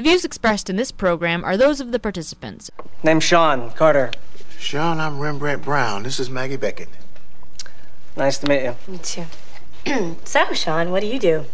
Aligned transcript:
The 0.00 0.08
views 0.08 0.24
expressed 0.24 0.70
in 0.70 0.76
this 0.76 0.90
program 0.90 1.44
are 1.44 1.58
those 1.58 1.78
of 1.78 1.92
the 1.92 1.98
participants. 1.98 2.70
Name's 3.02 3.22
Sean 3.22 3.70
Carter. 3.72 4.10
Sean, 4.58 4.98
I'm 4.98 5.18
Rembrandt 5.18 5.62
Brown. 5.62 6.04
This 6.04 6.18
is 6.18 6.30
Maggie 6.30 6.56
Beckett. 6.56 6.88
Nice 8.16 8.38
to 8.38 8.48
meet 8.48 8.64
you. 8.64 8.76
Me 8.88 8.96
too. 8.96 9.26
so, 10.24 10.54
Sean, 10.54 10.90
what 10.90 11.00
do 11.02 11.06
you 11.06 11.18
do? 11.18 11.44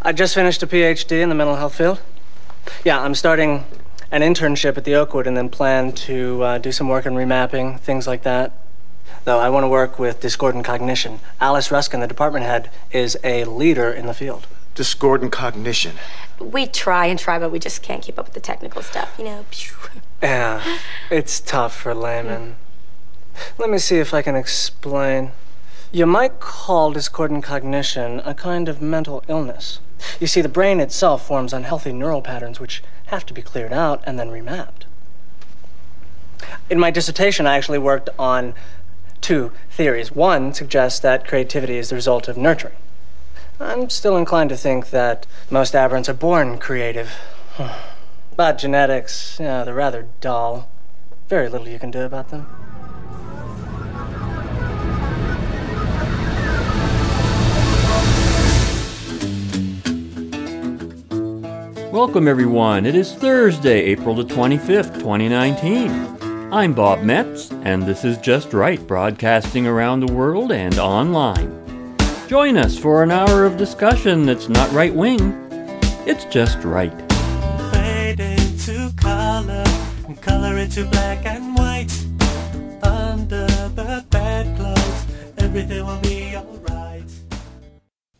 I 0.00 0.12
just 0.12 0.34
finished 0.34 0.62
a 0.62 0.66
PhD 0.66 1.20
in 1.20 1.28
the 1.28 1.34
mental 1.34 1.56
health 1.56 1.74
field. 1.74 2.00
Yeah, 2.82 2.98
I'm 2.98 3.14
starting 3.14 3.66
an 4.10 4.22
internship 4.22 4.78
at 4.78 4.84
the 4.84 4.94
Oakwood 4.94 5.26
and 5.26 5.36
then 5.36 5.50
plan 5.50 5.92
to 5.92 6.42
uh, 6.42 6.56
do 6.56 6.72
some 6.72 6.88
work 6.88 7.04
in 7.04 7.12
remapping, 7.12 7.78
things 7.78 8.06
like 8.06 8.22
that. 8.22 8.58
Though 9.24 9.38
I 9.38 9.50
want 9.50 9.64
to 9.64 9.68
work 9.68 9.98
with 9.98 10.20
discordant 10.20 10.64
cognition. 10.64 11.20
Alice 11.42 11.70
Ruskin, 11.70 12.00
the 12.00 12.06
department 12.06 12.46
head, 12.46 12.70
is 12.90 13.18
a 13.22 13.44
leader 13.44 13.90
in 13.90 14.06
the 14.06 14.14
field. 14.14 14.46
Discordant 14.76 15.32
cognition. 15.32 15.96
We 16.38 16.66
try 16.66 17.06
and 17.06 17.18
try, 17.18 17.38
but 17.38 17.50
we 17.50 17.58
just 17.58 17.82
can't 17.82 18.02
keep 18.02 18.18
up 18.18 18.26
with 18.26 18.34
the 18.34 18.40
technical 18.40 18.82
stuff, 18.82 19.14
you 19.18 19.24
know? 19.24 19.44
Yeah, 20.22 20.78
it's 21.10 21.40
tough 21.40 21.76
for 21.76 21.94
laymen. 21.94 22.56
Let 23.58 23.68
me 23.68 23.76
see 23.76 23.98
if 23.98 24.14
I 24.14 24.22
can 24.22 24.34
explain. 24.34 25.32
You 25.92 26.06
might 26.06 26.40
call 26.40 26.92
discordant 26.92 27.44
cognition 27.44 28.20
a 28.24 28.32
kind 28.32 28.68
of 28.68 28.80
mental 28.80 29.22
illness. 29.28 29.80
You 30.18 30.26
see, 30.26 30.40
the 30.40 30.48
brain 30.48 30.80
itself 30.80 31.26
forms 31.26 31.52
unhealthy 31.52 31.92
neural 31.92 32.22
patterns 32.22 32.60
which 32.60 32.82
have 33.06 33.26
to 33.26 33.34
be 33.34 33.42
cleared 33.42 33.72
out 33.74 34.02
and 34.06 34.18
then 34.18 34.30
remapped. 34.30 34.84
In 36.70 36.78
my 36.78 36.90
dissertation, 36.90 37.46
I 37.46 37.56
actually 37.56 37.78
worked 37.78 38.08
on 38.18 38.54
two 39.20 39.52
theories. 39.70 40.12
One 40.12 40.52
suggests 40.52 41.00
that 41.00 41.26
creativity 41.26 41.76
is 41.76 41.90
the 41.90 41.94
result 41.94 42.28
of 42.28 42.36
nurturing. 42.36 42.76
I'm 43.58 43.88
still 43.88 44.18
inclined 44.18 44.50
to 44.50 44.56
think 44.56 44.90
that 44.90 45.26
most 45.50 45.72
aberrants 45.72 46.10
are 46.10 46.14
born 46.14 46.58
creative. 46.58 47.10
But 48.36 48.58
genetics, 48.58 49.38
yeah, 49.40 49.64
they're 49.64 49.74
rather 49.74 50.08
dull. 50.20 50.68
Very 51.28 51.48
little 51.48 51.66
you 51.66 51.78
can 51.78 51.90
do 51.90 52.02
about 52.02 52.28
them. 52.28 52.46
Welcome, 61.90 62.28
everyone. 62.28 62.84
It 62.84 62.94
is 62.94 63.14
Thursday, 63.14 63.80
April 63.84 64.14
the 64.14 64.24
25th, 64.24 64.96
2019. 64.96 66.52
I'm 66.52 66.74
Bob 66.74 67.02
Metz, 67.02 67.50
and 67.64 67.84
this 67.84 68.04
is 68.04 68.18
Just 68.18 68.52
Right, 68.52 68.86
broadcasting 68.86 69.66
around 69.66 70.00
the 70.00 70.12
world 70.12 70.52
and 70.52 70.78
online. 70.78 71.65
Join 72.28 72.56
us 72.56 72.76
for 72.76 73.04
an 73.04 73.12
hour 73.12 73.44
of 73.44 73.56
discussion 73.56 74.26
that's 74.26 74.48
not 74.48 74.72
right 74.72 74.92
wing, 74.92 75.32
it's 76.06 76.24
just 76.24 76.58
right. 76.64 76.92
Fade 77.72 78.18
into 78.18 78.92
color, 78.96 79.62
and 80.08 80.20
color 80.20 80.58
into 80.58 80.86
black 80.86 81.24
and 81.24 81.54
white. 81.54 81.92
Under 82.82 83.46
the 83.46 84.04
bedclothes, 84.10 85.06
everything 85.38 85.86
will 85.86 86.00
be 86.00 86.36
alright. 86.36 87.04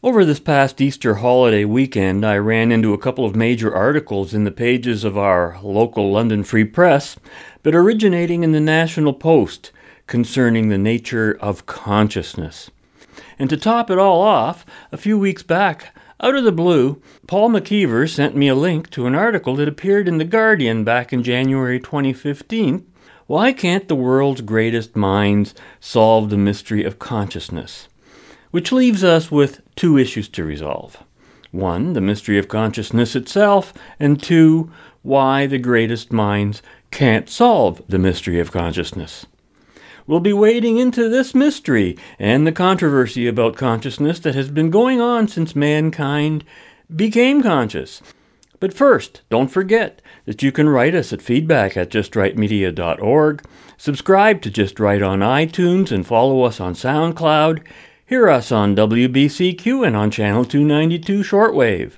Over 0.04 0.24
this 0.24 0.38
past 0.38 0.80
Easter 0.80 1.16
holiday 1.16 1.64
weekend, 1.64 2.24
I 2.24 2.38
ran 2.38 2.70
into 2.70 2.94
a 2.94 2.98
couple 2.98 3.24
of 3.24 3.34
major 3.34 3.74
articles 3.74 4.32
in 4.32 4.44
the 4.44 4.52
pages 4.52 5.02
of 5.02 5.18
our 5.18 5.58
local 5.64 6.12
London 6.12 6.44
Free 6.44 6.62
Press, 6.62 7.16
but 7.64 7.74
originating 7.74 8.44
in 8.44 8.52
the 8.52 8.60
National 8.60 9.12
Post 9.12 9.72
concerning 10.06 10.68
the 10.68 10.78
nature 10.78 11.36
of 11.40 11.66
consciousness. 11.66 12.70
And 13.38 13.50
to 13.50 13.56
top 13.56 13.90
it 13.90 13.98
all 13.98 14.22
off, 14.22 14.64
a 14.90 14.96
few 14.96 15.18
weeks 15.18 15.42
back, 15.42 15.94
out 16.18 16.34
of 16.34 16.44
the 16.44 16.52
blue, 16.52 17.02
Paul 17.26 17.50
McKeever 17.50 18.08
sent 18.08 18.34
me 18.34 18.48
a 18.48 18.54
link 18.54 18.88
to 18.90 19.06
an 19.06 19.14
article 19.14 19.54
that 19.56 19.68
appeared 19.68 20.08
in 20.08 20.16
The 20.16 20.24
Guardian 20.24 20.82
back 20.82 21.12
in 21.12 21.22
January 21.22 21.78
2015. 21.78 22.86
Why 23.26 23.52
can't 23.52 23.86
the 23.86 23.94
world's 23.94 24.40
greatest 24.40 24.96
minds 24.96 25.54
solve 25.78 26.30
the 26.30 26.38
mystery 26.38 26.84
of 26.84 26.98
consciousness? 26.98 27.88
Which 28.50 28.72
leaves 28.72 29.04
us 29.04 29.30
with 29.30 29.60
two 29.74 29.98
issues 29.98 30.28
to 30.30 30.44
resolve. 30.44 31.02
One, 31.50 31.92
the 31.92 32.00
mystery 32.00 32.38
of 32.38 32.48
consciousness 32.48 33.14
itself, 33.14 33.74
and 34.00 34.22
two, 34.22 34.70
why 35.02 35.46
the 35.46 35.58
greatest 35.58 36.12
minds 36.12 36.62
can't 36.90 37.28
solve 37.28 37.82
the 37.88 37.98
mystery 37.98 38.40
of 38.40 38.52
consciousness. 38.52 39.26
We'll 40.06 40.20
be 40.20 40.32
wading 40.32 40.78
into 40.78 41.08
this 41.08 41.34
mystery 41.34 41.98
and 42.18 42.46
the 42.46 42.52
controversy 42.52 43.26
about 43.26 43.56
consciousness 43.56 44.20
that 44.20 44.36
has 44.36 44.50
been 44.50 44.70
going 44.70 45.00
on 45.00 45.26
since 45.26 45.56
mankind 45.56 46.44
became 46.94 47.42
conscious. 47.42 48.02
But 48.60 48.72
first, 48.72 49.22
don't 49.28 49.48
forget 49.48 50.00
that 50.24 50.42
you 50.42 50.52
can 50.52 50.68
write 50.68 50.94
us 50.94 51.12
at 51.12 51.20
feedback 51.20 51.76
at 51.76 51.90
justrightmedia.org, 51.90 53.44
subscribe 53.76 54.42
to 54.42 54.50
Just 54.50 54.80
Right 54.80 55.02
on 55.02 55.18
iTunes, 55.20 55.90
and 55.90 56.06
follow 56.06 56.42
us 56.42 56.60
on 56.60 56.74
SoundCloud. 56.74 57.66
Hear 58.06 58.28
us 58.28 58.52
on 58.52 58.76
WBCQ 58.76 59.86
and 59.86 59.96
on 59.96 60.12
Channel 60.12 60.44
292 60.44 61.20
Shortwave. 61.20 61.92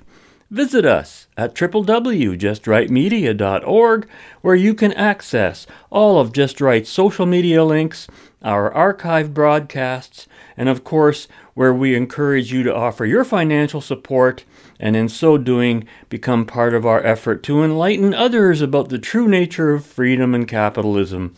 Visit 0.51 0.83
us 0.83 1.27
at 1.37 1.53
www.justrightmedia.org, 1.53 4.09
where 4.41 4.55
you 4.55 4.73
can 4.73 4.91
access 4.93 5.67
all 5.91 6.19
of 6.19 6.33
Just 6.33 6.59
Right's 6.59 6.89
social 6.89 7.27
media 7.27 7.63
links, 7.63 8.07
our 8.41 8.73
archive 8.73 9.31
broadcasts, 9.31 10.27
and 10.57 10.67
of 10.67 10.83
course, 10.83 11.27
where 11.53 11.73
we 11.73 11.95
encourage 11.95 12.51
you 12.51 12.63
to 12.63 12.75
offer 12.75 13.05
your 13.05 13.23
financial 13.23 13.79
support 13.79 14.43
and 14.79 14.95
in 14.95 15.07
so 15.07 15.37
doing 15.37 15.87
become 16.09 16.47
part 16.47 16.73
of 16.73 16.83
our 16.83 17.05
effort 17.05 17.43
to 17.43 17.63
enlighten 17.63 18.15
others 18.15 18.61
about 18.61 18.89
the 18.89 18.97
true 18.97 19.27
nature 19.27 19.75
of 19.75 19.85
freedom 19.85 20.33
and 20.33 20.47
capitalism. 20.47 21.35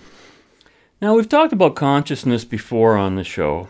Now, 1.02 1.16
we've 1.16 1.28
talked 1.28 1.52
about 1.52 1.76
consciousness 1.76 2.46
before 2.46 2.96
on 2.96 3.16
the 3.16 3.26
show. 3.26 3.68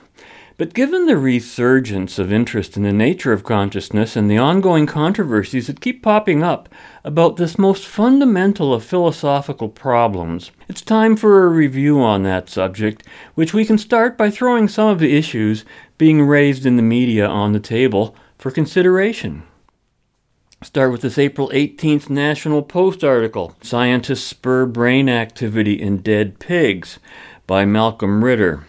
But 0.62 0.76
given 0.76 1.08
the 1.08 1.18
resurgence 1.18 2.20
of 2.20 2.32
interest 2.32 2.78
in 2.78 2.84
the 2.84 2.94
nature 2.94 3.34
of 3.34 3.44
consciousness 3.44 4.16
and 4.16 4.30
the 4.30 4.38
ongoing 4.38 4.86
controversies 4.86 5.66
that 5.66 5.82
keep 5.82 6.04
popping 6.04 6.44
up 6.44 6.70
about 7.04 7.38
this 7.38 7.58
most 7.58 7.84
fundamental 7.84 8.72
of 8.72 8.84
philosophical 8.84 9.70
problems, 9.70 10.52
it's 10.70 10.84
time 10.84 11.16
for 11.16 11.44
a 11.44 11.50
review 11.50 12.00
on 12.00 12.22
that 12.22 12.48
subject, 12.48 13.02
which 13.34 13.56
we 13.56 13.66
can 13.66 13.80
start 13.80 14.20
by 14.20 14.30
throwing 14.30 14.68
some 14.68 14.88
of 14.88 15.00
the 15.00 15.18
issues 15.18 15.66
being 15.98 16.22
raised 16.22 16.68
in 16.68 16.76
the 16.76 16.84
media 16.84 17.26
on 17.26 17.54
the 17.54 17.60
table 17.60 18.16
for 18.38 18.52
consideration. 18.52 19.42
Start 20.62 20.92
with 20.92 21.02
this 21.02 21.18
April 21.18 21.50
18th 21.56 22.08
National 22.08 22.62
Post 22.62 23.04
article 23.04 23.56
Scientists 23.64 24.26
Spur 24.26 24.68
Brain 24.68 25.10
Activity 25.10 25.82
in 25.82 26.04
Dead 26.04 26.38
Pigs 26.38 27.00
by 27.48 27.66
Malcolm 27.66 28.24
Ritter. 28.24 28.68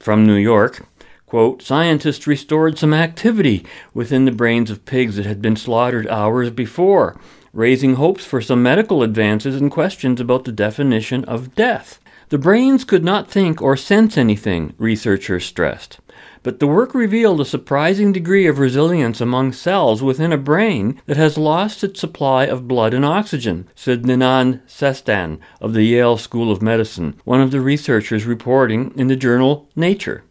From 0.00 0.24
New 0.24 0.36
York, 0.36 0.86
Quote, 1.28 1.60
scientists 1.60 2.26
restored 2.26 2.78
some 2.78 2.94
activity 2.94 3.66
within 3.92 4.24
the 4.24 4.32
brains 4.32 4.70
of 4.70 4.86
pigs 4.86 5.16
that 5.16 5.26
had 5.26 5.42
been 5.42 5.56
slaughtered 5.56 6.08
hours 6.08 6.48
before, 6.48 7.20
raising 7.52 7.96
hopes 7.96 8.24
for 8.24 8.40
some 8.40 8.62
medical 8.62 9.02
advances 9.02 9.60
and 9.60 9.70
questions 9.70 10.22
about 10.22 10.44
the 10.44 10.52
definition 10.52 11.26
of 11.26 11.54
death. 11.54 11.98
The 12.30 12.38
brains 12.38 12.82
could 12.82 13.04
not 13.04 13.30
think 13.30 13.60
or 13.60 13.76
sense 13.76 14.16
anything, 14.16 14.72
researchers 14.78 15.44
stressed. 15.44 16.00
But 16.42 16.60
the 16.60 16.66
work 16.66 16.94
revealed 16.94 17.42
a 17.42 17.44
surprising 17.44 18.10
degree 18.10 18.46
of 18.46 18.58
resilience 18.58 19.20
among 19.20 19.52
cells 19.52 20.02
within 20.02 20.32
a 20.32 20.38
brain 20.38 20.98
that 21.04 21.18
has 21.18 21.36
lost 21.36 21.84
its 21.84 22.00
supply 22.00 22.44
of 22.44 22.66
blood 22.66 22.94
and 22.94 23.04
oxygen, 23.04 23.68
said 23.74 24.04
Ninad 24.04 24.62
Sestan 24.66 25.40
of 25.60 25.74
the 25.74 25.82
Yale 25.82 26.16
School 26.16 26.50
of 26.50 26.62
Medicine, 26.62 27.20
one 27.24 27.42
of 27.42 27.50
the 27.50 27.60
researchers 27.60 28.24
reporting 28.24 28.94
in 28.96 29.08
the 29.08 29.16
journal 29.16 29.68
Nature. 29.76 30.24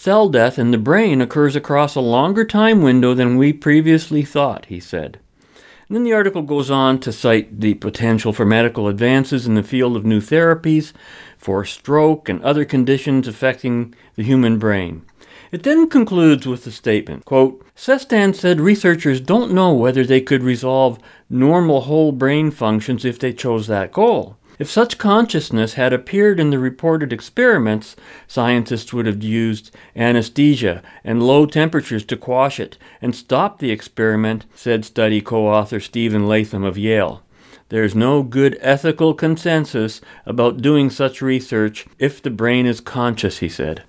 Cell 0.00 0.28
death 0.28 0.60
in 0.60 0.70
the 0.70 0.78
brain 0.78 1.20
occurs 1.20 1.56
across 1.56 1.96
a 1.96 2.00
longer 2.00 2.44
time 2.44 2.82
window 2.82 3.14
than 3.14 3.36
we 3.36 3.52
previously 3.52 4.22
thought, 4.22 4.66
he 4.66 4.78
said. 4.78 5.18
And 5.88 5.96
then 5.96 6.04
the 6.04 6.12
article 6.12 6.42
goes 6.42 6.70
on 6.70 7.00
to 7.00 7.10
cite 7.10 7.60
the 7.60 7.74
potential 7.74 8.32
for 8.32 8.46
medical 8.46 8.86
advances 8.86 9.44
in 9.44 9.56
the 9.56 9.62
field 9.64 9.96
of 9.96 10.06
new 10.06 10.20
therapies 10.20 10.92
for 11.36 11.64
stroke 11.64 12.28
and 12.28 12.40
other 12.44 12.64
conditions 12.64 13.26
affecting 13.26 13.92
the 14.14 14.22
human 14.22 14.56
brain. 14.60 15.02
It 15.50 15.64
then 15.64 15.88
concludes 15.88 16.46
with 16.46 16.62
the 16.62 16.70
statement, 16.70 17.24
quote, 17.24 17.66
Sestan 17.74 18.36
said 18.36 18.60
researchers 18.60 19.20
don't 19.20 19.52
know 19.52 19.74
whether 19.74 20.04
they 20.04 20.20
could 20.20 20.44
resolve 20.44 21.00
normal 21.28 21.80
whole 21.80 22.12
brain 22.12 22.52
functions 22.52 23.04
if 23.04 23.18
they 23.18 23.32
chose 23.32 23.66
that 23.66 23.90
goal. 23.90 24.37
If 24.58 24.68
such 24.68 24.98
consciousness 24.98 25.74
had 25.74 25.92
appeared 25.92 26.40
in 26.40 26.50
the 26.50 26.58
reported 26.58 27.12
experiments, 27.12 27.94
scientists 28.26 28.92
would 28.92 29.06
have 29.06 29.22
used 29.22 29.70
anesthesia 29.94 30.82
and 31.04 31.22
low 31.22 31.46
temperatures 31.46 32.04
to 32.06 32.16
quash 32.16 32.58
it 32.58 32.76
and 33.00 33.14
stop 33.14 33.58
the 33.58 33.70
experiment, 33.70 34.46
said 34.54 34.84
study 34.84 35.20
co 35.20 35.46
author 35.46 35.78
Stephen 35.78 36.26
Latham 36.26 36.64
of 36.64 36.76
Yale. 36.76 37.22
There's 37.68 37.94
no 37.94 38.22
good 38.22 38.58
ethical 38.60 39.14
consensus 39.14 40.00
about 40.26 40.62
doing 40.62 40.90
such 40.90 41.22
research 41.22 41.86
if 41.98 42.20
the 42.20 42.30
brain 42.30 42.66
is 42.66 42.80
conscious, 42.80 43.38
he 43.38 43.48
said. 43.48 43.84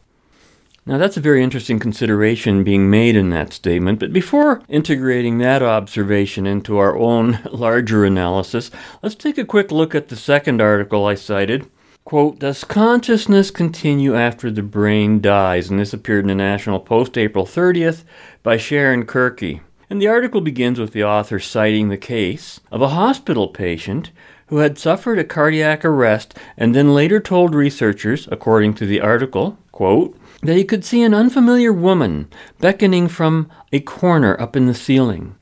Now, 0.89 0.97
that's 0.97 1.17
a 1.17 1.21
very 1.21 1.43
interesting 1.43 1.77
consideration 1.77 2.63
being 2.63 2.89
made 2.89 3.15
in 3.15 3.29
that 3.29 3.53
statement, 3.53 3.99
but 3.99 4.11
before 4.11 4.63
integrating 4.67 5.37
that 5.37 5.61
observation 5.61 6.47
into 6.47 6.79
our 6.79 6.97
own 6.97 7.37
larger 7.51 8.05
analysis, 8.05 8.71
let's 9.03 9.13
take 9.13 9.37
a 9.37 9.45
quick 9.45 9.71
look 9.71 9.93
at 9.93 10.07
the 10.07 10.15
second 10.15 10.61
article 10.61 11.05
I 11.05 11.13
cited. 11.13 11.69
Quote, 12.05 12.39
Does 12.39 12.63
consciousness 12.63 13.51
continue 13.51 14.15
after 14.15 14.49
the 14.49 14.63
brain 14.63 15.21
dies? 15.21 15.69
And 15.69 15.79
this 15.79 15.93
appeared 15.93 16.23
in 16.23 16.29
the 16.29 16.33
National 16.33 16.79
Post 16.79 17.19
April 17.19 17.45
30th 17.45 18.03
by 18.41 18.57
Sharon 18.57 19.05
Kirkey. 19.05 19.61
And 19.91 20.01
the 20.01 20.07
article 20.07 20.41
begins 20.41 20.79
with 20.79 20.93
the 20.93 21.03
author 21.03 21.39
citing 21.39 21.89
the 21.89 21.97
case 21.97 22.61
of 22.71 22.81
a 22.81 22.89
hospital 22.89 23.49
patient 23.49 24.09
who 24.47 24.57
had 24.57 24.79
suffered 24.79 25.19
a 25.19 25.23
cardiac 25.23 25.85
arrest 25.85 26.35
and 26.57 26.73
then 26.73 26.95
later 26.95 27.19
told 27.19 27.53
researchers, 27.53 28.27
according 28.31 28.73
to 28.73 28.87
the 28.87 29.01
article, 29.01 29.59
quote, 29.71 30.18
that 30.41 30.55
he 30.55 30.63
could 30.63 30.85
see 30.85 31.03
an 31.03 31.13
unfamiliar 31.13 31.73
woman 31.73 32.27
beckoning 32.59 33.07
from 33.07 33.49
a 33.71 33.79
corner 33.79 34.39
up 34.39 34.55
in 34.55 34.65
the 34.65 34.73
ceiling. 34.73 35.35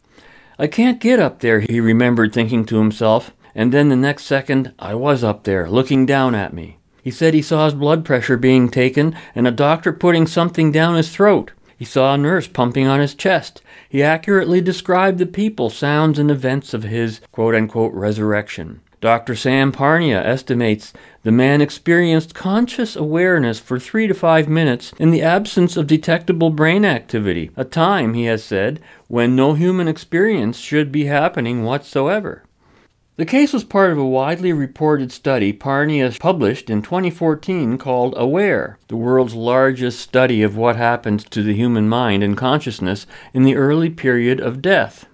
I 0.60 0.68
can't 0.68 1.00
get 1.00 1.20
up 1.20 1.40
there, 1.40 1.60
he 1.60 1.80
remembered 1.80 2.34
thinking 2.34 2.66
to 2.66 2.78
himself, 2.78 3.32
and 3.54 3.72
then 3.72 3.90
the 3.90 3.96
next 3.96 4.24
second 4.26 4.74
I 4.80 4.96
was 4.96 5.24
up 5.24 5.44
there, 5.44 5.70
looking 5.70 6.06
down 6.06 6.34
at 6.34 6.54
me. 6.54 6.78
He 7.04 7.12
said 7.12 7.34
he 7.34 7.42
saw 7.42 7.66
his 7.66 7.74
blood 7.74 8.04
pressure 8.04 8.38
being 8.38 8.70
taken 8.70 9.16
and 9.34 9.48
a 9.48 9.52
doctor 9.52 9.94
putting 9.94 10.28
something 10.28 10.72
down 10.72 10.96
his 10.96 11.10
throat. 11.10 11.52
He 11.78 11.86
saw 11.86 12.14
a 12.14 12.18
nurse 12.18 12.48
pumping 12.48 12.88
on 12.88 13.00
his 13.00 13.14
chest. 13.14 13.62
He 13.88 14.02
accurately 14.02 14.62
described 14.62 15.20
the 15.20 15.28
people, 15.28 15.70
sounds, 15.70 16.18
and 16.18 16.32
events 16.32 16.74
of 16.74 16.84
his 16.84 17.22
quote 17.32 17.54
unquote 17.56 17.94
resurrection. 17.94 18.82
Dr. 19.00 19.36
Sam 19.36 19.72
Parnia 19.72 20.26
estimates 20.26 20.92
the 21.22 21.32
man 21.32 21.62
experienced 21.62 22.34
conscious 22.34 22.96
awareness 22.96 23.60
for 23.60 23.80
three 23.80 24.08
to 24.08 24.14
five 24.16 24.50
minutes 24.50 24.92
in 24.98 25.12
the 25.12 25.22
absence 25.22 25.78
of 25.78 25.86
detectable 25.86 26.50
brain 26.50 26.84
activity, 26.84 27.52
a 27.56 27.64
time, 27.64 28.16
he 28.16 28.26
has 28.26 28.44
said, 28.44 28.80
when 29.08 29.36
no 29.36 29.54
human 29.54 29.88
experience 29.88 30.58
should 30.58 30.92
be 30.92 31.06
happening 31.06 31.64
whatsoever. 31.64 32.44
The 33.18 33.26
case 33.26 33.54
was 33.54 33.64
part 33.64 33.92
of 33.92 33.98
a 34.00 34.06
widely 34.06 34.54
reported 34.54 35.12
study 35.12 35.54
Parnia 35.54 36.20
published 36.20 36.70
in 36.70 36.82
2014 36.82 37.78
called 37.78 38.16
Aware, 38.18 38.80
the 38.88 38.96
world's 38.96 39.34
largest 39.36 40.00
study 40.00 40.42
of 40.42 40.56
what 40.56 40.76
happens 40.76 41.24
to 41.26 41.44
the 41.44 41.56
human 41.56 41.88
mind 41.88 42.24
and 42.24 42.38
consciousness 42.38 43.06
in 43.34 43.44
the 43.44 43.56
early 43.56 43.90
period 43.90 44.40
of 44.40 44.62
death. 44.62 45.08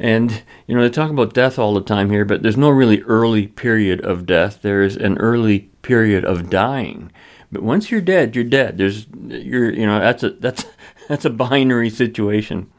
And, 0.00 0.42
you 0.66 0.74
know, 0.74 0.80
they 0.80 0.88
talk 0.88 1.10
about 1.10 1.34
death 1.34 1.58
all 1.58 1.74
the 1.74 1.82
time 1.82 2.08
here, 2.08 2.24
but 2.24 2.42
there's 2.42 2.56
no 2.56 2.70
really 2.70 3.02
early 3.02 3.46
period 3.46 4.00
of 4.00 4.24
death. 4.24 4.60
There's 4.62 4.96
an 4.96 5.18
early 5.18 5.68
period 5.82 6.24
of 6.24 6.48
dying. 6.48 7.12
But 7.52 7.62
once 7.62 7.90
you're 7.90 8.00
dead, 8.00 8.34
you're 8.34 8.44
dead. 8.44 8.78
There's, 8.78 9.06
you're, 9.28 9.70
you 9.70 9.84
know, 9.84 10.00
that's 10.00 10.22
a, 10.22 10.30
that's, 10.30 10.64
that's 11.08 11.26
a 11.26 11.30
binary 11.30 11.90
situation. 11.90 12.70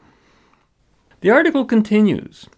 The 1.20 1.30
article 1.30 1.64
continues. 1.64 2.48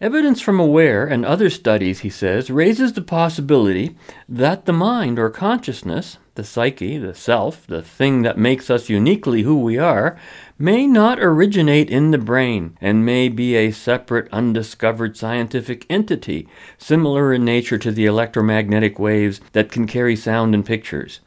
Evidence 0.00 0.40
from 0.40 0.60
AWARE 0.60 1.06
and 1.06 1.26
other 1.26 1.50
studies, 1.50 2.00
he 2.00 2.10
says, 2.10 2.50
raises 2.50 2.92
the 2.92 3.02
possibility 3.02 3.96
that 4.28 4.64
the 4.64 4.72
mind 4.72 5.18
or 5.18 5.28
consciousness, 5.28 6.18
the 6.36 6.44
psyche, 6.44 6.98
the 6.98 7.12
self, 7.12 7.66
the 7.66 7.82
thing 7.82 8.22
that 8.22 8.38
makes 8.38 8.70
us 8.70 8.88
uniquely 8.88 9.42
who 9.42 9.60
we 9.60 9.76
are, 9.76 10.16
may 10.56 10.86
not 10.86 11.18
originate 11.18 11.90
in 11.90 12.12
the 12.12 12.18
brain 12.18 12.78
and 12.80 13.04
may 13.04 13.28
be 13.28 13.56
a 13.56 13.72
separate, 13.72 14.32
undiscovered 14.32 15.16
scientific 15.16 15.84
entity, 15.90 16.46
similar 16.78 17.32
in 17.32 17.44
nature 17.44 17.78
to 17.78 17.90
the 17.90 18.06
electromagnetic 18.06 19.00
waves 19.00 19.40
that 19.50 19.72
can 19.72 19.84
carry 19.84 20.14
sound 20.14 20.54
and 20.54 20.64
pictures. 20.64 21.18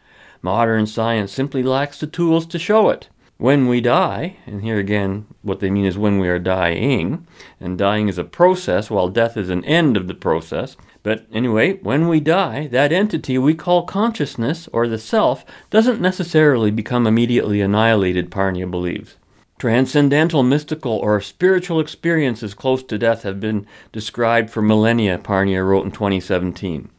Modern 0.42 0.88
science 0.88 1.34
simply 1.34 1.62
lacks 1.62 2.00
the 2.00 2.08
tools 2.08 2.46
to 2.46 2.58
show 2.58 2.90
it. 2.90 3.10
When 3.42 3.68
we 3.68 3.82
die, 3.82 4.36
and 4.46 4.62
here 4.62 4.78
again, 4.78 5.26
what 5.42 5.62
they 5.62 5.72
mean 5.72 5.86
is 5.86 5.98
when 5.98 6.20
we 6.20 6.30
are 6.30 6.38
dying, 6.38 7.26
and 7.60 7.76
dying 7.76 8.08
is 8.08 8.20
a 8.20 8.24
process 8.24 8.92
while 8.92 9.10
death 9.10 9.36
is 9.36 9.50
an 9.50 9.66
end 9.66 9.98
of 9.98 10.06
the 10.06 10.14
process. 10.14 10.78
But 11.02 11.26
anyway, 11.34 11.80
when 11.80 12.08
we 12.08 12.20
die, 12.20 12.68
that 12.68 12.92
entity 12.92 13.40
we 13.40 13.56
call 13.56 13.88
consciousness 13.88 14.70
or 14.72 14.88
the 14.88 15.00
self 15.00 15.44
doesn't 15.72 16.00
necessarily 16.00 16.70
become 16.70 17.08
immediately 17.08 17.62
annihilated, 17.62 18.30
Parnia 18.30 18.70
believes. 18.70 19.16
Transcendental, 19.58 20.44
mystical, 20.44 20.98
or 20.98 21.20
spiritual 21.20 21.80
experiences 21.80 22.54
close 22.54 22.84
to 22.84 23.00
death 23.00 23.24
have 23.24 23.40
been 23.40 23.66
described 23.92 24.52
for 24.52 24.62
millennia, 24.62 25.18
Parnia 25.18 25.68
wrote 25.68 25.86
in 25.86 25.92
2017. 25.92 26.92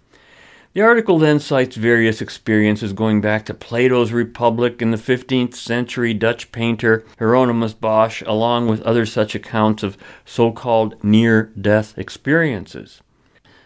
The 0.75 0.81
article 0.81 1.19
then 1.19 1.39
cites 1.39 1.77
various 1.77 2.23
experiences 2.23 2.95
going 2.95 3.21
back 3.21 3.45
to 3.45 3.53
Plato's 3.53 4.11
Republic 4.11 4.81
and 4.81 4.91
the 4.91 4.97
15th 4.97 5.55
century 5.55 6.15
Dutch 6.15 6.51
painter 6.51 7.05
Hieronymus 7.19 7.75
Bosch, 7.75 8.23
along 8.25 8.69
with 8.69 8.81
other 8.81 9.05
such 9.05 9.35
accounts 9.35 9.83
of 9.83 9.99
so 10.25 10.51
called 10.51 10.95
near 11.05 11.53
death 11.61 11.99
experiences. 11.99 13.03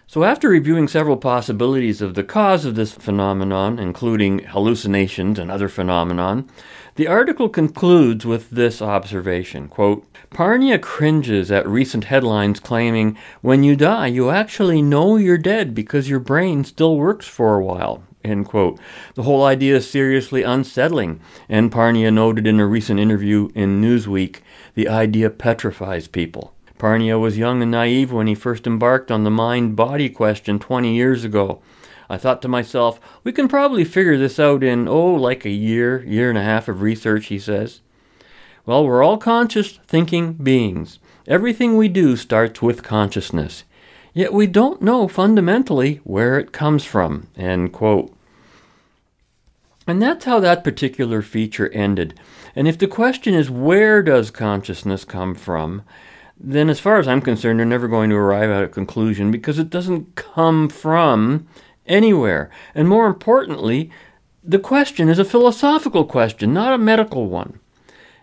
So, 0.08 0.24
after 0.24 0.48
reviewing 0.48 0.88
several 0.88 1.16
possibilities 1.16 2.02
of 2.02 2.14
the 2.14 2.24
cause 2.24 2.64
of 2.64 2.74
this 2.74 2.92
phenomenon, 2.92 3.78
including 3.78 4.40
hallucinations 4.40 5.38
and 5.38 5.48
other 5.48 5.68
phenomenon, 5.68 6.48
the 6.96 7.06
article 7.06 7.48
concludes 7.48 8.24
with 8.24 8.50
this 8.50 8.82
observation 8.82 9.68
quote, 9.68 10.06
Parnia 10.30 10.80
cringes 10.80 11.50
at 11.50 11.68
recent 11.68 12.04
headlines 12.04 12.58
claiming 12.58 13.16
when 13.42 13.62
you 13.62 13.76
die, 13.76 14.06
you 14.08 14.30
actually 14.30 14.82
know 14.82 15.16
you're 15.16 15.38
dead 15.38 15.74
because 15.74 16.08
your 16.08 16.20
brain 16.20 16.64
still 16.64 16.96
works 16.96 17.26
for 17.26 17.54
a 17.54 17.64
while. 17.64 18.02
End 18.24 18.46
quote. 18.46 18.80
The 19.14 19.22
whole 19.22 19.44
idea 19.44 19.76
is 19.76 19.88
seriously 19.88 20.42
unsettling, 20.42 21.20
and 21.48 21.70
Parnia 21.70 22.12
noted 22.12 22.46
in 22.46 22.58
a 22.58 22.66
recent 22.66 22.98
interview 22.98 23.50
in 23.54 23.80
Newsweek 23.80 24.40
the 24.74 24.88
idea 24.88 25.30
petrifies 25.30 26.08
people. 26.08 26.52
Parnia 26.78 27.18
was 27.20 27.38
young 27.38 27.62
and 27.62 27.70
naive 27.70 28.12
when 28.12 28.26
he 28.26 28.34
first 28.34 28.66
embarked 28.66 29.10
on 29.10 29.24
the 29.24 29.30
mind 29.30 29.76
body 29.76 30.10
question 30.10 30.58
20 30.58 30.94
years 30.94 31.24
ago. 31.24 31.62
I 32.08 32.16
thought 32.16 32.42
to 32.42 32.48
myself, 32.48 33.00
we 33.24 33.32
can 33.32 33.48
probably 33.48 33.84
figure 33.84 34.16
this 34.16 34.38
out 34.38 34.62
in, 34.62 34.88
oh, 34.88 35.14
like 35.14 35.44
a 35.44 35.50
year, 35.50 36.04
year 36.04 36.28
and 36.28 36.38
a 36.38 36.42
half 36.42 36.68
of 36.68 36.82
research, 36.82 37.26
he 37.26 37.38
says. 37.38 37.80
Well, 38.64 38.84
we're 38.84 39.02
all 39.02 39.18
conscious, 39.18 39.78
thinking 39.86 40.34
beings. 40.34 40.98
Everything 41.26 41.76
we 41.76 41.88
do 41.88 42.16
starts 42.16 42.62
with 42.62 42.82
consciousness. 42.82 43.64
Yet 44.12 44.32
we 44.32 44.46
don't 44.46 44.80
know 44.80 45.08
fundamentally 45.08 46.00
where 46.04 46.38
it 46.38 46.52
comes 46.52 46.84
from. 46.84 47.28
End 47.36 47.72
quote. 47.72 48.16
And 49.86 50.02
that's 50.02 50.24
how 50.24 50.40
that 50.40 50.64
particular 50.64 51.22
feature 51.22 51.70
ended. 51.72 52.18
And 52.56 52.66
if 52.66 52.78
the 52.78 52.88
question 52.88 53.34
is 53.34 53.50
where 53.50 54.02
does 54.02 54.30
consciousness 54.30 55.04
come 55.04 55.34
from, 55.34 55.82
then 56.38 56.68
as 56.68 56.80
far 56.80 56.98
as 56.98 57.06
I'm 57.06 57.20
concerned, 57.20 57.58
they're 57.58 57.66
never 57.66 57.88
going 57.88 58.10
to 58.10 58.16
arrive 58.16 58.50
at 58.50 58.64
a 58.64 58.68
conclusion 58.68 59.30
because 59.30 59.58
it 59.58 59.70
doesn't 59.70 60.14
come 60.16 60.68
from 60.68 61.46
anywhere. 61.86 62.50
And 62.74 62.88
more 62.88 63.06
importantly, 63.06 63.90
the 64.42 64.58
question 64.58 65.08
is 65.08 65.18
a 65.18 65.24
philosophical 65.24 66.04
question, 66.04 66.52
not 66.52 66.72
a 66.72 66.78
medical 66.78 67.26
one. 67.26 67.58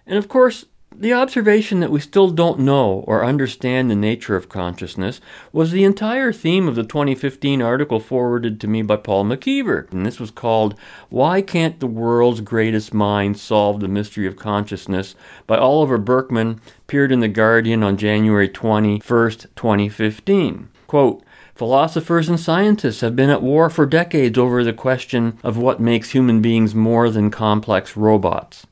And 0.05 0.17
of 0.17 0.27
course, 0.27 0.65
the 0.95 1.13
observation 1.13 1.79
that 1.79 1.91
we 1.91 1.99
still 1.99 2.29
don't 2.29 2.59
know 2.59 3.03
or 3.07 3.25
understand 3.25 3.89
the 3.89 3.95
nature 3.95 4.35
of 4.35 4.49
consciousness 4.49 5.19
was 5.51 5.71
the 5.71 5.83
entire 5.83 6.31
theme 6.31 6.67
of 6.67 6.75
the 6.75 6.83
2015 6.83 7.61
article 7.61 7.99
forwarded 7.99 8.59
to 8.61 8.67
me 8.67 8.81
by 8.81 8.95
Paul 8.95 9.25
McKeever. 9.25 9.91
And 9.91 10.05
this 10.05 10.19
was 10.19 10.31
called 10.31 10.75
Why 11.09 11.41
Can't 11.41 11.79
the 11.79 11.87
World's 11.87 12.41
Greatest 12.41 12.93
Minds 12.93 13.41
Solve 13.41 13.79
the 13.79 13.87
Mystery 13.87 14.27
of 14.27 14.35
Consciousness 14.35 15.15
by 15.47 15.57
Oliver 15.57 15.97
Burkeman, 15.97 16.61
appeared 16.81 17.11
in 17.11 17.21
The 17.21 17.27
Guardian 17.27 17.83
on 17.83 17.97
January 17.97 18.47
21, 18.47 18.99
2015. 19.01 20.69
Quote, 20.87 21.23
Philosophers 21.55 22.29
and 22.29 22.39
scientists 22.39 23.01
have 23.01 23.15
been 23.15 23.29
at 23.29 23.43
war 23.43 23.69
for 23.69 23.85
decades 23.85 24.39
over 24.39 24.63
the 24.63 24.73
question 24.73 25.37
of 25.43 25.55
what 25.55 25.79
makes 25.79 26.09
human 26.09 26.41
beings 26.41 26.73
more 26.73 27.11
than 27.11 27.29
complex 27.29 27.95
robots. 27.95 28.65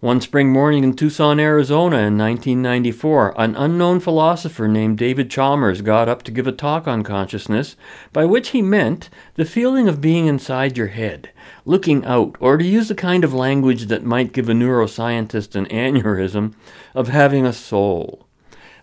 One 0.00 0.22
spring 0.22 0.50
morning 0.50 0.82
in 0.82 0.94
Tucson, 0.94 1.38
Arizona 1.38 1.96
in 1.96 2.16
1994, 2.16 3.34
an 3.38 3.54
unknown 3.56 4.00
philosopher 4.00 4.66
named 4.66 4.96
David 4.96 5.30
Chalmers 5.30 5.82
got 5.82 6.08
up 6.08 6.22
to 6.22 6.30
give 6.30 6.46
a 6.46 6.52
talk 6.52 6.86
on 6.88 7.02
consciousness, 7.02 7.76
by 8.14 8.24
which 8.24 8.50
he 8.50 8.62
meant 8.62 9.10
the 9.34 9.44
feeling 9.44 9.86
of 9.86 10.00
being 10.00 10.26
inside 10.26 10.78
your 10.78 10.88
head, 10.88 11.30
looking 11.66 12.04
out, 12.06 12.36
or 12.40 12.56
to 12.56 12.64
use 12.64 12.88
the 12.88 12.94
kind 12.94 13.24
of 13.24 13.34
language 13.34 13.86
that 13.86 14.04
might 14.04 14.32
give 14.32 14.48
a 14.48 14.52
neuroscientist 14.52 15.54
an 15.54 15.66
aneurysm, 15.66 16.54
of 16.94 17.08
having 17.08 17.44
a 17.44 17.52
soul. 17.52 18.25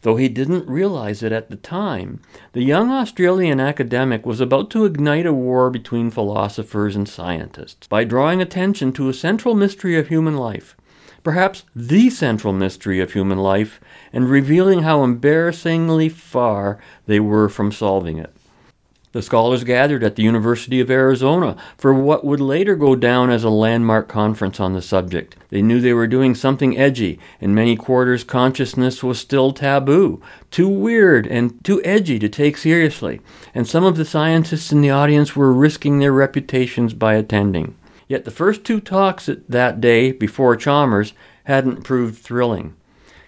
Though 0.04 0.18
he 0.18 0.28
didn't 0.28 0.68
realize 0.68 1.24
it 1.24 1.32
at 1.32 1.50
the 1.50 1.56
time, 1.56 2.20
the 2.52 2.62
young 2.62 2.92
Australian 2.92 3.62
academic 3.62 4.26
was 4.26 4.42
about 4.42 4.70
to 4.72 4.84
ignite 4.84 5.26
a 5.26 5.32
war 5.32 5.70
between 5.70 6.12
philosophers 6.12 6.98
and 6.98 7.08
scientists 7.08 7.88
by 7.88 8.04
drawing 8.04 8.42
attention 8.42 8.92
to 8.94 9.08
a 9.08 9.14
central 9.14 9.56
mystery 9.56 9.98
of 9.98 10.10
human 10.10 10.36
life, 10.36 10.76
perhaps 11.24 11.64
the 11.74 12.10
central 12.10 12.52
mystery 12.52 13.00
of 13.00 13.14
human 13.14 13.38
life, 13.38 13.80
and 14.12 14.30
revealing 14.30 14.82
how 14.82 15.06
embarrassingly 15.06 16.10
far 16.10 16.80
they 17.06 17.22
were 17.22 17.48
from 17.48 17.72
solving 17.72 18.18
it. 18.18 18.36
The 19.14 19.22
scholars 19.22 19.64
gathered 19.64 20.04
at 20.04 20.16
the 20.16 20.24
University 20.24 20.80
of 20.80 20.90
Arizona 20.90 21.56
for 21.78 21.94
what 21.94 22.26
would 22.26 22.40
later 22.40 22.76
go 22.76 22.96
down 22.96 23.30
as 23.30 23.44
a 23.44 23.50
landmark 23.50 24.08
conference 24.08 24.60
on 24.60 24.74
the 24.74 24.82
subject. 24.82 25.36
They 25.50 25.62
knew 25.62 25.80
they 25.80 25.94
were 25.94 26.08
doing 26.08 26.34
something 26.34 26.76
edgy. 26.80 27.20
In 27.40 27.54
many 27.54 27.76
quarters, 27.76 28.24
consciousness 28.24 29.04
was 29.04 29.20
still 29.20 29.54
taboo, 29.54 30.20
too 30.50 30.68
weird 30.68 31.28
and 31.28 31.64
too 31.64 31.80
edgy 31.86 32.18
to 32.18 32.28
take 32.28 32.58
seriously, 32.58 33.22
and 33.54 33.68
some 33.68 33.84
of 33.84 33.98
the 33.98 34.06
scientists 34.06 34.72
in 34.72 34.82
the 34.82 34.90
audience 34.90 35.36
were 35.36 35.54
risking 35.54 36.00
their 36.00 36.12
reputations 36.12 36.96
by 36.96 37.14
attending. 37.14 37.76
Yet 38.08 38.26
the 38.26 38.32
first 38.32 38.64
two 38.64 38.82
talks 38.82 39.30
that 39.48 39.80
day 39.80 40.12
before 40.12 40.56
Chalmers 40.56 41.14
hadn't 41.44 41.84
proved 41.84 42.18
thrilling. 42.18 42.76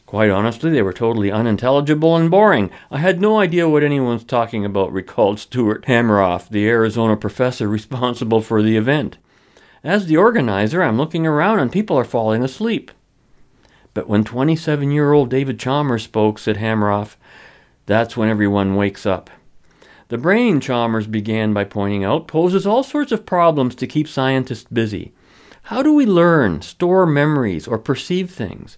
Quite 0.05 0.29
honestly, 0.29 0.69
they 0.69 0.83
were 0.83 0.93
totally 0.93 1.31
unintelligible 1.31 2.15
and 2.15 2.29
boring. 2.29 2.69
I 2.91 2.99
had 2.99 3.19
no 3.19 3.39
idea 3.39 3.67
what 3.67 3.83
anyone 3.83 4.13
was 4.13 4.23
talking 4.23 4.63
about, 4.63 4.93
recalled 4.93 5.39
Stuart 5.39 5.85
Hameroff, 5.85 6.47
the 6.47 6.67
Arizona 6.67 7.17
professor 7.17 7.67
responsible 7.67 8.41
for 8.41 8.61
the 8.61 8.77
event. 8.77 9.17
As 9.83 10.05
the 10.05 10.17
organizer, 10.17 10.83
I'm 10.83 10.97
looking 10.97 11.25
around 11.25 11.59
and 11.59 11.71
people 11.71 11.97
are 11.97 12.03
falling 12.03 12.43
asleep. 12.43 12.91
But 13.95 14.07
when 14.07 14.23
27 14.23 14.91
year 14.91 15.13
old 15.13 15.29
David 15.29 15.59
Chalmers 15.59 16.03
spoke, 16.03 16.37
said 16.37 16.57
Hameroff, 16.57 17.15
that's 17.85 18.15
when 18.15 18.29
everyone 18.29 18.75
wakes 18.75 19.05
up. 19.05 19.29
The 20.09 20.17
brain, 20.19 20.59
Chalmers 20.59 21.07
began 21.07 21.53
by 21.53 21.63
pointing 21.63 22.03
out, 22.03 22.27
poses 22.27 22.67
all 22.67 22.83
sorts 22.83 23.11
of 23.11 23.25
problems 23.25 23.73
to 23.75 23.87
keep 23.87 24.07
scientists 24.07 24.67
busy. 24.71 25.13
How 25.63 25.81
do 25.81 25.93
we 25.93 26.05
learn, 26.05 26.61
store 26.61 27.07
memories, 27.07 27.67
or 27.67 27.79
perceive 27.79 28.29
things? 28.29 28.77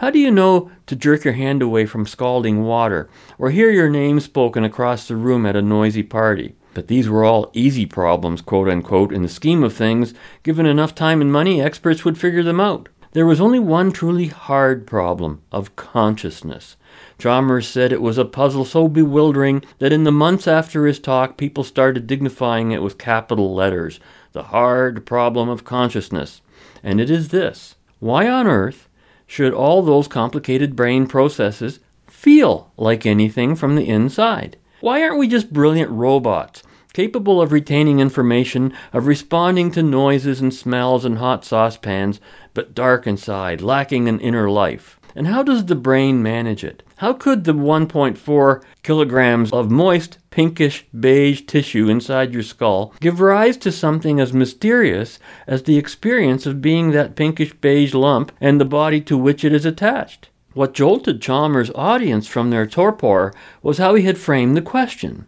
How 0.00 0.10
do 0.10 0.18
you 0.18 0.30
know 0.30 0.70
to 0.84 0.94
jerk 0.94 1.24
your 1.24 1.32
hand 1.32 1.62
away 1.62 1.86
from 1.86 2.04
scalding 2.04 2.62
water, 2.64 3.08
or 3.38 3.50
hear 3.50 3.70
your 3.70 3.88
name 3.88 4.20
spoken 4.20 4.62
across 4.62 5.08
the 5.08 5.16
room 5.16 5.46
at 5.46 5.56
a 5.56 5.62
noisy 5.62 6.02
party? 6.02 6.54
But 6.74 6.88
these 6.88 7.08
were 7.08 7.24
all 7.24 7.50
easy 7.54 7.86
problems, 7.86 8.42
quote 8.42 8.68
unquote, 8.68 9.10
in 9.10 9.22
the 9.22 9.28
scheme 9.28 9.64
of 9.64 9.72
things. 9.72 10.12
Given 10.42 10.66
enough 10.66 10.94
time 10.94 11.22
and 11.22 11.32
money, 11.32 11.62
experts 11.62 12.04
would 12.04 12.18
figure 12.18 12.42
them 12.42 12.60
out. 12.60 12.90
There 13.12 13.24
was 13.24 13.40
only 13.40 13.58
one 13.58 13.90
truly 13.90 14.26
hard 14.26 14.86
problem 14.86 15.40
of 15.50 15.76
consciousness. 15.76 16.76
Chalmers 17.18 17.66
said 17.66 17.90
it 17.90 18.02
was 18.02 18.18
a 18.18 18.26
puzzle 18.26 18.66
so 18.66 18.88
bewildering 18.88 19.64
that 19.78 19.94
in 19.94 20.04
the 20.04 20.12
months 20.12 20.46
after 20.46 20.84
his 20.84 20.98
talk, 20.98 21.38
people 21.38 21.64
started 21.64 22.06
dignifying 22.06 22.70
it 22.70 22.82
with 22.82 22.98
capital 22.98 23.54
letters 23.54 23.98
the 24.32 24.42
hard 24.42 25.06
problem 25.06 25.48
of 25.48 25.64
consciousness. 25.64 26.42
And 26.82 27.00
it 27.00 27.08
is 27.08 27.28
this 27.28 27.76
why 27.98 28.28
on 28.28 28.46
earth 28.46 28.90
should 29.26 29.52
all 29.52 29.82
those 29.82 30.08
complicated 30.08 30.76
brain 30.76 31.06
processes 31.06 31.80
feel 32.06 32.72
like 32.76 33.04
anything 33.04 33.56
from 33.56 33.76
the 33.76 33.88
inside? 33.88 34.56
Why 34.80 35.02
aren't 35.02 35.18
we 35.18 35.28
just 35.28 35.52
brilliant 35.52 35.90
robots, 35.90 36.62
capable 36.92 37.42
of 37.42 37.52
retaining 37.52 38.00
information, 38.00 38.72
of 38.92 39.06
responding 39.06 39.70
to 39.72 39.82
noises 39.82 40.40
and 40.40 40.52
smells 40.54 41.04
and 41.04 41.18
hot 41.18 41.44
saucepans, 41.44 42.20
but 42.54 42.74
dark 42.74 43.06
inside, 43.06 43.60
lacking 43.60 44.08
an 44.08 44.20
inner 44.20 44.50
life? 44.50 44.98
And 45.16 45.28
how 45.28 45.42
does 45.42 45.64
the 45.64 45.74
brain 45.74 46.22
manage 46.22 46.62
it? 46.62 46.82
How 46.96 47.14
could 47.14 47.44
the 47.44 47.54
1.4 47.54 48.62
kilograms 48.82 49.50
of 49.50 49.70
moist, 49.70 50.18
pinkish, 50.30 50.84
beige 50.98 51.40
tissue 51.46 51.88
inside 51.88 52.34
your 52.34 52.42
skull 52.42 52.92
give 53.00 53.18
rise 53.18 53.56
to 53.58 53.72
something 53.72 54.20
as 54.20 54.34
mysterious 54.34 55.18
as 55.46 55.62
the 55.62 55.78
experience 55.78 56.44
of 56.44 56.60
being 56.60 56.90
that 56.90 57.16
pinkish 57.16 57.54
beige 57.54 57.94
lump 57.94 58.30
and 58.42 58.60
the 58.60 58.66
body 58.66 59.00
to 59.00 59.16
which 59.16 59.42
it 59.42 59.54
is 59.54 59.64
attached? 59.64 60.28
What 60.52 60.74
jolted 60.74 61.22
Chalmers' 61.22 61.70
audience 61.74 62.26
from 62.26 62.50
their 62.50 62.66
torpor 62.66 63.32
was 63.62 63.78
how 63.78 63.94
he 63.94 64.04
had 64.04 64.18
framed 64.18 64.54
the 64.54 64.62
question. 64.62 65.26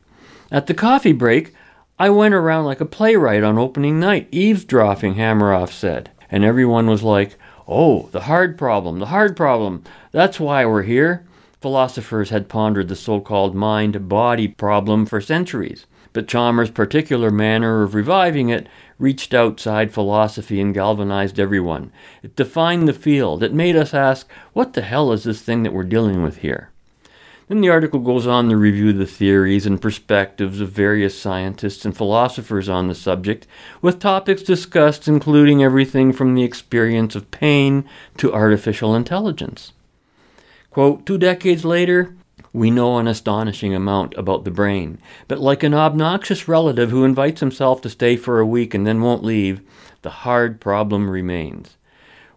At 0.50 0.66
the 0.66 0.74
coffee 0.74 1.12
break, 1.12 1.54
I 1.98 2.10
went 2.10 2.34
around 2.34 2.66
like 2.66 2.82
a 2.82 2.86
playwright 2.86 3.42
on 3.42 3.56
opening 3.56 3.98
night, 3.98 4.28
eavesdropping, 4.32 5.14
Hameroff 5.14 5.72
said. 5.72 6.10
And 6.30 6.44
everyone 6.44 6.86
was 6.86 7.02
like, 7.02 7.38
Oh, 7.70 8.08
the 8.12 8.20
hard 8.20 8.56
problem, 8.56 8.98
the 8.98 9.06
hard 9.06 9.36
problem. 9.36 9.84
That's 10.10 10.40
why 10.40 10.64
we're 10.64 10.84
here. 10.84 11.26
Philosophers 11.60 12.30
had 12.30 12.48
pondered 12.48 12.88
the 12.88 12.96
so 12.96 13.20
called 13.20 13.54
mind 13.54 14.08
body 14.08 14.48
problem 14.48 15.04
for 15.04 15.20
centuries, 15.20 15.84
but 16.14 16.26
Chalmers' 16.26 16.70
particular 16.70 17.30
manner 17.30 17.82
of 17.82 17.94
reviving 17.94 18.48
it 18.48 18.68
reached 18.98 19.34
outside 19.34 19.92
philosophy 19.92 20.62
and 20.62 20.72
galvanized 20.72 21.38
everyone. 21.38 21.92
It 22.22 22.36
defined 22.36 22.88
the 22.88 22.94
field. 22.94 23.42
It 23.42 23.52
made 23.52 23.76
us 23.76 23.92
ask, 23.92 24.26
what 24.54 24.72
the 24.72 24.82
hell 24.82 25.12
is 25.12 25.24
this 25.24 25.42
thing 25.42 25.62
that 25.64 25.74
we're 25.74 25.84
dealing 25.84 26.22
with 26.22 26.38
here? 26.38 26.70
Then 27.48 27.62
the 27.62 27.70
article 27.70 28.00
goes 28.00 28.26
on 28.26 28.50
to 28.50 28.56
review 28.58 28.92
the 28.92 29.06
theories 29.06 29.64
and 29.64 29.80
perspectives 29.80 30.60
of 30.60 30.70
various 30.70 31.18
scientists 31.18 31.86
and 31.86 31.96
philosophers 31.96 32.68
on 32.68 32.88
the 32.88 32.94
subject, 32.94 33.46
with 33.80 33.98
topics 33.98 34.42
discussed 34.42 35.08
including 35.08 35.62
everything 35.62 36.12
from 36.12 36.34
the 36.34 36.44
experience 36.44 37.14
of 37.14 37.30
pain 37.30 37.88
to 38.18 38.34
artificial 38.34 38.94
intelligence. 38.94 39.72
Quote, 40.70 41.06
Two 41.06 41.16
decades 41.16 41.64
later, 41.64 42.14
we 42.52 42.70
know 42.70 42.98
an 42.98 43.08
astonishing 43.08 43.74
amount 43.74 44.14
about 44.18 44.44
the 44.44 44.50
brain, 44.50 44.98
but 45.26 45.40
like 45.40 45.62
an 45.62 45.72
obnoxious 45.72 46.48
relative 46.48 46.90
who 46.90 47.04
invites 47.04 47.40
himself 47.40 47.80
to 47.80 47.88
stay 47.88 48.16
for 48.16 48.40
a 48.40 48.46
week 48.46 48.74
and 48.74 48.86
then 48.86 49.00
won't 49.00 49.24
leave, 49.24 49.62
the 50.02 50.10
hard 50.10 50.60
problem 50.60 51.10
remains. 51.10 51.77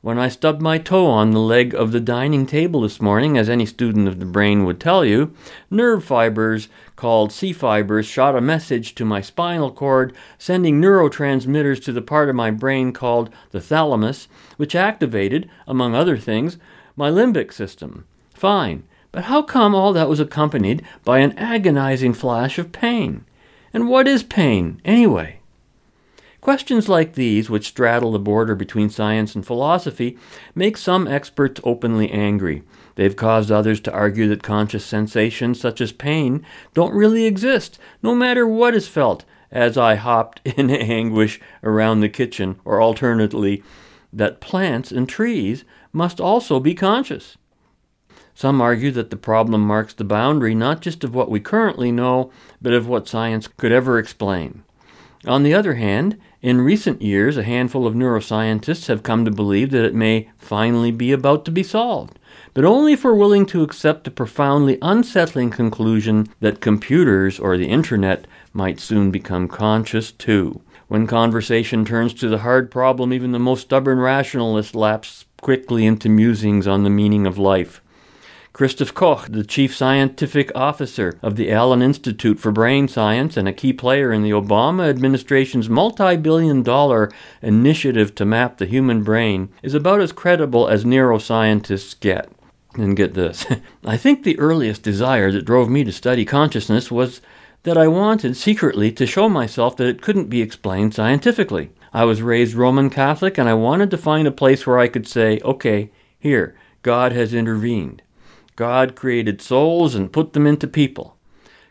When 0.03 0.17
I 0.17 0.29
stubbed 0.29 0.63
my 0.63 0.79
toe 0.79 1.05
on 1.05 1.29
the 1.29 1.39
leg 1.39 1.75
of 1.75 1.91
the 1.91 1.99
dining 1.99 2.47
table 2.47 2.81
this 2.81 2.99
morning, 2.99 3.37
as 3.37 3.47
any 3.47 3.67
student 3.67 4.07
of 4.07 4.19
the 4.19 4.25
brain 4.25 4.65
would 4.65 4.79
tell 4.79 5.05
you, 5.05 5.35
nerve 5.69 6.03
fibers 6.03 6.69
called 6.95 7.31
C 7.31 7.53
fibers 7.53 8.07
shot 8.07 8.35
a 8.35 8.41
message 8.41 8.95
to 8.95 9.05
my 9.05 9.21
spinal 9.21 9.71
cord, 9.71 10.15
sending 10.39 10.81
neurotransmitters 10.81 11.83
to 11.83 11.91
the 11.91 12.01
part 12.01 12.29
of 12.29 12.35
my 12.35 12.49
brain 12.49 12.93
called 12.93 13.29
the 13.51 13.61
thalamus, 13.61 14.27
which 14.57 14.73
activated, 14.73 15.47
among 15.67 15.93
other 15.93 16.17
things, 16.17 16.57
my 16.95 17.11
limbic 17.11 17.53
system. 17.53 18.05
Fine, 18.33 18.81
but 19.11 19.25
how 19.25 19.43
come 19.43 19.75
all 19.75 19.93
that 19.93 20.09
was 20.09 20.19
accompanied 20.19 20.83
by 21.05 21.19
an 21.19 21.37
agonizing 21.37 22.15
flash 22.15 22.57
of 22.57 22.71
pain? 22.71 23.23
And 23.71 23.87
what 23.87 24.07
is 24.07 24.23
pain, 24.23 24.81
anyway? 24.83 25.40
Questions 26.41 26.89
like 26.89 27.13
these, 27.13 27.51
which 27.51 27.67
straddle 27.67 28.11
the 28.11 28.19
border 28.19 28.55
between 28.55 28.89
science 28.89 29.35
and 29.35 29.45
philosophy, 29.45 30.17
make 30.55 30.75
some 30.75 31.07
experts 31.07 31.61
openly 31.63 32.09
angry. 32.09 32.63
They've 32.95 33.15
caused 33.15 33.51
others 33.51 33.79
to 33.81 33.91
argue 33.93 34.27
that 34.29 34.41
conscious 34.41 34.83
sensations 34.83 35.59
such 35.59 35.79
as 35.79 35.91
pain 35.91 36.43
don't 36.73 36.95
really 36.95 37.25
exist, 37.25 37.77
no 38.01 38.15
matter 38.15 38.47
what 38.47 38.73
is 38.73 38.87
felt, 38.87 39.23
as 39.51 39.77
I 39.77 39.95
hopped 39.95 40.41
in 40.45 40.71
anguish 40.71 41.39
around 41.63 41.99
the 41.99 42.09
kitchen, 42.09 42.59
or 42.65 42.81
alternately, 42.81 43.63
that 44.11 44.41
plants 44.41 44.91
and 44.91 45.07
trees 45.07 45.63
must 45.93 46.19
also 46.19 46.59
be 46.59 46.73
conscious. 46.73 47.37
Some 48.33 48.61
argue 48.61 48.89
that 48.91 49.11
the 49.11 49.15
problem 49.15 49.61
marks 49.61 49.93
the 49.93 50.03
boundary 50.03 50.55
not 50.55 50.81
just 50.81 51.03
of 51.03 51.13
what 51.13 51.29
we 51.29 51.39
currently 51.39 51.91
know, 51.91 52.31
but 52.59 52.73
of 52.73 52.87
what 52.87 53.07
science 53.07 53.47
could 53.47 53.71
ever 53.71 53.99
explain. 53.99 54.63
On 55.25 55.43
the 55.43 55.53
other 55.53 55.75
hand, 55.75 56.17
in 56.41 56.59
recent 56.59 57.03
years, 57.03 57.37
a 57.37 57.43
handful 57.43 57.85
of 57.85 57.93
neuroscientists 57.93 58.87
have 58.87 59.03
come 59.03 59.25
to 59.25 59.31
believe 59.31 59.69
that 59.71 59.85
it 59.85 59.93
may 59.93 60.29
finally 60.39 60.89
be 60.89 61.11
about 61.11 61.45
to 61.45 61.51
be 61.51 61.61
solved, 61.61 62.17
but 62.55 62.65
only 62.65 62.93
if 62.93 63.03
we're 63.03 63.13
willing 63.13 63.45
to 63.45 63.61
accept 63.61 64.05
the 64.05 64.11
profoundly 64.11 64.79
unsettling 64.81 65.51
conclusion 65.51 66.27
that 66.39 66.59
computers 66.59 67.39
or 67.39 67.57
the 67.57 67.69
internet 67.69 68.25
might 68.53 68.79
soon 68.79 69.11
become 69.11 69.47
conscious 69.47 70.11
too. 70.11 70.61
When 70.87 71.05
conversation 71.05 71.85
turns 71.85 72.13
to 72.15 72.27
the 72.27 72.39
hard 72.39 72.71
problem, 72.71 73.13
even 73.13 73.31
the 73.31 73.39
most 73.39 73.61
stubborn 73.61 73.99
rationalist 73.99 74.75
lapse 74.75 75.25
quickly 75.41 75.85
into 75.85 76.09
musings 76.09 76.67
on 76.67 76.83
the 76.83 76.89
meaning 76.89 77.27
of 77.27 77.37
life. 77.37 77.80
Christoph 78.53 78.93
Koch, 78.93 79.27
the 79.29 79.45
chief 79.45 79.73
scientific 79.73 80.51
officer 80.53 81.17
of 81.21 81.37
the 81.37 81.49
Allen 81.49 81.81
Institute 81.81 82.37
for 82.37 82.51
Brain 82.51 82.89
Science 82.89 83.37
and 83.37 83.47
a 83.47 83.53
key 83.53 83.71
player 83.71 84.11
in 84.11 84.23
the 84.23 84.31
Obama 84.31 84.89
administration's 84.89 85.69
multi 85.69 86.17
billion 86.17 86.61
dollar 86.61 87.09
initiative 87.41 88.13
to 88.15 88.25
map 88.25 88.57
the 88.57 88.65
human 88.65 89.03
brain, 89.03 89.49
is 89.63 89.73
about 89.73 90.01
as 90.01 90.11
credible 90.11 90.67
as 90.67 90.83
neuroscientists 90.83 91.97
get. 91.99 92.29
And 92.75 92.95
get 92.95 93.13
this 93.13 93.45
I 93.85 93.95
think 93.95 94.23
the 94.23 94.39
earliest 94.39 94.83
desire 94.83 95.31
that 95.31 95.45
drove 95.45 95.69
me 95.69 95.85
to 95.85 95.91
study 95.91 96.25
consciousness 96.25 96.91
was 96.91 97.21
that 97.63 97.77
I 97.77 97.87
wanted 97.87 98.35
secretly 98.35 98.91
to 98.93 99.05
show 99.05 99.29
myself 99.29 99.77
that 99.77 99.87
it 99.87 100.01
couldn't 100.01 100.29
be 100.29 100.41
explained 100.41 100.93
scientifically. 100.93 101.71
I 101.93 102.03
was 102.05 102.21
raised 102.21 102.55
Roman 102.55 102.89
Catholic 102.89 103.37
and 103.37 103.47
I 103.47 103.53
wanted 103.53 103.91
to 103.91 103.97
find 103.97 104.27
a 104.27 104.31
place 104.31 104.67
where 104.67 104.79
I 104.79 104.87
could 104.87 105.07
say, 105.07 105.39
okay, 105.43 105.91
here, 106.19 106.55
God 106.81 107.11
has 107.11 107.33
intervened. 107.33 108.01
God 108.55 108.95
created 108.95 109.41
souls 109.41 109.95
and 109.95 110.11
put 110.11 110.33
them 110.33 110.45
into 110.45 110.67
people. 110.67 111.17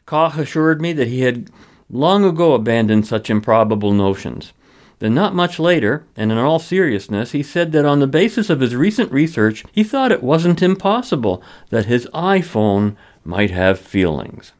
Koch 0.07 0.37
assured 0.37 0.81
me 0.81 0.93
that 0.95 1.09
he 1.09 1.21
had 1.21 1.51
long 1.89 2.25
ago 2.25 2.55
abandoned 2.55 3.07
such 3.07 3.31
improbable 3.31 3.93
notions. 3.93 4.53
Then, 5.01 5.15
not 5.15 5.35
much 5.35 5.59
later, 5.59 6.05
and 6.15 6.31
in 6.31 6.37
all 6.37 6.59
seriousness, 6.59 7.33
he 7.33 7.43
said 7.43 7.73
that 7.73 7.87
on 7.87 8.01
the 8.01 8.07
basis 8.07 8.51
of 8.51 8.61
his 8.61 8.77
recent 8.77 9.11
research, 9.11 9.65
he 9.73 9.83
thought 9.83 10.13
it 10.13 10.23
wasn't 10.23 10.63
impossible 10.63 11.43
that 11.71 11.87
his 11.87 12.07
iPhone 12.13 12.97
might 13.25 13.51
have 13.51 13.79
feelings. 13.79 14.53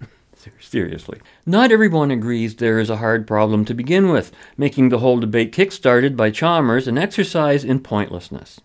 Seriously. 0.58 1.20
Not 1.46 1.70
everyone 1.70 2.10
agrees 2.10 2.56
there 2.56 2.80
is 2.80 2.90
a 2.90 2.96
hard 2.96 3.28
problem 3.28 3.64
to 3.66 3.74
begin 3.74 4.08
with, 4.08 4.32
making 4.56 4.88
the 4.88 4.98
whole 4.98 5.20
debate 5.20 5.52
kick-started 5.52 6.16
by 6.16 6.30
Chalmers 6.30 6.88
an 6.88 6.98
exercise 6.98 7.64
in 7.64 7.78
pointlessness. 7.78 8.60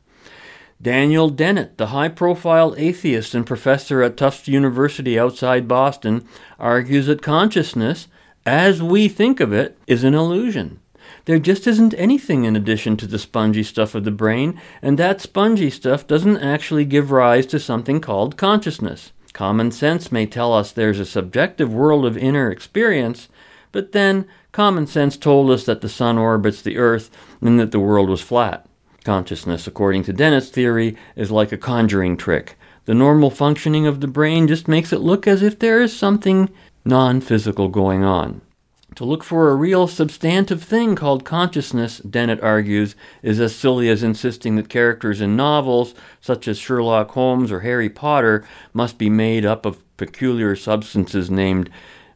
Daniel 0.82 1.30
Dennett, 1.30 1.78
the 1.78 1.88
high 1.88 2.10
profile 2.10 2.76
atheist 2.78 3.34
and 3.34 3.46
professor 3.46 4.02
at 4.02 4.18
Tufts 4.18 4.48
University 4.48 5.18
outside 5.18 5.68
Boston, 5.68 6.28
argues 6.60 7.08
that 7.08 7.22
consciousness, 7.22 8.08
as 8.46 8.84
we 8.84 9.08
think 9.08 9.40
of 9.40 9.54
it, 9.54 9.78
is 9.88 10.04
an 10.04 10.14
illusion. 10.14 10.80
There 11.26 11.40
just 11.40 11.66
isn't 11.66 11.94
anything 11.98 12.44
in 12.44 12.56
addition 12.56 12.98
to 12.98 13.08
the 13.08 13.18
spongy 13.18 13.64
stuff 13.64 13.96
of 13.96 14.04
the 14.04 14.12
brain, 14.12 14.60
and 14.82 15.00
that 15.00 15.22
spongy 15.22 15.70
stuff 15.70 16.06
doesn't 16.06 16.38
actually 16.38 16.86
give 16.86 17.10
rise 17.10 17.46
to 17.48 17.60
something 17.60 18.02
called 18.02 18.38
consciousness. 18.38 19.12
Common 19.34 19.72
sense 19.72 20.12
may 20.12 20.26
tell 20.26 20.54
us 20.54 20.72
there's 20.72 21.00
a 21.00 21.06
subjective 21.06 21.74
world 21.74 22.06
of 22.06 22.18
inner 22.18 22.52
experience, 22.52 23.28
but 23.72 23.92
then 23.92 24.28
common 24.52 24.88
sense 24.88 25.18
told 25.18 25.50
us 25.52 25.66
that 25.66 25.82
the 25.82 25.90
sun 25.90 26.18
orbits 26.18 26.62
the 26.62 26.78
earth 26.78 27.10
and 27.42 27.60
that 27.60 27.72
the 27.72 27.80
world 27.80 28.10
was 28.10 28.22
flat. 28.22 28.68
Consciousness, 29.06 29.68
according 29.68 30.02
to 30.04 30.14
Dennett's 30.14 30.50
theory, 30.50 30.98
is 31.16 31.30
like 31.30 31.52
a 31.52 31.58
conjuring 31.58 32.18
trick. 32.18 32.58
The 32.86 32.96
normal 32.96 33.30
functioning 33.30 33.86
of 33.86 34.02
the 34.02 34.08
brain 34.08 34.48
just 34.48 34.68
makes 34.68 34.92
it 34.92 35.00
look 35.00 35.28
as 35.28 35.44
if 35.44 35.60
there 35.60 35.80
is 35.80 35.96
something 35.96 36.50
non 36.84 37.22
physical 37.22 37.70
going 37.70 38.04
on. 38.04 38.42
To 38.96 39.06
look 39.06 39.24
for 39.24 39.50
a 39.50 39.56
real 39.56 39.88
substantive 39.88 40.64
thing 40.64 40.96
called 40.96 41.24
consciousness, 41.24 42.00
Dennett 42.00 42.42
argues, 42.42 42.96
is 43.22 43.40
as 43.40 43.56
silly 43.56 43.90
as 43.90 44.02
insisting 44.02 44.56
that 44.56 44.70
characters 44.70 45.22
in 45.22 45.36
novels, 45.36 45.94
such 46.20 46.48
as 46.48 46.58
Sherlock 46.58 47.12
Holmes 47.12 47.52
or 47.52 47.60
Harry 47.60 47.90
Potter, 47.90 48.44
must 48.74 48.98
be 48.98 49.10
made 49.10 49.46
up 49.46 49.68
of 49.68 49.84
peculiar 49.98 50.56
substances 50.56 51.30
named 51.30 51.70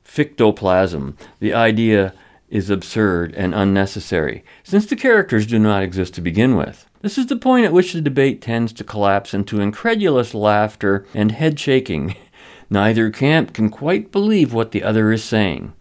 fictoplasm. 0.04 1.18
The 1.40 1.54
idea 1.54 2.14
is 2.50 2.70
absurd 2.70 3.34
and 3.36 3.54
unnecessary, 3.54 4.44
since 4.64 4.86
the 4.86 4.96
characters 4.96 5.46
do 5.46 5.60
not 5.60 5.84
exist 5.84 6.14
to 6.16 6.22
begin 6.22 6.56
with. 6.56 6.88
This 7.02 7.18
is 7.18 7.28
the 7.28 7.36
point 7.36 7.66
at 7.66 7.74
which 7.74 7.94
the 7.94 8.02
debate 8.02 8.42
tends 8.42 8.74
to 8.74 8.84
collapse 8.84 9.34
into 9.34 9.62
incredulous 9.62 10.34
laughter 10.34 11.06
and 11.14 11.32
head 11.32 11.60
shaking. 11.60 12.16
Neither 12.70 13.10
camp 13.10 13.54
can 13.54 13.70
quite 13.70 14.12
believe 14.12 14.54
what 14.54 14.72
the 14.72 14.84
other 14.84 15.12
is 15.12 15.24
saying. 15.24 15.74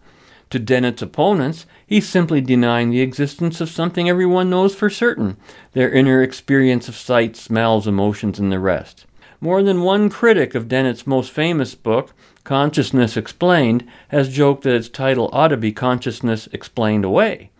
To 0.49 0.57
Dennett's 0.57 1.03
opponents, 1.03 1.67
he's 1.85 2.09
simply 2.09 2.41
denying 2.41 2.89
the 2.89 3.01
existence 3.01 3.61
of 3.61 3.69
something 3.69 4.09
everyone 4.09 4.49
knows 4.49 4.73
for 4.73 4.89
certain 4.89 5.37
their 5.73 5.91
inner 5.91 6.23
experience 6.23 6.87
of 6.87 6.95
sight, 6.95 7.35
smells, 7.35 7.87
emotions, 7.87 8.39
and 8.39 8.51
the 8.51 8.59
rest. 8.59 9.05
More 9.41 9.61
than 9.61 9.81
one 9.81 10.09
critic 10.09 10.55
of 10.55 10.67
Dennett's 10.67 11.05
most 11.05 11.31
famous 11.31 11.75
book, 11.75 12.13
Consciousness 12.49 13.15
Explained, 13.15 13.87
has 14.07 14.27
joked 14.27 14.63
that 14.63 14.73
its 14.73 14.89
title 14.89 15.29
ought 15.31 15.49
to 15.49 15.55
be 15.55 15.71
Consciousness 15.71 16.47
Explained 16.51 17.05
Away. 17.05 17.51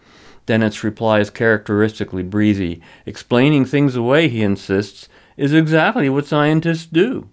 Dennett's 0.47 0.83
reply 0.83 1.19
is 1.19 1.29
characteristically 1.29 2.23
breezy. 2.23 2.81
Explaining 3.05 3.65
things 3.65 3.95
away, 3.95 4.29
he 4.29 4.41
insists, 4.41 5.07
is 5.37 5.53
exactly 5.53 6.09
what 6.09 6.25
scientists 6.25 6.87
do. 6.87 7.29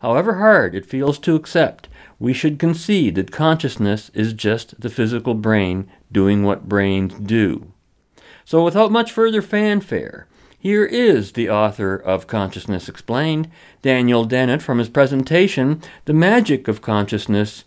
However 0.00 0.38
hard 0.38 0.74
it 0.74 0.86
feels 0.86 1.18
to 1.18 1.34
accept, 1.34 1.88
we 2.18 2.32
should 2.32 2.58
concede 2.58 3.16
that 3.16 3.30
consciousness 3.30 4.10
is 4.14 4.32
just 4.32 4.80
the 4.80 4.88
physical 4.88 5.34
brain 5.34 5.86
doing 6.10 6.42
what 6.42 6.70
brains 6.70 7.12
do. 7.16 7.70
So, 8.46 8.64
without 8.64 8.90
much 8.90 9.12
further 9.12 9.42
fanfare, 9.42 10.26
here 10.64 10.86
is 10.86 11.32
the 11.32 11.50
author 11.50 11.94
of 11.94 12.26
Consciousness 12.26 12.88
Explained, 12.88 13.50
Daniel 13.82 14.24
Dennett, 14.24 14.62
from 14.62 14.78
his 14.78 14.88
presentation, 14.88 15.82
The 16.06 16.14
Magic 16.14 16.68
of 16.68 16.80
Consciousness, 16.80 17.64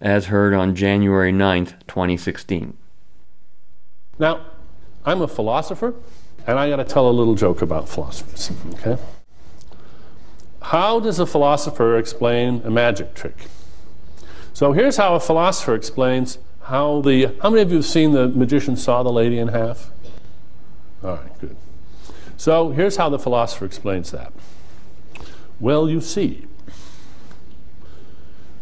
as 0.00 0.26
heard 0.26 0.52
on 0.52 0.74
January 0.74 1.32
9th, 1.32 1.78
2016. 1.86 2.76
Now, 4.18 4.46
I'm 5.04 5.22
a 5.22 5.28
philosopher, 5.28 5.94
and 6.44 6.58
I 6.58 6.68
got 6.68 6.76
to 6.78 6.84
tell 6.84 7.08
a 7.08 7.12
little 7.12 7.36
joke 7.36 7.62
about 7.62 7.88
philosophers, 7.88 8.50
okay? 8.74 9.00
How 10.60 10.98
does 10.98 11.20
a 11.20 11.26
philosopher 11.26 11.96
explain 11.96 12.62
a 12.64 12.70
magic 12.70 13.14
trick? 13.14 13.46
So 14.54 14.72
here's 14.72 14.96
how 14.96 15.14
a 15.14 15.20
philosopher 15.20 15.76
explains 15.76 16.38
how 16.62 17.00
the. 17.00 17.26
How 17.42 17.50
many 17.50 17.62
of 17.62 17.70
you 17.70 17.76
have 17.76 17.86
seen 17.86 18.10
the 18.10 18.26
magician 18.26 18.76
saw 18.76 19.04
the 19.04 19.12
lady 19.12 19.38
in 19.38 19.48
half? 19.48 19.92
All 21.04 21.10
right, 21.14 21.40
good. 21.40 21.56
So 22.40 22.70
here's 22.70 22.96
how 22.96 23.10
the 23.10 23.18
philosopher 23.18 23.66
explains 23.66 24.12
that. 24.12 24.32
Well, 25.60 25.90
you 25.90 26.00
see, 26.00 26.46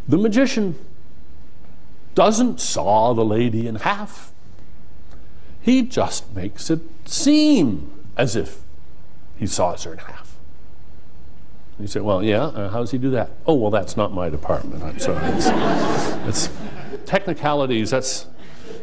the 0.08 0.18
magician 0.18 0.74
doesn't 2.16 2.58
saw 2.58 3.14
the 3.14 3.24
lady 3.24 3.68
in 3.68 3.76
half. 3.76 4.32
He 5.60 5.82
just 5.82 6.34
makes 6.34 6.70
it 6.70 6.80
seem 7.04 7.92
as 8.16 8.34
if 8.34 8.62
he 9.38 9.46
saws 9.46 9.84
her 9.84 9.92
in 9.92 9.98
half. 9.98 10.34
You 11.78 11.86
say, 11.86 12.00
well, 12.00 12.20
yeah, 12.20 12.46
uh, 12.46 12.70
how 12.70 12.80
does 12.80 12.90
he 12.90 12.98
do 12.98 13.10
that? 13.10 13.30
Oh, 13.46 13.54
well, 13.54 13.70
that's 13.70 13.96
not 13.96 14.12
my 14.12 14.28
department. 14.28 14.82
I'm 14.82 14.98
sorry. 14.98 15.24
It's, 15.36 16.48
it's 16.48 16.56
technicalities, 17.06 17.90
that's, 17.90 18.26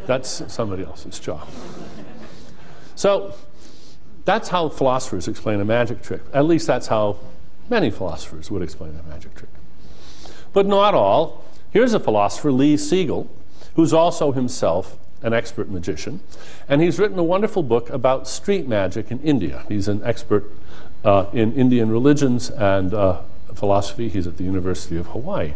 that's 0.05 0.41
somebody 0.47 0.85
else's 0.85 1.19
job. 1.19 1.45
So 2.95 3.35
that's 4.25 4.49
how 4.49 4.69
philosophers 4.69 5.27
explain 5.27 5.61
a 5.61 5.65
magic 5.65 6.01
trick. 6.01 6.21
At 6.33 6.45
least 6.45 6.67
that's 6.67 6.87
how 6.87 7.17
many 7.69 7.89
philosophers 7.89 8.51
would 8.51 8.61
explain 8.61 8.99
a 8.99 9.09
magic 9.09 9.35
trick. 9.35 9.49
But 10.51 10.65
not 10.65 10.93
all. 10.93 11.43
Here's 11.71 11.93
a 11.93 11.99
philosopher, 11.99 12.51
Lee 12.51 12.77
Siegel, 12.77 13.29
who's 13.75 13.93
also 13.93 14.31
himself 14.31 14.97
an 15.21 15.33
expert 15.33 15.69
magician, 15.69 16.21
and 16.69 16.81
he's 16.81 16.99
written 16.99 17.17
a 17.17 17.23
wonderful 17.23 17.63
book 17.63 17.89
about 17.89 18.27
street 18.27 18.67
magic 18.67 19.11
in 19.11 19.19
India. 19.21 19.65
He's 19.67 19.87
an 19.87 20.01
expert 20.03 20.49
uh, 21.03 21.25
in 21.33 21.53
Indian 21.53 21.89
religions 21.89 22.49
and 22.49 22.93
uh, 22.93 23.21
philosophy. 23.53 24.07
He's 24.07 24.27
at 24.27 24.37
the 24.37 24.43
University 24.43 24.97
of 24.97 25.07
Hawaii. 25.07 25.53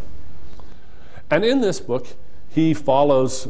And 1.29 1.45
in 1.45 1.61
this 1.61 1.79
book, 1.79 2.07
he 2.49 2.73
follows, 2.73 3.47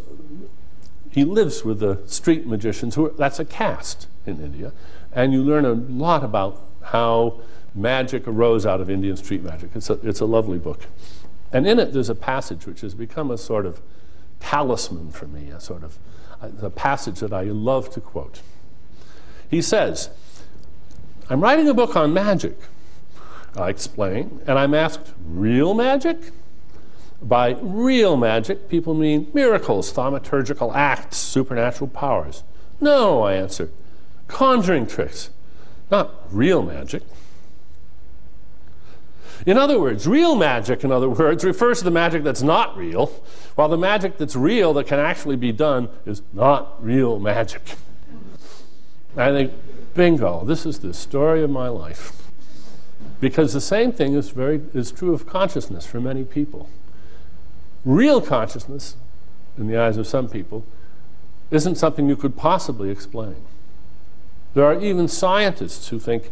he 1.10 1.24
lives 1.24 1.64
with 1.64 1.80
the 1.80 2.02
street 2.06 2.46
magicians, 2.46 2.96
who 2.96 3.08
are, 3.08 3.12
that's 3.12 3.40
a 3.40 3.46
caste 3.46 4.08
in 4.26 4.44
India. 4.44 4.74
And 5.12 5.34
you 5.34 5.44
learn 5.44 5.66
a 5.66 5.74
lot 5.74 6.24
about 6.24 6.62
how 6.84 7.40
magic 7.76 8.28
arose 8.28 8.66
out 8.66 8.82
of 8.82 8.90
Indian 8.90 9.18
street 9.18 9.44
magic. 9.44 9.72
It's 9.76 9.90
a, 9.90 9.94
it's 10.08 10.20
a 10.20 10.26
lovely 10.26 10.58
book. 10.58 10.86
And 11.52 11.68
in 11.68 11.80
it, 11.80 11.94
there's 11.94 12.10
a 12.10 12.16
passage 12.16 12.66
which 12.66 12.82
has 12.82 12.94
become 12.94 13.32
a 13.32 13.38
sort 13.38 13.66
of 13.66 13.82
talisman 14.40 15.12
for 15.12 15.28
me, 15.28 15.50
a 15.50 15.60
sort 15.60 15.84
of 15.84 15.98
uh, 16.42 16.50
a 16.62 16.70
passage 16.70 17.20
that 17.20 17.34
I 17.34 17.44
love 17.44 17.90
to 17.92 18.02
quote. 18.02 18.42
He 19.50 19.62
says, 19.62 20.10
I'm 21.30 21.42
writing 21.42 21.68
a 21.68 21.74
book 21.74 21.96
on 21.96 22.14
magic. 22.14 22.58
I 23.56 23.70
explain, 23.70 24.42
and 24.46 24.60
I'm 24.60 24.74
asked, 24.74 25.14
real 25.26 25.74
magic? 25.74 26.32
By 27.22 27.58
real 27.60 28.16
magic, 28.16 28.70
people 28.70 28.94
mean 28.94 29.30
miracles, 29.34 29.92
thaumaturgical 29.92 30.74
acts, 30.74 31.18
supernatural 31.18 31.90
powers. 31.90 32.44
No, 32.80 33.24
I 33.24 33.34
answer, 33.34 33.72
conjuring 34.30 34.88
tricks, 34.88 35.30
not 35.92 36.14
real 36.32 36.64
magic. 36.64 37.04
In 39.46 39.58
other 39.58 39.80
words, 39.80 40.08
real 40.08 40.36
magic, 40.36 40.84
in 40.84 40.92
other 40.92 41.10
words, 41.10 41.44
refers 41.44 41.80
to 41.80 41.84
the 41.86 41.92
magic 41.92 42.24
that's 42.24 42.42
not 42.42 42.78
real, 42.78 43.08
while 43.56 43.68
the 43.68 43.78
magic 43.78 44.18
that's 44.18 44.36
real 44.36 44.74
that 44.74 44.88
can 44.88 45.00
actually 45.00 45.36
be 45.36 45.52
done 45.52 45.90
is 46.06 46.22
not 46.34 46.82
real 46.84 47.20
magic. 47.20 47.76
I 49.18 49.32
think 49.32 49.54
Bingo, 49.94 50.46
this 50.46 50.66
is 50.66 50.80
the 50.80 50.94
story 50.94 51.44
of 51.44 51.50
my 51.50 51.68
life. 51.68 52.30
Because 53.20 53.54
the 53.54 53.62
same 53.62 53.92
thing 53.92 54.14
is, 54.14 54.30
very, 54.30 54.62
is 54.74 54.92
true 54.92 55.14
of 55.14 55.26
consciousness 55.26 55.86
for 55.86 56.00
many 56.00 56.24
people. 56.24 56.70
Real 57.84 58.22
consciousness, 58.22 58.96
in 59.58 59.68
the 59.68 59.78
eyes 59.78 59.98
of 59.98 60.08
some 60.08 60.30
people, 60.30 60.66
isn't 61.50 61.76
something 61.76 62.08
you 62.08 62.16
could 62.16 62.38
possibly 62.38 62.90
explain. 62.90 63.38
There 64.54 64.66
are 64.66 64.80
even 64.80 65.08
scientists 65.08 65.90
who 65.90 66.00
think, 66.00 66.32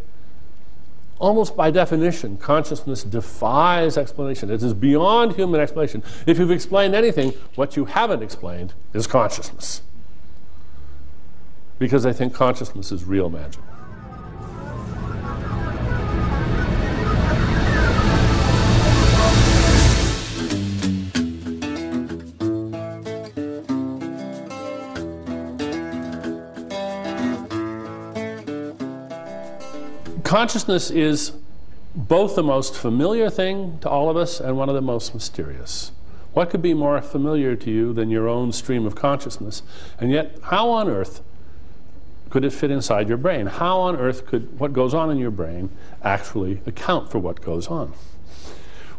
almost 1.20 1.56
by 1.56 1.72
definition, 1.72 2.38
consciousness 2.38 3.04
defies 3.04 3.98
explanation. 3.98 4.50
It 4.50 4.64
is 4.64 4.74
beyond 4.74 5.34
human 5.34 5.62
explanation. 5.62 6.04
If 6.26 6.40
you've 6.40 6.52
explained 6.52 6.96
anything, 6.96 7.34
what 7.56 7.76
you 7.76 7.86
haven't 7.86 8.24
explained 8.24 8.74
is 8.94 9.08
consciousness 9.08 9.82
because 11.80 12.04
they 12.04 12.14
think 12.14 12.34
consciousness 12.34 12.92
is 12.92 13.06
real 13.06 13.30
magic. 13.30 13.62
Consciousness 30.28 30.92
is 30.92 31.32
both 31.96 32.36
the 32.36 32.44
most 32.44 32.76
familiar 32.76 33.30
thing 33.30 33.80
to 33.80 33.90
all 33.90 34.10
of 34.10 34.18
us 34.18 34.42
and 34.42 34.58
one 34.58 34.68
of 34.68 34.76
the 34.76 34.82
most 34.82 35.14
mysterious. 35.14 35.94
What 36.34 36.50
could 36.50 36.62
be 36.62 36.74
more 36.74 37.02
familiar 37.02 37.56
to 37.56 37.72
you 37.72 37.94
than 37.94 38.10
your 38.10 38.28
own 38.28 38.52
stream 38.52 38.86
of 38.86 38.94
consciousness? 38.94 39.64
And 40.02 40.12
yet, 40.12 40.38
how 40.44 40.70
on 40.70 40.90
earth 40.90 41.22
could 42.30 42.44
it 42.44 42.52
fit 42.52 42.72
inside 42.72 43.08
your 43.08 43.18
brain? 43.18 43.46
How 43.46 43.80
on 43.80 43.96
earth 43.96 44.26
could 44.26 44.60
what 44.60 44.74
goes 44.74 44.94
on 44.94 45.10
in 45.10 45.18
your 45.18 45.32
brain 45.32 45.70
actually 46.04 46.60
account 46.66 47.10
for 47.10 47.20
what 47.20 47.40
goes 47.40 47.68
on? 47.68 47.94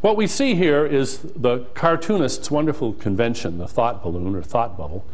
What 0.01 0.17
we 0.17 0.27
see 0.27 0.55
here 0.55 0.87
is 0.87 1.19
the 1.19 1.67
cartoonist's 1.75 2.51
wonderful 2.51 2.95
convention, 2.95 3.59
the 3.59 3.69
thought 3.69 4.03
balloon 4.03 4.35
or 4.35 4.41
thought 4.41 4.79
bubble. 4.79 5.05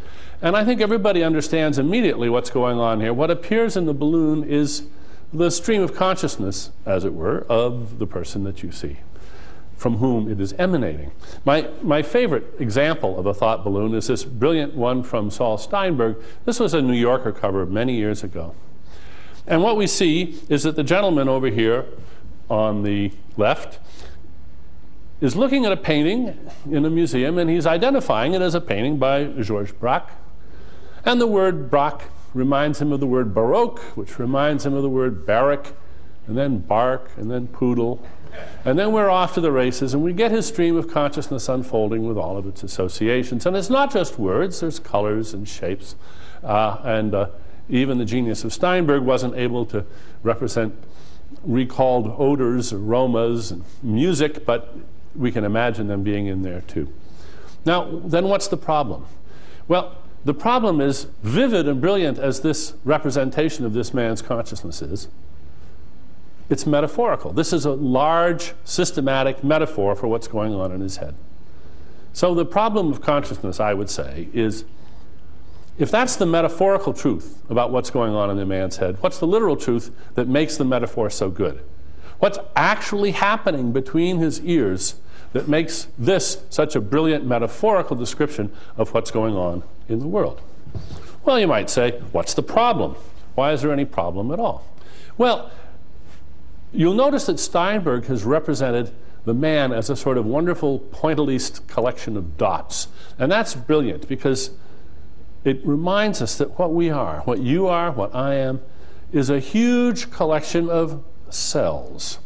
And 0.41 0.57
I 0.57 0.65
think 0.65 0.81
everybody 0.81 1.25
understands 1.25 1.77
immediately 1.77 2.29
what's 2.29 2.51
going 2.51 2.79
on 2.79 3.01
here. 3.01 3.13
What 3.13 3.33
appears 3.33 3.77
in 3.77 3.87
the 3.87 3.95
balloon 3.95 4.45
is 4.45 4.85
the 5.35 5.51
stream 5.51 5.83
of 5.83 5.95
consciousness, 5.95 6.71
as 6.87 7.05
it 7.05 7.13
were, 7.13 7.41
of 7.49 7.99
the 7.99 8.07
person 8.07 8.45
that 8.45 8.63
you 8.63 8.71
see, 8.71 8.99
from 9.77 9.97
whom 9.97 10.31
it 10.31 10.41
is 10.41 10.53
emanating. 10.55 11.11
My, 11.45 11.69
my 11.83 12.03
favorite 12.03 12.55
example 12.61 13.19
of 13.19 13.27
a 13.27 13.35
thought 13.35 13.65
balloon 13.65 13.95
is 13.95 14.07
this 14.07 14.25
brilliant 14.25 14.75
one 14.75 15.03
from 15.03 15.31
Saul 15.31 15.59
Steinberg. 15.59 16.17
This 16.45 16.61
was 16.61 16.73
a 16.73 16.81
New 16.81 16.95
Yorker 16.95 17.33
cover 17.33 17.67
many 17.67 17.97
years 17.97 18.23
ago. 18.23 18.55
And 19.47 19.63
what 19.63 19.77
we 19.77 19.89
see 19.89 20.41
is 20.49 20.63
that 20.63 20.77
the 20.77 20.85
gentleman 20.85 21.29
over 21.29 21.49
here 21.49 21.85
on 22.49 22.85
the 22.85 23.13
left 23.37 23.81
is 25.21 25.35
looking 25.35 25.67
at 25.67 25.73
a 25.73 25.77
painting 25.77 26.39
in 26.71 26.85
a 26.85 26.91
museum 26.91 27.39
and 27.39 27.51
he's 27.51 27.67
identifying 27.67 28.35
it 28.35 28.43
as 28.43 28.55
a 28.55 28.61
painting 28.61 28.99
by 28.99 29.25
Georges 29.25 29.73
Braque. 29.73 30.11
And 31.05 31.21
the 31.21 31.27
word 31.27 31.71
Braque 31.71 32.09
reminds 32.35 32.83
him 32.83 32.93
of 32.93 33.01
the 33.01 33.07
word 33.07 33.33
Baroque, 33.33 33.81
which 33.97 34.19
reminds 34.19 34.67
him 34.67 34.75
of 34.75 34.83
the 34.83 34.91
word 34.91 35.25
barrack, 35.25 35.73
and 36.27 36.37
then 36.37 36.59
bark, 36.59 37.11
and 37.17 37.31
then 37.31 37.47
poodle. 37.47 38.05
And 38.65 38.79
then 38.79 38.93
we're 38.93 39.11
off 39.11 39.35
to 39.35 39.41
the 39.41 39.53
races, 39.53 39.95
and 39.95 40.03
we 40.03 40.13
get 40.13 40.33
his 40.33 40.47
stream 40.47 40.77
of 40.77 40.89
consciousness 40.89 41.49
unfolding 41.49 42.07
with 42.07 42.19
all 42.19 42.37
of 42.37 42.47
its 42.47 42.63
associations. 42.63 43.47
And 43.47 43.57
it's 43.57 43.71
not 43.71 43.93
just 43.93 44.19
words, 44.19 44.61
there's 44.61 44.81
colors 44.81 45.33
and 45.33 45.49
shapes. 45.49 45.95
Uh, 46.43 46.79
and 46.83 47.15
uh, 47.15 47.29
even 47.69 47.99
the 47.99 48.05
genius 48.05 48.45
of 48.45 48.53
Steinberg 48.53 49.03
wasn't 49.03 49.37
able 49.37 49.65
to 49.67 49.87
represent 50.23 50.75
recalled 51.45 52.15
odors, 52.19 52.73
aromas, 52.73 53.51
and 53.51 53.65
music, 53.83 54.45
but 54.45 54.77
we 55.15 55.31
can 55.31 55.45
imagine 55.45 55.87
them 55.87 56.03
being 56.03 56.27
in 56.27 56.43
there 56.43 56.63
too. 56.63 56.93
Now, 57.65 58.01
then 58.05 58.29
what's 58.29 58.49
the 58.49 58.57
problem? 58.57 59.07
Well, 59.69 59.97
the 60.25 60.35
problem 60.35 60.81
is, 60.81 61.07
vivid 61.23 61.69
and 61.69 61.81
brilliant 61.81 62.19
as 62.19 62.41
this 62.41 62.75
representation 62.85 63.65
of 63.67 63.75
this 63.75 63.93
man's 63.93 64.23
consciousness 64.23 64.81
is, 64.81 65.09
it's 66.49 66.67
metaphorical. 66.67 67.33
This 67.33 67.53
is 67.53 67.65
a 67.65 67.73
large, 67.73 68.55
systematic 68.65 69.43
metaphor 69.43 69.95
for 69.95 70.09
what's 70.09 70.29
going 70.29 70.55
on 70.55 70.73
in 70.73 70.81
his 70.81 70.99
head. 70.99 71.15
So, 72.13 72.35
the 72.35 72.45
problem 72.45 72.91
of 72.91 73.01
consciousness, 73.01 73.61
I 73.61 73.75
would 73.75 73.91
say, 73.91 74.29
is 74.33 74.65
if 75.79 75.91
that's 75.91 76.17
the 76.17 76.27
metaphorical 76.27 76.93
truth 76.93 77.43
about 77.51 77.73
what's 77.73 77.91
going 77.91 78.15
on 78.15 78.31
in 78.31 78.37
the 78.37 78.47
man's 78.47 78.77
head, 78.77 78.97
what's 79.01 79.19
the 79.19 79.27
literal 79.27 79.57
truth 79.57 79.91
that 80.15 80.29
makes 80.29 80.57
the 80.57 80.65
metaphor 80.65 81.11
so 81.11 81.31
good? 81.31 81.65
What's 82.21 82.39
actually 82.55 83.11
happening 83.11 83.73
between 83.73 84.19
his 84.19 84.41
ears 84.43 84.95
that 85.35 85.49
makes 85.49 85.89
this 85.99 86.39
such 86.49 86.75
a 86.77 86.81
brilliant 86.81 87.27
metaphorical 87.27 87.97
description 87.97 88.51
of 88.77 88.95
what's 88.95 89.11
going 89.11 89.37
on 89.37 89.65
in 89.89 89.99
the 89.99 90.07
world. 90.07 90.41
Well, 91.25 91.39
you 91.39 91.49
might 91.49 91.69
say, 91.69 92.01
what's 92.13 92.35
the 92.35 92.43
problem? 92.43 92.95
Why 93.35 93.53
is 93.53 93.63
there 93.63 93.73
any 93.73 93.85
problem 93.85 94.31
at 94.31 94.39
all? 94.39 94.65
Well, 95.19 95.51
you'll 96.73 96.95
notice 96.95 97.27
that 97.27 97.41
Steinberg 97.41 98.07
has 98.07 98.25
represented 98.25 98.93
the 99.25 99.35
man 99.35 99.73
as 99.73 99.91
a 99.91 99.97
sort 99.97 100.19
of 100.19 100.25
wonderful 100.25 100.79
pointillist 100.79 101.67
collection 101.67 102.17
of 102.17 102.37
dots. 102.37 102.87
And 103.19 103.33
that's 103.33 103.55
brilliant 103.55 104.07
because 104.07 104.51
it 105.43 105.67
reminds 105.67 106.23
us 106.23 106.39
that 106.39 106.59
what 106.59 106.73
we 106.73 106.91
are, 106.91 107.21
what 107.23 107.41
you 107.41 107.67
are, 107.67 107.91
what 107.91 108.15
I 108.15 108.35
am, 108.35 108.61
is 109.13 109.31
a 109.31 109.41
huge 109.41 110.11
collection 110.13 110.71
of 110.71 111.03
cells. 111.29 112.19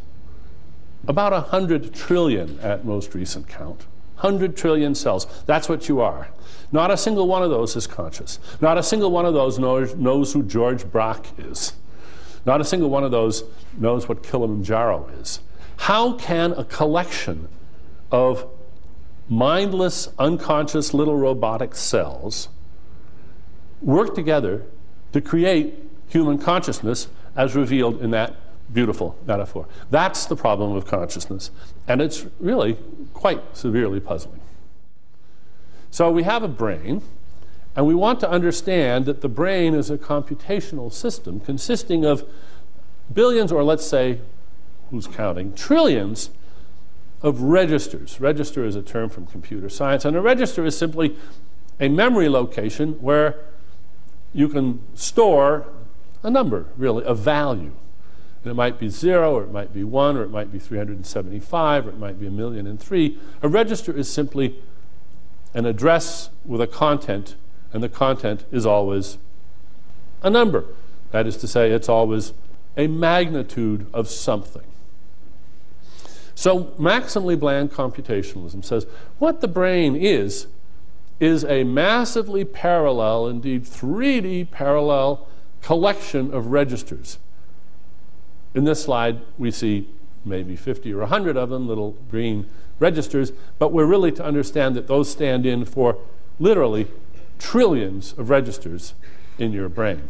About 1.09 1.33
100 1.33 1.95
trillion 1.95 2.61
at 2.61 2.85
most 2.85 3.15
recent 3.15 3.49
count. 3.49 3.87
100 4.21 4.57
trillion 4.57 4.95
cells. 4.95 5.27
That's 5.47 5.69
what 5.69 5.89
you 5.89 6.01
are. 6.01 6.29
Not 6.71 6.91
a 6.91 6.99
single 6.99 7.27
one 7.27 7.43
of 7.43 7.49
those 7.49 7.75
is 7.77 7.87
conscious. 7.87 8.39
Not 8.61 8.77
a 8.77 8.83
single 8.83 9.11
one 9.11 9.25
of 9.25 9.33
those 9.33 9.59
knows, 9.59 9.95
knows 9.95 10.35
who 10.35 10.43
George 10.43 10.85
Braque 10.85 11.33
is. 11.39 11.73
Not 12.45 12.61
a 12.61 12.65
single 12.65 12.91
one 12.91 13.05
of 13.05 13.11
those 13.11 13.43
knows 13.79 14.07
what 14.07 14.23
Kilimanjaro 14.23 15.09
is. 15.21 15.41
How 15.79 16.13
can 16.13 16.53
a 16.53 16.65
collection 16.65 17.49
of 18.13 18.47
mindless, 19.29 20.09
unconscious 20.19 20.93
little 20.93 21.17
robotic 21.17 21.75
cells 21.75 22.49
work 23.81 24.15
together 24.15 24.65
to 25.13 25.21
create 25.23 25.75
human 26.09 26.39
consciousness 26.39 27.09
as 27.37 27.55
revealed 27.55 28.03
in 28.03 28.11
that 28.11 28.35
beautiful 28.73 29.17
metaphor. 29.27 29.67
That's 29.91 30.27
the 30.27 30.37
problem 30.37 30.73
of 30.77 30.87
consciousness. 30.87 31.51
And 31.87 32.01
it's 32.01 32.27
really 32.39 32.77
quite 33.15 33.57
severely 33.57 34.01
puzzling. 34.01 34.41
So 35.91 36.11
we 36.11 36.25
have 36.25 36.43
a 36.43 36.49
brain, 36.49 37.03
and 37.75 37.87
we 37.87 37.95
want 37.95 38.21
to 38.21 38.31
understand 38.31 39.07
that 39.07 39.23
the 39.23 39.29
brain 39.29 39.75
is 39.75 39.91
a 39.91 39.97
computational 39.97 40.93
system 40.93 41.41
consisting 41.41 42.05
of 42.05 42.29
billions, 43.13 43.51
or 43.51 43.65
let's 43.65 43.87
say, 43.87 44.21
who's 44.91 45.07
counting, 45.07 45.55
trillions 45.55 46.31
of 47.23 47.41
registers. 47.41 48.21
Register 48.21 48.65
is 48.65 48.77
a 48.77 48.83
term 48.83 49.09
from 49.09 49.27
computer 49.27 49.69
science, 49.69 50.05
and 50.05 50.17
a 50.17 50.21
register 50.21 50.65
is 50.65 50.77
simply 50.77 51.17
a 51.81 51.89
memory 51.89 52.29
location 52.29 52.93
where 52.95 53.37
you 54.35 54.49
can 54.49 54.81
store 54.95 55.67
a 56.23 56.31
number, 56.31 56.67
really, 56.77 57.05
a 57.05 57.15
value. 57.15 57.73
And 58.43 58.51
it 58.51 58.55
might 58.55 58.79
be 58.79 58.89
zero, 58.89 59.35
or 59.35 59.43
it 59.43 59.53
might 59.53 59.75
be 59.75 59.85
one, 59.85 60.17
or 60.17 60.23
it 60.23 60.31
might 60.31 60.53
be 60.53 60.59
375, 60.59 61.87
or 61.87 61.91
it 61.91 61.99
might 61.99 62.21
be 62.21 62.27
a 62.27 62.31
million 62.31 62.67
and 62.67 62.81
three. 62.81 63.19
A 63.43 63.49
register 63.49 63.93
is 63.93 64.11
simply 64.11 64.57
an 65.55 65.67
address 65.67 66.31
with 66.45 66.61
a 66.61 66.67
content, 66.67 67.35
and 67.73 67.83
the 67.83 67.89
content 67.89 68.45
is 68.53 68.65
always 68.65 69.19
a 70.23 70.31
number. 70.31 70.65
That 71.11 71.27
is 71.27 71.37
to 71.39 71.49
say, 71.49 71.71
it's 71.71 71.89
always 71.89 72.33
a 72.77 72.87
magnitude 72.87 73.87
of 73.93 74.09
something. 74.09 74.63
So, 76.35 76.67
maximally 76.79 77.39
bland 77.39 77.73
computationalism 77.73 78.65
says 78.65 78.87
what 79.19 79.41
the 79.41 79.49
brain 79.49 79.97
is, 79.97 80.47
is 81.19 81.45
a 81.45 81.65
massively 81.65 82.45
parallel, 82.45 83.27
indeed 83.27 83.65
3D 83.65 84.51
parallel, 84.53 85.27
collection 85.63 86.33
of 86.33 86.47
registers. 86.49 87.19
In 88.59 88.65
this 88.65 88.83
slide, 88.83 89.21
we 89.39 89.53
see 89.53 89.89
maybe 90.25 90.57
50 90.57 90.93
or 90.93 90.99
100 90.99 91.37
of 91.37 91.49
them, 91.49 91.69
little 91.69 91.93
green 92.11 92.51
registers, 92.81 93.31
but 93.61 93.73
we're 93.73 93.87
really 93.87 94.11
to 94.11 94.25
understand 94.25 94.75
that 94.75 94.89
those 94.89 95.09
stand 95.09 95.47
in 95.47 95.65
for 95.65 95.97
literally 96.41 96.89
trillions 97.39 98.15
of 98.19 98.31
registers 98.31 98.95
in 99.39 99.53
your 99.53 99.69
brain. 99.69 100.09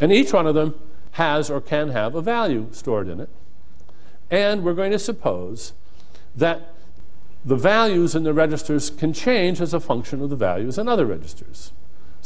And 0.00 0.12
each 0.12 0.32
one 0.32 0.48
of 0.48 0.56
them 0.56 0.74
has 1.12 1.48
or 1.48 1.60
can 1.60 1.90
have 1.90 2.16
a 2.16 2.20
value 2.20 2.66
stored 2.72 3.06
in 3.06 3.20
it. 3.20 3.28
And 4.28 4.64
we're 4.64 4.74
going 4.74 4.90
to 4.90 4.98
suppose 4.98 5.72
that 6.34 6.74
the 7.44 7.54
values 7.54 8.16
in 8.16 8.24
the 8.24 8.34
registers 8.34 8.90
can 8.90 9.12
change 9.12 9.60
as 9.60 9.72
a 9.72 9.78
function 9.78 10.20
of 10.20 10.30
the 10.30 10.36
values 10.36 10.78
in 10.78 10.88
other 10.88 11.06
registers. 11.06 11.70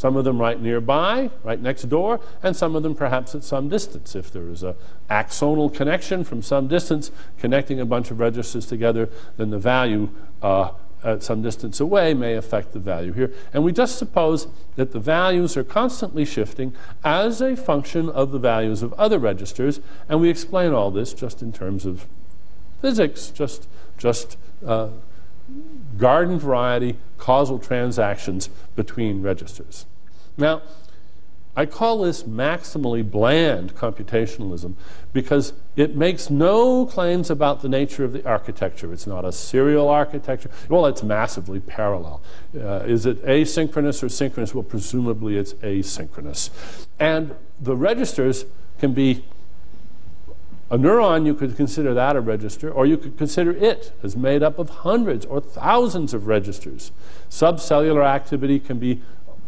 Some 0.01 0.17
of 0.17 0.25
them 0.25 0.41
right 0.41 0.59
nearby, 0.59 1.29
right 1.45 1.61
next 1.61 1.91
door, 1.91 2.21
and 2.43 2.57
some 2.57 2.75
of 2.75 2.83
them 2.83 2.95
perhaps 2.95 3.35
at 3.35 3.45
some 3.45 3.69
distance. 3.69 4.17
If 4.17 4.33
there 4.33 4.49
is 4.49 4.63
an 4.63 4.73
axonal 5.11 5.75
connection 5.75 6.25
from 6.25 6.41
some 6.41 6.69
distance 6.69 7.11
connecting 7.39 7.79
a 7.79 7.85
bunch 7.85 8.11
of 8.11 8.19
registers 8.19 8.65
together, 8.65 9.11
then 9.37 9.51
the 9.51 9.59
value 9.59 10.09
uh, 10.41 10.71
at 11.05 11.23
some 11.23 11.43
distance 11.43 11.81
away 11.81 12.15
may 12.15 12.35
affect 12.35 12.73
the 12.73 12.79
value 12.79 13.13
here. 13.13 13.31
And 13.53 13.63
we 13.63 13.73
just 13.73 13.99
suppose 13.99 14.47
that 14.77 14.93
the 14.93 14.99
values 14.99 15.55
are 15.59 15.65
constantly 15.65 16.25
shifting 16.25 16.75
as 17.05 17.43
a 17.43 17.55
function 17.55 18.09
of 18.09 18.33
the 18.33 18.39
values 18.39 18.83
of 18.83 18.95
other 18.95 19.19
registers, 19.19 19.81
and 20.09 20.19
we 20.19 20.31
explain 20.31 20.73
all 20.73 20.91
this 20.91 21.13
just 21.13 21.43
in 21.43 21.53
terms 21.53 21.85
of 21.85 22.07
physics, 22.81 23.29
just, 23.29 23.69
just 23.99 24.39
uh, 24.65 24.89
garden 26.01 26.39
variety 26.39 26.97
causal 27.19 27.59
transactions 27.59 28.49
between 28.75 29.23
registers. 29.23 29.87
Now, 30.37 30.63
I 31.57 31.67
call 31.67 32.03
this 32.03 32.23
maximally 32.23 33.09
bland 33.09 33.75
computationalism 33.75 34.75
because 35.13 35.53
it 35.77 35.97
makes 35.97 36.31
no 36.31 36.87
claims 36.87 37.29
about 37.29 37.61
the 37.61 37.69
nature 37.69 38.05
of 38.05 38.13
the 38.13 38.27
architecture. 38.27 38.93
It's 38.93 39.07
not 39.07 39.25
a 39.25 39.33
serial 39.33 39.89
architecture. 39.89 40.51
Well, 40.69 40.87
it's 40.87 41.03
massively 41.03 41.59
parallel. 41.61 42.23
Uh, 42.55 42.85
is 42.87 43.05
it 43.05 43.23
asynchronous 43.25 44.03
or 44.03 44.09
synchronous? 44.09 44.55
Well, 44.55 44.63
presumably 44.63 45.37
it's 45.37 45.55
asynchronous. 45.55 46.51
And 46.99 47.35
the 47.61 47.77
registers 47.77 48.45
can 48.79 48.95
be 48.95 49.25
A 50.71 50.79
neuron, 50.79 51.27
you 51.27 51.35
could 51.35 51.57
consider 51.57 51.93
that 51.95 52.15
a 52.15 52.21
register, 52.21 52.71
or 52.71 52.87
you 52.87 52.97
could 52.97 53.19
consider 53.19 53.51
it 53.51 53.93
as 54.05 54.17
made 54.17 54.43
up 54.43 54.59
of 54.59 54.71
hundreds 54.71 55.27
or 55.27 55.41
thousands 55.41 56.15
of 56.15 56.29
registers. 56.29 56.93
Subcellular 57.29 58.05
activity 58.05 58.61
can 58.61 58.79
be 58.79 59.03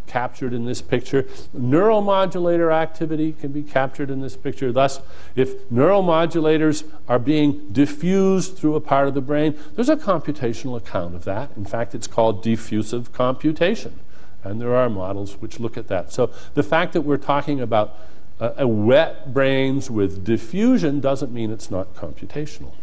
captured 0.08 0.52
in 0.52 0.64
this 0.64 0.82
picture. 0.82 1.22
Neuromodulator 1.56 2.72
activity 2.72 3.32
can 3.32 3.52
be 3.52 3.62
captured 3.62 4.10
in 4.10 4.20
this 4.20 4.36
picture. 4.36 4.72
Thus, 4.72 5.00
if 5.36 5.68
neuromodulators 5.70 6.84
are 7.08 7.20
being 7.20 7.68
diffused 7.70 8.58
through 8.58 8.74
a 8.74 8.80
part 8.80 9.06
of 9.06 9.14
the 9.14 9.20
brain, 9.20 9.56
there's 9.76 9.88
a 9.88 9.96
computational 9.96 10.76
account 10.76 11.14
of 11.14 11.24
that. 11.24 11.50
In 11.56 11.64
fact, 11.64 11.94
it's 11.94 12.08
called 12.08 12.42
diffusive 12.42 13.12
computation. 13.12 14.00
And 14.44 14.60
there 14.60 14.74
are 14.74 14.90
models 14.90 15.40
which 15.40 15.60
look 15.60 15.76
at 15.76 15.86
that. 15.86 16.12
So 16.12 16.32
the 16.54 16.64
fact 16.64 16.94
that 16.94 17.02
we're 17.02 17.16
talking 17.16 17.60
about 17.60 17.96
uh, 18.42 18.66
wet 18.66 19.32
brains 19.32 19.90
with 19.90 20.24
diffusion 20.24 21.00
doesn't 21.00 21.32
mean 21.32 21.52
it's 21.52 21.70
not 21.70 21.94
computational. 21.94 22.74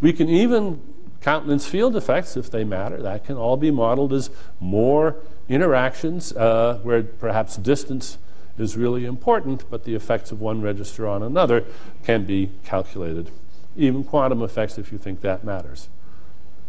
We 0.00 0.12
can 0.12 0.28
even 0.28 0.80
countenance 1.20 1.66
field 1.66 1.96
effects 1.96 2.36
if 2.36 2.50
they 2.50 2.64
matter. 2.64 3.00
That 3.02 3.24
can 3.24 3.36
all 3.36 3.56
be 3.56 3.70
modeled 3.70 4.12
as 4.12 4.30
more 4.60 5.16
interactions 5.48 6.32
uh, 6.32 6.78
where 6.82 7.02
perhaps 7.02 7.56
distance 7.56 8.18
is 8.58 8.76
really 8.76 9.04
important, 9.06 9.68
but 9.70 9.84
the 9.84 9.94
effects 9.94 10.30
of 10.30 10.40
one 10.40 10.60
register 10.60 11.08
on 11.08 11.22
another 11.22 11.64
can 12.04 12.24
be 12.24 12.50
calculated. 12.64 13.30
Even 13.76 14.04
quantum 14.04 14.42
effects, 14.42 14.78
if 14.78 14.92
you 14.92 14.98
think 14.98 15.20
that 15.22 15.42
matters. 15.42 15.88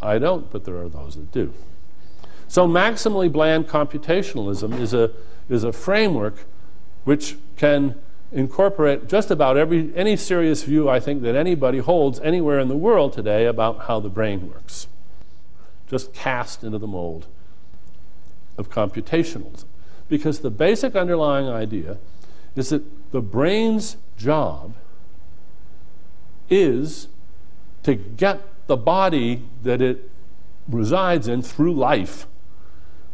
I 0.02 0.18
don't, 0.18 0.50
but 0.52 0.66
there 0.66 0.78
are 0.78 0.90
those 0.90 1.16
that 1.16 1.32
do. 1.32 1.54
So, 2.48 2.68
maximally 2.68 3.32
bland 3.32 3.68
computationalism 3.68 4.80
is 4.80 4.94
a, 4.94 5.12
is 5.50 5.64
a 5.64 5.74
framework 5.74 6.46
which 7.04 7.36
can 7.58 7.96
incorporate 8.32 9.08
just 9.08 9.30
about 9.30 9.58
every, 9.58 9.96
any 9.96 10.16
serious 10.16 10.64
view 10.64 10.90
I 10.90 11.00
think 11.00 11.22
that 11.22 11.36
anybody 11.36 11.78
holds 11.78 12.20
anywhere 12.22 12.60
in 12.60 12.68
the 12.68 12.78
world 12.78 13.14
today 13.14 13.46
about 13.46 13.84
how 13.84 14.00
the 14.00 14.10
brain 14.10 14.50
works. 14.50 14.88
Just 15.88 16.14
cast 16.14 16.64
into 16.64 16.80
the 16.80 16.88
mold 16.88 17.28
of 18.58 18.70
computationalism. 18.70 19.66
Because 20.10 20.40
the 20.40 20.50
basic 20.50 20.96
underlying 20.96 21.48
idea 21.48 21.98
is 22.56 22.70
that 22.70 22.84
the 23.12 23.22
brain's 23.22 23.98
job 24.18 24.74
is 26.50 27.08
to 27.84 27.96
get 27.96 28.42
the 28.68 28.78
body 28.78 29.44
that 29.64 29.82
it 29.82 30.10
resides 30.68 31.28
in 31.28 31.42
through 31.42 31.74
life 31.74 32.26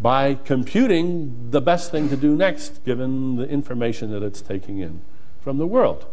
by 0.01 0.35
computing 0.35 1.51
the 1.51 1.61
best 1.61 1.91
thing 1.91 2.09
to 2.09 2.15
do 2.15 2.35
next 2.35 2.83
given 2.85 3.35
the 3.35 3.47
information 3.47 4.11
that 4.11 4.23
it's 4.23 4.41
taking 4.41 4.79
in 4.79 5.01
from 5.41 5.57
the 5.57 5.67
world. 5.67 6.05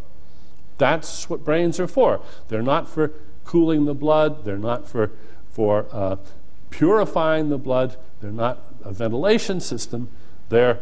That's 0.77 1.29
what 1.29 1.43
brains 1.43 1.79
are 1.79 1.87
for. 1.87 2.21
They're 2.49 2.61
not 2.61 2.89
for 2.89 3.13
cooling 3.45 3.85
the 3.85 3.93
blood, 3.93 4.43
they're 4.45 4.57
not 4.57 4.87
for, 4.87 5.11
for 5.49 5.87
uh, 5.91 6.17
purifying 6.69 7.49
the 7.49 7.57
blood, 7.57 7.95
they're 8.21 8.31
not 8.31 8.59
a 8.83 8.91
ventilation 8.91 9.59
system, 9.59 10.09
they're, 10.49 10.79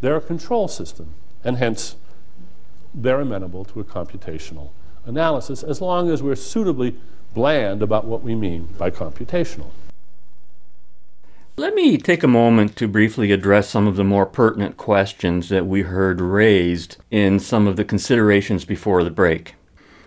they're 0.00 0.16
a 0.16 0.20
control 0.20 0.68
system. 0.68 1.14
And 1.44 1.58
hence, 1.58 1.96
they're 2.92 3.20
amenable 3.20 3.64
to 3.66 3.80
a 3.80 3.84
computational 3.84 4.70
analysis 5.06 5.62
as 5.62 5.80
long 5.80 6.10
as 6.10 6.22
we're 6.22 6.34
suitably 6.34 6.96
bland 7.34 7.82
about 7.82 8.04
what 8.04 8.22
we 8.22 8.34
mean 8.34 8.68
by 8.78 8.90
computational. 8.90 9.70
Let 11.58 11.74
me 11.74 11.98
take 11.98 12.22
a 12.22 12.28
moment 12.28 12.76
to 12.76 12.86
briefly 12.86 13.32
address 13.32 13.68
some 13.68 13.88
of 13.88 13.96
the 13.96 14.04
more 14.04 14.26
pertinent 14.26 14.76
questions 14.76 15.48
that 15.48 15.66
we 15.66 15.82
heard 15.82 16.20
raised 16.20 16.98
in 17.10 17.40
some 17.40 17.66
of 17.66 17.74
the 17.74 17.84
considerations 17.84 18.64
before 18.64 19.02
the 19.02 19.10
break. 19.10 19.56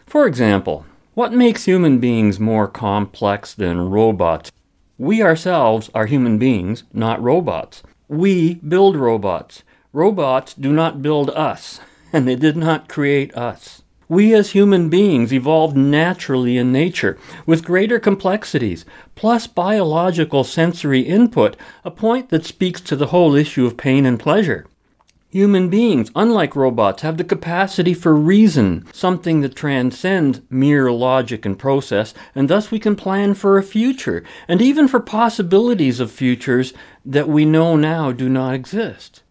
For 0.06 0.26
example, 0.26 0.86
what 1.14 1.34
makes 1.34 1.66
human 1.66 2.00
beings 2.00 2.40
more 2.40 2.70
complex 2.70 3.54
than 3.54 3.90
robots? 3.90 4.50
We 4.98 5.22
ourselves 5.22 5.90
are 5.94 6.06
human 6.06 6.38
beings, 6.38 6.86
not 6.94 7.22
robots. 7.22 7.84
We 8.08 8.54
build 8.54 8.96
robots. 8.96 9.64
Robots 9.92 10.54
do 10.54 10.72
not 10.72 11.02
build 11.02 11.32
us, 11.32 11.82
and 12.14 12.26
they 12.26 12.38
did 12.38 12.56
not 12.56 12.88
create 12.88 13.36
us. 13.36 13.81
We 14.12 14.34
as 14.34 14.52
human 14.52 14.90
beings 14.90 15.32
evolved 15.32 15.78
naturally 15.78 16.58
in 16.58 16.74
nature, 16.74 17.18
with 17.46 17.64
greater 17.64 17.98
complexities, 17.98 18.84
plus 19.16 19.48
biological 19.48 20.44
sensory 20.44 21.00
input, 21.00 21.56
a 21.86 21.92
point 21.92 22.28
that 22.28 22.44
speaks 22.44 22.82
to 22.82 22.98
the 22.98 23.08
whole 23.08 23.36
issue 23.36 23.66
of 23.66 23.78
pain 23.78 24.06
and 24.06 24.20
pleasure. 24.20 24.66
Human 25.30 25.70
beings, 25.70 26.12
unlike 26.14 26.58
robots, 26.58 27.04
have 27.04 27.16
the 27.16 27.24
capacity 27.24 27.94
for 27.94 28.14
reason, 28.14 28.86
something 28.92 29.40
that 29.40 29.56
transcends 29.56 30.42
mere 30.50 30.92
logic 30.92 31.46
and 31.46 31.58
process, 31.58 32.14
and 32.36 32.50
thus 32.50 32.70
we 32.70 32.80
can 32.80 32.98
plan 32.98 33.34
for 33.34 33.58
a 33.58 33.64
future, 33.64 34.26
and 34.46 34.62
even 34.62 34.90
for 34.90 35.00
possibilities 35.00 36.02
of 36.02 36.12
futures 36.12 36.74
that 37.06 37.30
we 37.30 37.46
know 37.46 37.78
now 37.78 38.12
do 38.12 38.28
not 38.28 38.56
exist. 38.56 39.24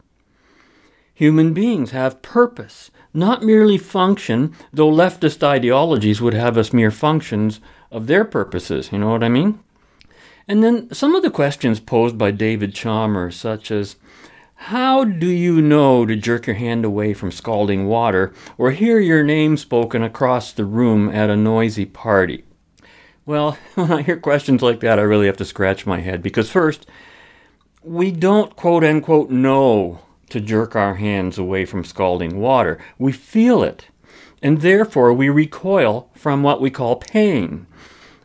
Human 1.13 1.53
beings 1.53 1.91
have 1.91 2.23
purpose, 2.23 2.91
not 3.13 3.43
merely 3.43 3.79
function, 3.79 4.55
though 4.73 4.91
leftist 4.91 5.43
ideologies 5.43 6.21
would 6.21 6.35
have 6.35 6.57
us 6.57 6.73
mere 6.73 6.91
functions 6.91 7.61
of 7.91 8.07
their 8.07 8.25
purposes. 8.25 8.93
You 8.93 8.99
know 8.99 9.11
what 9.11 9.25
I 9.25 9.29
mean? 9.29 9.59
And 10.47 10.65
then 10.65 10.93
some 10.93 11.15
of 11.15 11.23
the 11.23 11.31
questions 11.31 11.81
posed 11.81 12.19
by 12.19 12.31
David 12.31 12.75
Chalmers, 12.75 13.37
such 13.37 13.71
as 13.71 13.97
How 14.55 15.05
do 15.05 15.27
you 15.27 15.61
know 15.63 16.05
to 16.07 16.17
jerk 16.17 16.47
your 16.47 16.57
hand 16.57 16.85
away 16.85 17.15
from 17.15 17.31
scalding 17.31 17.87
water 17.87 18.33
or 18.59 18.71
hear 18.73 18.99
your 18.99 19.23
name 19.23 19.57
spoken 19.57 20.03
across 20.03 20.53
the 20.53 20.65
room 20.65 21.09
at 21.09 21.31
a 21.31 21.37
noisy 21.37 21.87
party? 21.87 22.45
Well, 23.27 23.59
when 23.75 23.93
I 23.93 24.03
hear 24.03 24.17
questions 24.19 24.63
like 24.63 24.81
that, 24.81 24.99
I 24.99 25.03
really 25.03 25.27
have 25.27 25.37
to 25.39 25.45
scratch 25.45 25.87
my 25.87 26.01
head 26.01 26.23
because, 26.23 26.51
first, 26.51 26.87
we 27.83 28.11
don't 28.11 28.57
quote 28.57 28.85
unquote 28.85 29.31
know 29.31 30.01
to 30.31 30.41
jerk 30.41 30.75
our 30.75 30.95
hands 30.95 31.39
away 31.39 31.65
from 31.65 31.85
scalding 31.85 32.41
water. 32.41 32.79
We 32.99 33.13
feel 33.13 33.63
it, 33.63 33.87
and 34.43 34.61
therefore 34.61 35.13
we 35.13 35.29
recoil 35.29 36.11
from 36.15 36.43
what 36.43 36.61
we 36.61 36.71
call 36.71 36.97
pain. 36.97 37.67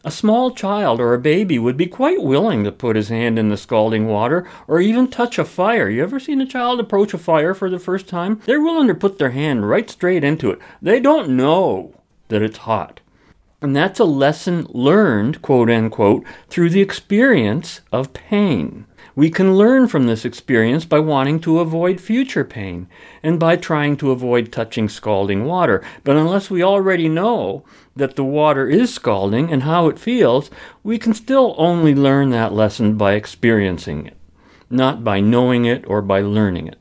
A 0.03 0.11
small 0.11 0.51
child 0.51 0.99
or 0.99 1.15
a 1.15 1.19
baby 1.19 1.57
would 1.57 1.77
be 1.77 1.87
quite 1.87 2.21
willing 2.21 2.63
to 2.63 2.71
put 2.71 2.95
his 2.95 3.09
hand 3.09 3.39
in 3.39 3.49
the 3.49 3.57
scalding 3.57 4.05
water 4.05 4.47
or 4.67 4.79
even 4.79 5.07
touch 5.07 5.39
a 5.39 5.43
fire. 5.43 5.89
You 5.89 6.03
ever 6.03 6.19
seen 6.19 6.41
a 6.41 6.45
child 6.45 6.79
approach 6.79 7.15
a 7.15 7.17
fire 7.17 7.55
for 7.55 7.71
the 7.71 7.79
first 7.79 8.07
time? 8.07 8.39
They're 8.45 8.61
willing 8.61 8.87
to 8.87 8.93
put 8.93 9.17
their 9.17 9.31
hand 9.31 9.67
right 9.67 9.89
straight 9.89 10.23
into 10.23 10.51
it. 10.51 10.59
They 10.79 10.99
don't 10.99 11.29
know 11.29 11.95
that 12.27 12.43
it's 12.43 12.59
hot. 12.59 13.01
And 13.65 13.75
that's 13.75 13.99
a 13.99 14.05
lesson 14.05 14.67
learned, 14.69 15.41
quote 15.41 15.71
unquote, 15.71 16.23
through 16.49 16.69
the 16.69 16.81
experience 16.81 17.81
of 17.91 18.13
pain. 18.13 18.85
We 19.15 19.31
can 19.31 19.55
learn 19.55 19.87
from 19.87 20.05
this 20.05 20.23
experience 20.23 20.85
by 20.85 20.99
wanting 20.99 21.39
to 21.39 21.59
avoid 21.59 21.99
future 21.99 22.43
pain 22.43 22.87
and 23.23 23.39
by 23.39 23.55
trying 23.55 23.97
to 23.97 24.11
avoid 24.11 24.51
touching 24.51 24.87
scalding 24.87 25.45
water. 25.45 25.83
But 26.03 26.15
unless 26.15 26.51
we 26.51 26.61
already 26.61 27.09
know 27.09 27.65
that 27.95 28.15
the 28.15 28.23
water 28.23 28.69
is 28.69 28.93
scalding 28.93 29.51
and 29.51 29.63
how 29.63 29.87
it 29.87 29.97
feels, 29.97 30.51
we 30.83 30.99
can 30.99 31.15
still 31.15 31.55
only 31.57 31.95
learn 31.95 32.29
that 32.29 32.53
lesson 32.53 32.97
by 32.97 33.13
experiencing 33.13 34.05
it, 34.05 34.17
not 34.69 35.03
by 35.03 35.21
knowing 35.21 35.65
it 35.65 35.83
or 35.87 36.03
by 36.03 36.21
learning 36.21 36.67
it. 36.67 36.77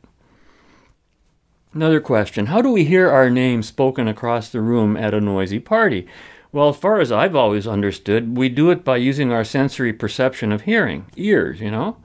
Another 1.73 2.01
question 2.01 2.47
How 2.47 2.61
do 2.61 2.71
we 2.71 2.85
hear 2.85 3.11
our 3.11 3.31
name 3.31 3.63
spoken 3.63 4.07
across 4.07 4.51
the 4.51 4.61
room 4.61 4.99
at 4.99 5.15
a 5.15 5.21
noisy 5.21 5.59
party? 5.59 6.07
Well, 6.55 6.69
as 6.69 6.77
far 6.77 7.01
as 7.01 7.11
I've 7.11 7.35
always 7.35 7.67
understood, 7.67 8.37
we 8.37 8.49
do 8.49 8.71
it 8.71 8.85
by 8.85 8.99
using 8.99 9.33
our 9.33 9.43
sensory 9.43 9.93
perception 9.93 10.53
of 10.53 10.63
hearing, 10.63 11.07
ears, 11.17 11.61
you 11.61 11.69
know? 11.69 11.97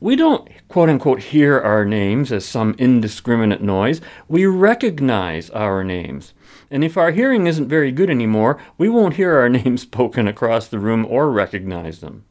We 0.00 0.16
don't 0.16 0.48
quote 0.68 0.88
unquote 0.88 1.20
hear 1.20 1.60
our 1.60 1.84
names 1.84 2.32
as 2.32 2.46
some 2.46 2.74
indiscriminate 2.78 3.60
noise. 3.60 4.00
We 4.26 4.46
recognize 4.46 5.50
our 5.50 5.84
names. 5.84 6.32
And 6.70 6.82
if 6.82 6.96
our 6.96 7.10
hearing 7.10 7.46
isn't 7.46 7.68
very 7.68 7.92
good 7.92 8.08
anymore, 8.08 8.58
we 8.78 8.88
won't 8.88 9.16
hear 9.16 9.36
our 9.36 9.48
names 9.50 9.82
spoken 9.82 10.26
across 10.26 10.66
the 10.66 10.78
room 10.78 11.04
or 11.04 11.30
recognize 11.30 12.00
them. 12.00 12.24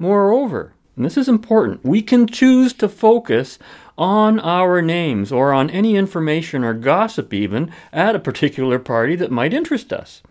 Moreover, 0.00 0.72
and 0.96 1.04
this 1.04 1.16
is 1.16 1.28
important, 1.28 1.84
we 1.84 2.02
can 2.02 2.26
choose 2.26 2.72
to 2.72 2.88
focus 2.88 3.60
on 3.96 4.40
our 4.40 4.82
names 4.82 5.30
or 5.30 5.52
on 5.52 5.70
any 5.70 5.94
information 5.94 6.64
or 6.64 6.74
gossip 6.74 7.32
even 7.32 7.70
at 7.92 8.16
a 8.16 8.18
particular 8.18 8.80
party 8.80 9.14
that 9.14 9.30
might 9.30 9.54
interest 9.54 9.92
us. 9.92 10.22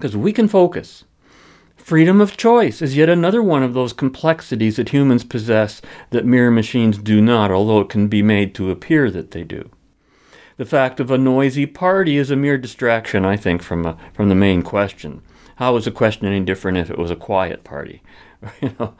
Because 0.00 0.16
we 0.16 0.32
can 0.32 0.48
focus. 0.48 1.04
Freedom 1.76 2.22
of 2.22 2.38
choice 2.38 2.80
is 2.80 2.96
yet 2.96 3.10
another 3.10 3.42
one 3.42 3.62
of 3.62 3.74
those 3.74 3.92
complexities 3.92 4.76
that 4.76 4.88
humans 4.88 5.24
possess 5.24 5.82
that 6.08 6.24
mere 6.24 6.50
machines 6.50 6.96
do 6.96 7.20
not, 7.20 7.50
although 7.50 7.80
it 7.80 7.90
can 7.90 8.08
be 8.08 8.22
made 8.22 8.54
to 8.54 8.70
appear 8.70 9.10
that 9.10 9.32
they 9.32 9.44
do. 9.44 9.68
The 10.56 10.64
fact 10.64 11.00
of 11.00 11.10
a 11.10 11.18
noisy 11.18 11.66
party 11.66 12.16
is 12.16 12.30
a 12.30 12.36
mere 12.36 12.56
distraction, 12.56 13.26
I 13.26 13.36
think, 13.36 13.62
from, 13.62 13.84
a, 13.84 13.98
from 14.14 14.30
the 14.30 14.34
main 14.34 14.62
question. 14.62 15.20
How 15.56 15.76
is 15.76 15.84
the 15.84 15.90
question 15.90 16.26
any 16.26 16.40
different 16.40 16.78
if 16.78 16.88
it 16.88 16.98
was 16.98 17.10
a 17.10 17.16
quiet 17.16 17.62
party? 17.62 18.02
you 18.62 18.74
know? 18.78 18.94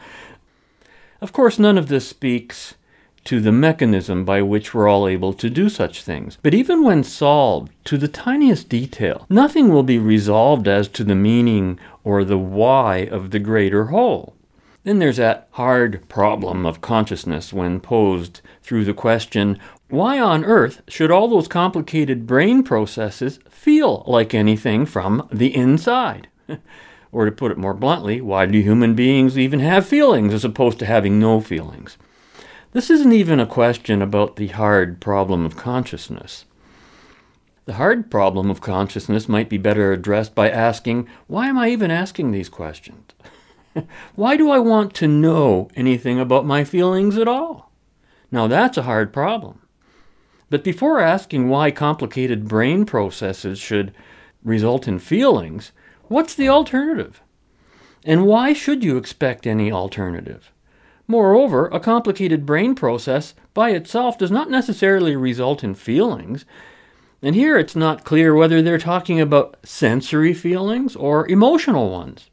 Of 1.22 1.32
course, 1.32 1.58
none 1.58 1.78
of 1.78 1.88
this 1.88 2.06
speaks 2.06 2.74
to 3.24 3.40
the 3.40 3.52
mechanism 3.52 4.24
by 4.24 4.42
which 4.42 4.72
we're 4.72 4.88
all 4.88 5.06
able 5.06 5.33
to 5.35 5.50
do 5.50 5.68
such 5.68 6.02
things. 6.02 6.38
But 6.42 6.54
even 6.54 6.85
when 6.85 7.04
solved 7.04 7.72
to 7.85 7.98
the 7.98 8.09
tiniest 8.09 8.68
detail, 8.68 9.26
nothing 9.28 9.68
will 9.68 9.83
be 9.83 9.98
resolved 9.98 10.66
as 10.66 10.88
to 10.88 11.04
the 11.04 11.14
meaning 11.14 11.78
or 12.04 12.24
the 12.24 12.38
why 12.38 13.09
of 13.11 13.30
the 13.30 13.38
greater 13.38 13.87
whole. 13.87 14.35
Then 14.85 14.98
there's 14.98 15.18
that 15.18 15.48
hard 15.52 16.09
problem 16.09 16.64
of 16.64 16.80
consciousness 16.80 17.52
when 17.52 17.80
posed 17.80 18.40
through 18.62 18.85
the 18.85 18.94
question 18.94 19.59
why 19.90 20.20
on 20.20 20.44
earth 20.44 20.83
should 20.87 21.11
all 21.11 21.26
those 21.26 21.48
complicated 21.48 22.24
brain 22.26 22.62
processes 22.62 23.40
feel 23.50 24.04
like 24.06 24.33
anything 24.33 24.87
from 24.87 25.28
the 25.33 25.54
inside? 25.54 26.28
or 27.12 27.24
to 27.24 27.33
put 27.33 27.50
it 27.50 27.59
more 27.59 27.74
bluntly, 27.74 28.20
why 28.20 28.46
do 28.46 28.61
human 28.61 28.94
beings 28.94 29.37
even 29.37 29.59
have 29.59 29.85
feelings 29.85 30.33
as 30.33 30.44
opposed 30.44 30.78
to 30.78 30.87
having 30.87 31.18
no 31.18 31.40
feelings? 31.40 31.98
This 32.72 32.88
isn't 32.88 33.12
even 33.12 33.40
a 33.40 33.46
question 33.46 34.00
about 34.00 34.37
the 34.37 34.48
hard 34.48 35.00
problem 35.00 35.44
of 35.44 35.56
consciousness. 35.56 36.44
The 37.64 37.74
hard 37.74 38.12
problem 38.12 38.48
of 38.48 38.61
consciousness 38.61 39.28
might 39.28 39.48
be 39.48 39.59
better 39.59 39.92
addressed 39.92 40.37
by 40.37 40.50
asking, 40.50 41.09
why 41.26 41.48
am 41.48 41.59
I 41.59 41.70
even 41.70 41.90
asking 41.90 42.30
these 42.30 42.48
questions? 42.48 43.11
why 44.14 44.37
do 44.37 44.50
I 44.50 44.61
want 44.61 44.94
to 44.94 45.09
know 45.09 45.68
anything 45.74 46.20
about 46.20 46.46
my 46.46 46.62
feelings 46.62 47.18
at 47.18 47.26
all? 47.26 47.72
Now 48.30 48.46
that's 48.46 48.78
a 48.78 48.83
hard 48.83 49.12
problem. 49.12 49.61
But 50.48 50.62
before 50.62 51.00
asking 51.00 51.48
why 51.48 51.72
complicated 51.72 52.46
brain 52.46 52.87
processes 52.87 53.59
should 53.59 53.92
result 54.44 54.87
in 54.87 55.00
feelings, 55.00 55.72
what's 56.04 56.37
the 56.37 56.48
alternative? 56.48 57.20
And 58.04 58.26
why 58.26 58.52
should 58.52 58.85
you 58.85 58.96
expect 58.96 59.44
any 59.44 59.72
alternative? 59.72 60.52
Moreover, 61.11 61.66
a 61.73 61.81
complicated 61.81 62.46
brain 62.46 62.77
process 62.77 63.35
by 63.53 63.70
itself 63.70 64.16
does 64.16 64.31
not 64.31 64.49
necessarily 64.49 65.16
result 65.16 65.64
in 65.64 65.75
feelings. 65.75 66.44
And 67.20 67.35
here 67.35 67.59
it's 67.59 67.75
not 67.75 68.05
clear 68.05 68.33
whether 68.33 68.62
they're 68.62 68.79
talking 68.79 69.20
about 69.20 69.57
sensory 69.64 70.33
feelings 70.33 70.94
or 70.94 71.27
emotional 71.27 71.90
ones. 71.90 72.31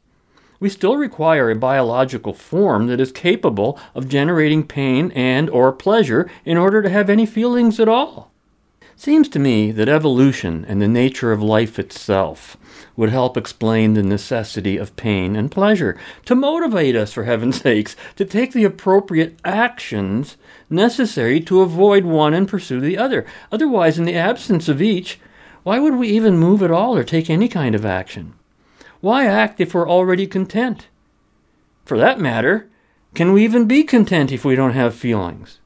We 0.60 0.68
still 0.68 0.96
require 0.96 1.50
a 1.50 1.56
biological 1.56 2.32
form 2.32 2.86
that 2.86 3.00
is 3.00 3.10
capable 3.10 3.80
of 3.96 4.08
generating 4.08 4.64
pain 4.64 5.10
and 5.10 5.50
or 5.50 5.72
pleasure 5.72 6.30
in 6.44 6.56
order 6.56 6.80
to 6.80 6.88
have 6.88 7.10
any 7.10 7.26
feelings 7.26 7.80
at 7.80 7.88
all. 7.88 8.30
Seems 8.94 9.28
to 9.30 9.40
me 9.40 9.72
that 9.72 9.88
evolution 9.88 10.64
and 10.68 10.80
the 10.80 10.86
nature 10.86 11.32
of 11.32 11.42
life 11.42 11.80
itself 11.80 12.56
would 12.98 13.10
help 13.10 13.36
explain 13.36 13.94
the 13.94 14.02
necessity 14.02 14.76
of 14.76 14.96
pain 14.96 15.36
and 15.36 15.52
pleasure, 15.52 15.96
to 16.24 16.34
motivate 16.34 16.96
us, 16.96 17.12
for 17.12 17.22
heaven's 17.22 17.60
sakes, 17.62 17.94
to 18.16 18.24
take 18.24 18.52
the 18.52 18.64
appropriate 18.64 19.38
actions 19.44 20.36
necessary 20.68 21.38
to 21.40 21.60
avoid 21.60 22.04
one 22.04 22.34
and 22.34 22.48
pursue 22.48 22.80
the 22.80 22.98
other. 22.98 23.24
Otherwise, 23.52 24.00
in 24.00 24.04
the 24.04 24.16
absence 24.16 24.68
of 24.68 24.82
each, 24.82 25.20
why 25.62 25.78
would 25.78 25.94
we 25.94 26.08
even 26.08 26.38
move 26.38 26.60
at 26.60 26.72
all 26.72 26.96
or 26.96 27.04
take 27.04 27.30
any 27.30 27.46
kind 27.46 27.76
of 27.76 27.86
action? 27.86 28.34
Why 29.00 29.26
act 29.26 29.60
if 29.60 29.74
we're 29.74 29.88
already 29.88 30.26
content? 30.26 30.88
For 31.84 31.96
that 31.98 32.18
matter, 32.18 32.68
can 33.14 33.32
we 33.32 33.44
even 33.44 33.66
be 33.68 33.84
content 33.84 34.32
if 34.32 34.44
we 34.44 34.56
don't 34.56 34.72
have 34.72 34.92
feelings? 34.92 35.60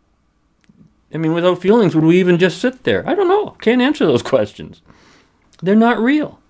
I 1.15 1.17
mean, 1.17 1.33
without 1.33 1.63
feelings, 1.63 1.95
would 1.95 2.05
we 2.05 2.21
even 2.21 2.39
just 2.39 2.61
sit 2.61 2.85
there? 2.85 3.09
I 3.09 3.15
don't 3.15 3.29
know. 3.29 3.57
Can't 3.63 3.81
answer 3.81 4.05
those 4.05 4.23
questions. 4.35 4.83
They're 5.63 5.75
not 5.75 5.99
real. 5.99 6.42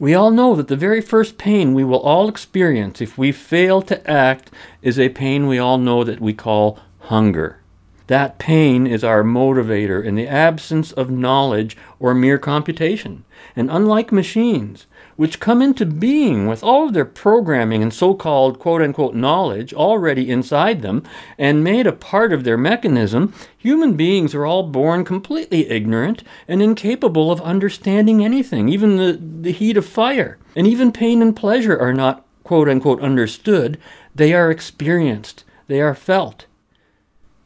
We 0.00 0.14
all 0.14 0.30
know 0.30 0.54
that 0.54 0.68
the 0.68 0.76
very 0.76 1.00
first 1.00 1.38
pain 1.38 1.74
we 1.74 1.82
will 1.82 1.98
all 1.98 2.28
experience 2.28 3.00
if 3.00 3.18
we 3.18 3.32
fail 3.32 3.82
to 3.82 4.08
act 4.08 4.50
is 4.80 4.96
a 4.96 5.08
pain 5.08 5.48
we 5.48 5.58
all 5.58 5.76
know 5.76 6.04
that 6.04 6.20
we 6.20 6.34
call 6.34 6.78
hunger. 7.00 7.58
That 8.06 8.38
pain 8.38 8.86
is 8.86 9.02
our 9.02 9.24
motivator 9.24 10.02
in 10.02 10.14
the 10.14 10.28
absence 10.28 10.92
of 10.92 11.10
knowledge 11.10 11.76
or 11.98 12.14
mere 12.14 12.38
computation. 12.38 13.24
And 13.56 13.70
unlike 13.72 14.12
machines, 14.12 14.86
which 15.18 15.40
come 15.40 15.60
into 15.60 15.84
being 15.84 16.46
with 16.46 16.62
all 16.62 16.86
of 16.86 16.94
their 16.94 17.04
programming 17.04 17.82
and 17.82 17.92
so 17.92 18.14
called 18.14 18.60
quote 18.60 18.80
unquote 18.80 19.16
knowledge 19.16 19.74
already 19.74 20.30
inside 20.30 20.80
them 20.80 21.02
and 21.36 21.64
made 21.64 21.88
a 21.88 21.92
part 21.92 22.32
of 22.32 22.44
their 22.44 22.56
mechanism, 22.56 23.34
human 23.58 23.94
beings 23.94 24.32
are 24.32 24.46
all 24.46 24.62
born 24.62 25.04
completely 25.04 25.68
ignorant 25.68 26.22
and 26.46 26.62
incapable 26.62 27.32
of 27.32 27.40
understanding 27.40 28.24
anything, 28.24 28.68
even 28.68 28.96
the, 28.96 29.18
the 29.40 29.50
heat 29.50 29.76
of 29.76 29.84
fire. 29.84 30.38
And 30.54 30.68
even 30.68 30.92
pain 30.92 31.20
and 31.20 31.34
pleasure 31.34 31.76
are 31.76 31.92
not 31.92 32.24
quote 32.44 32.68
unquote 32.68 33.00
understood, 33.02 33.76
they 34.14 34.32
are 34.32 34.52
experienced, 34.52 35.42
they 35.66 35.80
are 35.80 35.96
felt. 35.96 36.46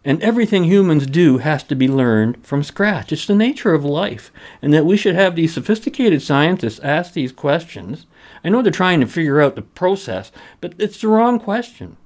And 0.05 0.21
everything 0.23 0.65
humans 0.65 1.07
do 1.07 1.38
has 1.38 1.62
to 1.65 1.77
be 1.77 1.87
learned 1.87 2.45
from 2.45 2.65
scratch. 2.65 3.12
It's 3.12 3.27
the 3.27 3.37
nature 3.37 3.73
of 3.73 3.85
life. 3.85 4.33
And 4.61 4.75
that 4.75 4.87
we 4.87 4.97
should 4.97 5.15
have 5.15 5.37
these 5.37 5.55
sophisticated 5.55 6.23
scientists 6.23 6.81
ask 6.81 7.12
these 7.12 7.31
questions. 7.31 8.07
I 8.45 8.49
know 8.49 8.62
they're 8.62 8.73
trying 8.73 9.01
to 9.01 9.07
figure 9.07 9.41
out 9.41 9.55
the 9.55 9.62
process, 9.62 10.33
but 10.61 10.75
it's 10.79 11.01
the 11.01 11.09
wrong 11.09 11.38
question. 11.38 11.97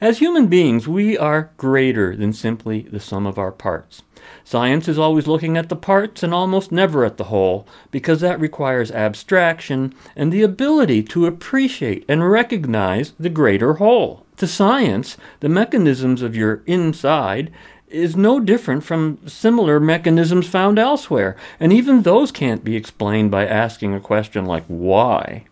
As 0.00 0.18
human 0.18 0.48
beings, 0.48 0.88
we 0.88 1.16
are 1.16 1.50
greater 1.56 2.16
than 2.16 2.32
simply 2.32 2.82
the 2.82 3.00
sum 3.00 3.26
of 3.26 3.38
our 3.38 3.52
parts. 3.52 4.02
Science 4.42 4.88
is 4.88 4.98
always 4.98 5.26
looking 5.26 5.56
at 5.56 5.68
the 5.68 5.76
parts 5.76 6.22
and 6.22 6.34
almost 6.34 6.72
never 6.72 7.04
at 7.04 7.16
the 7.16 7.24
whole, 7.24 7.66
because 7.90 8.20
that 8.20 8.40
requires 8.40 8.90
abstraction 8.90 9.94
and 10.16 10.32
the 10.32 10.42
ability 10.42 11.02
to 11.02 11.26
appreciate 11.26 12.04
and 12.08 12.30
recognize 12.30 13.12
the 13.20 13.28
greater 13.30 13.74
whole. 13.74 14.23
To 14.38 14.46
science, 14.46 15.16
the 15.40 15.48
mechanisms 15.48 16.22
of 16.22 16.36
your 16.36 16.62
inside 16.66 17.52
is 17.88 18.16
no 18.16 18.40
different 18.40 18.82
from 18.82 19.18
similar 19.26 19.78
mechanisms 19.78 20.48
found 20.48 20.78
elsewhere, 20.78 21.36
and 21.60 21.72
even 21.72 22.02
those 22.02 22.32
can't 22.32 22.64
be 22.64 22.74
explained 22.74 23.30
by 23.30 23.46
asking 23.46 23.94
a 23.94 24.00
question 24.00 24.44
like 24.44 24.64
why. 24.66 25.44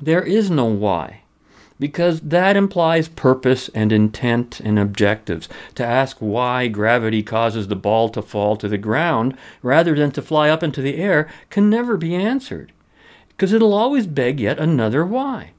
There 0.00 0.22
is 0.22 0.50
no 0.50 0.66
why 0.66 1.22
because 1.78 2.20
that 2.20 2.56
implies 2.56 3.08
purpose 3.08 3.68
and 3.74 3.92
intent 3.92 4.60
and 4.60 4.78
objectives. 4.78 5.48
To 5.74 5.84
ask 5.84 6.16
why 6.18 6.68
gravity 6.68 7.22
causes 7.22 7.68
the 7.68 7.76
ball 7.76 8.08
to 8.10 8.22
fall 8.22 8.56
to 8.56 8.68
the 8.68 8.78
ground 8.78 9.36
rather 9.62 9.94
than 9.94 10.10
to 10.12 10.22
fly 10.22 10.48
up 10.48 10.62
into 10.62 10.80
the 10.80 10.96
air 10.96 11.28
can 11.50 11.68
never 11.68 11.96
be 11.96 12.14
answered, 12.14 12.72
because 13.28 13.52
it'll 13.52 13.74
always 13.74 14.06
beg 14.06 14.40
yet 14.40 14.58
another 14.58 15.04
why. 15.04 15.50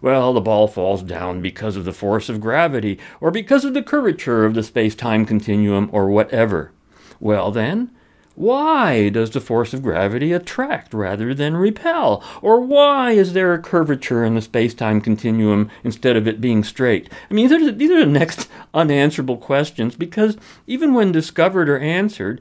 Well, 0.00 0.32
the 0.32 0.40
ball 0.40 0.66
falls 0.66 1.02
down 1.02 1.42
because 1.42 1.76
of 1.76 1.84
the 1.84 1.92
force 1.92 2.28
of 2.28 2.40
gravity, 2.40 2.98
or 3.20 3.30
because 3.30 3.64
of 3.64 3.74
the 3.74 3.82
curvature 3.82 4.44
of 4.44 4.54
the 4.54 4.62
space 4.62 4.94
time 4.94 5.26
continuum, 5.26 5.90
or 5.92 6.08
whatever. 6.08 6.72
Well, 7.20 7.50
then, 7.50 7.90
why 8.34 9.10
does 9.10 9.30
the 9.30 9.40
force 9.40 9.74
of 9.74 9.82
gravity 9.82 10.32
attract 10.32 10.94
rather 10.94 11.34
than 11.34 11.58
repel? 11.58 12.24
Or 12.40 12.60
why 12.60 13.10
is 13.12 13.34
there 13.34 13.52
a 13.52 13.60
curvature 13.60 14.24
in 14.24 14.34
the 14.34 14.40
space 14.40 14.72
time 14.72 15.02
continuum 15.02 15.70
instead 15.84 16.16
of 16.16 16.26
it 16.26 16.40
being 16.40 16.64
straight? 16.64 17.10
I 17.30 17.34
mean, 17.34 17.48
these 17.48 17.68
are, 17.68 17.72
these 17.72 17.90
are 17.90 18.00
the 18.00 18.06
next 18.06 18.48
unanswerable 18.74 19.36
questions 19.36 19.94
because 19.96 20.38
even 20.66 20.94
when 20.94 21.12
discovered 21.12 21.68
or 21.68 21.78
answered, 21.78 22.40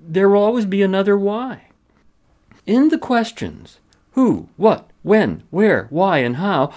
there 0.00 0.28
will 0.28 0.42
always 0.42 0.66
be 0.66 0.82
another 0.82 1.18
why. 1.18 1.62
In 2.64 2.90
the 2.90 2.98
questions 2.98 3.80
who, 4.12 4.48
what, 4.56 4.90
when, 5.02 5.42
where, 5.50 5.86
why, 5.90 6.18
and 6.18 6.36
how, 6.36 6.72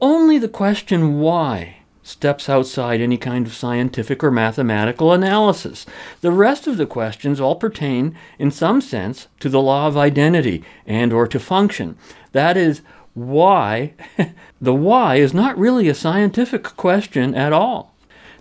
only 0.00 0.38
the 0.38 0.48
question 0.48 1.20
why 1.20 1.76
steps 2.02 2.48
outside 2.48 3.00
any 3.00 3.18
kind 3.18 3.46
of 3.46 3.54
scientific 3.54 4.24
or 4.24 4.30
mathematical 4.30 5.12
analysis. 5.12 5.84
The 6.22 6.30
rest 6.30 6.66
of 6.66 6.78
the 6.78 6.86
questions 6.86 7.40
all 7.40 7.56
pertain 7.56 8.16
in 8.38 8.50
some 8.50 8.80
sense 8.80 9.28
to 9.40 9.48
the 9.48 9.60
law 9.60 9.86
of 9.86 9.96
identity 9.96 10.64
and 10.86 11.12
or 11.12 11.26
to 11.26 11.38
function. 11.38 11.98
That 12.32 12.56
is 12.56 12.80
why 13.12 13.92
the 14.60 14.74
why 14.74 15.16
is 15.16 15.34
not 15.34 15.58
really 15.58 15.88
a 15.88 15.94
scientific 15.94 16.62
question 16.62 17.34
at 17.34 17.52
all. 17.52 17.94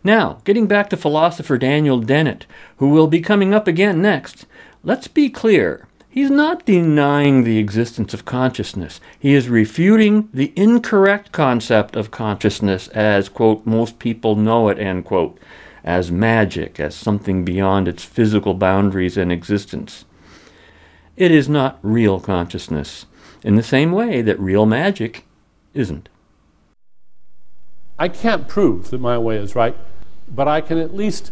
Now, 0.04 0.40
getting 0.46 0.68
back 0.68 0.90
to 0.92 0.98
philosopher 0.98 1.58
Daniel 1.58 2.00
Dennett, 2.00 2.46
who 2.78 2.90
will 2.90 3.08
be 3.08 3.20
coming 3.20 3.54
up 3.54 3.68
again 3.68 4.02
next, 4.02 4.46
let's 4.84 5.08
be 5.08 5.30
clear. 5.30 5.88
He's 6.18 6.32
not 6.32 6.66
denying 6.66 7.44
the 7.44 7.60
existence 7.60 8.12
of 8.12 8.26
consciousness. 8.26 9.00
He 9.20 9.36
is 9.36 9.50
refuting 9.50 10.30
the 10.34 10.52
incorrect 10.56 11.32
concept 11.32 11.96
of 11.96 12.10
consciousness 12.10 12.88
as, 12.88 13.30
quote, 13.30 13.68
most 13.68 14.00
people 14.00 14.36
know 14.36 14.68
it, 14.70 14.80
end 14.80 15.06
quote, 15.06 15.38
as 15.84 16.12
magic, 16.12 16.80
as 16.80 16.96
something 16.96 17.46
beyond 17.46 17.88
its 17.88 18.04
physical 18.04 18.56
boundaries 18.56 19.16
and 19.16 19.32
existence. 19.32 20.06
It 21.16 21.30
is 21.30 21.48
not 21.48 21.78
real 21.84 22.20
consciousness, 22.20 23.06
in 23.44 23.56
the 23.56 23.62
same 23.62 23.92
way 23.92 24.24
that 24.24 24.40
real 24.40 24.66
magic 24.66 25.24
isn't. 25.76 26.10
I 28.00 28.08
can't 28.08 28.48
prove 28.48 28.90
that 28.90 29.00
my 29.00 29.20
way 29.20 29.38
is 29.38 29.54
right, 29.54 29.78
but 30.28 30.48
I 30.48 30.62
can 30.62 30.80
at 30.80 30.96
least 30.96 31.32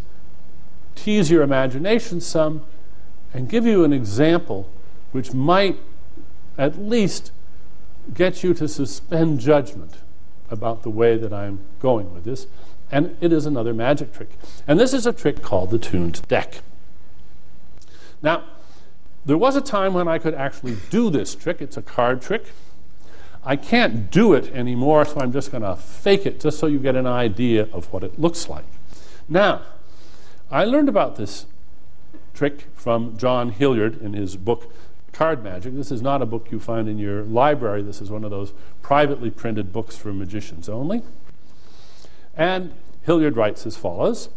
tease 0.93 1.31
your 1.31 1.41
imagination 1.41 2.21
some 2.21 2.63
and 3.33 3.49
give 3.49 3.65
you 3.65 3.83
an 3.83 3.91
example 3.91 4.69
which 5.15 5.33
might 5.33 5.79
at 6.57 6.77
least 6.77 7.31
get 8.13 8.43
you 8.43 8.53
to 8.53 8.67
suspend 8.67 9.39
judgment 9.39 9.93
about 10.51 10.83
the 10.83 10.89
way 10.89 11.15
that 11.15 11.31
I'm 11.31 11.57
going 11.79 12.13
with 12.13 12.25
this. 12.25 12.47
And 12.91 13.15
it 13.21 13.31
is 13.31 13.45
another 13.45 13.73
magic 13.73 14.11
trick. 14.11 14.37
And 14.67 14.77
this 14.77 14.93
is 14.93 15.05
a 15.05 15.13
trick 15.13 15.41
called 15.41 15.71
the 15.71 15.79
tuned 15.79 16.27
deck. 16.27 16.59
Now, 18.21 18.43
there 19.25 19.37
was 19.37 19.55
a 19.55 19.61
time 19.61 19.93
when 19.93 20.09
I 20.09 20.19
could 20.19 20.33
actually 20.33 20.75
do 20.89 21.09
this 21.09 21.33
trick. 21.33 21.61
It's 21.61 21.77
a 21.77 21.81
card 21.81 22.21
trick. 22.21 22.51
I 23.41 23.55
can't 23.55 24.11
do 24.11 24.33
it 24.33 24.53
anymore, 24.53 25.05
so 25.05 25.21
I'm 25.21 25.31
just 25.31 25.49
going 25.49 25.63
to 25.63 25.77
fake 25.77 26.25
it 26.25 26.41
just 26.41 26.59
so 26.59 26.67
you 26.67 26.77
get 26.77 26.97
an 26.97 27.07
idea 27.07 27.69
of 27.71 27.85
what 27.93 28.03
it 28.03 28.19
looks 28.19 28.49
like. 28.49 28.65
Now, 29.29 29.61
I 30.51 30.65
learned 30.65 30.89
about 30.89 31.15
this 31.15 31.45
trick 32.33 32.65
from 32.75 33.17
John 33.17 33.51
Hilliard 33.51 34.01
in 34.01 34.11
his 34.11 34.35
book 34.35 34.73
Card 35.15 35.45
Magic. 35.45 35.73
This 35.73 35.91
is 35.91 36.01
not 36.01 36.21
a 36.21 36.25
book 36.25 36.51
you 36.51 36.59
find 36.59 36.89
in 36.89 36.97
your 36.97 37.23
library. 37.23 37.81
This 37.81 38.01
is 38.01 38.11
one 38.11 38.25
of 38.25 38.31
those 38.31 38.51
privately 38.81 39.29
printed 39.29 39.71
books 39.71 39.95
for 39.95 40.11
magicians 40.11 40.67
only. 40.67 41.03
And 42.35 42.73
Hilliard 43.03 43.37
writes 43.37 43.65
as 43.65 43.77
follows 43.77 44.27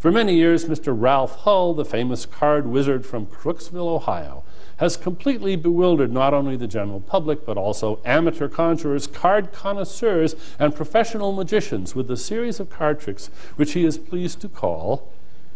For 0.00 0.10
many 0.10 0.34
years, 0.34 0.64
Mr. 0.64 0.92
Ralph 1.00 1.36
Hull, 1.42 1.74
the 1.74 1.84
famous 1.84 2.26
card 2.26 2.66
wizard 2.66 3.06
from 3.06 3.26
Crooksville, 3.26 3.86
Ohio, 3.86 4.42
has 4.78 4.96
completely 4.96 5.54
bewildered 5.54 6.10
not 6.10 6.34
only 6.34 6.56
the 6.56 6.66
general 6.66 7.00
public, 7.00 7.46
but 7.46 7.56
also 7.56 8.00
amateur 8.04 8.48
conjurers, 8.48 9.06
card 9.06 9.52
connoisseurs, 9.52 10.34
and 10.58 10.74
professional 10.74 11.32
magicians 11.32 11.94
with 11.94 12.10
a 12.10 12.16
series 12.16 12.58
of 12.58 12.68
card 12.68 12.98
tricks 12.98 13.30
which 13.54 13.74
he 13.74 13.84
is 13.84 13.96
pleased 13.96 14.40
to 14.40 14.48
call 14.48 15.12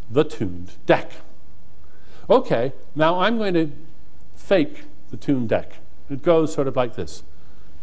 the 0.09 0.23
tuned 0.23 0.75
deck. 0.87 1.11
Okay, 2.31 2.73
now 2.95 3.18
I'm 3.18 3.37
going 3.37 3.55
to 3.55 3.73
fake 4.51 4.82
the 5.12 5.16
tuned 5.16 5.48
deck. 5.48 5.74
It 6.11 6.24
goes 6.24 6.53
sort 6.53 6.66
of 6.66 6.74
like 6.74 6.96
this 6.96 7.22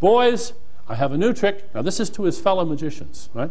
Boys, 0.02 0.52
I 0.90 0.96
have 0.96 1.14
a 1.14 1.18
new 1.18 1.34
trick. 1.34 1.74
Now, 1.74 1.82
this 1.82 2.00
is 2.02 2.10
to 2.12 2.24
his 2.24 2.42
fellow 2.42 2.66
magicians, 2.66 3.30
right? 3.34 3.50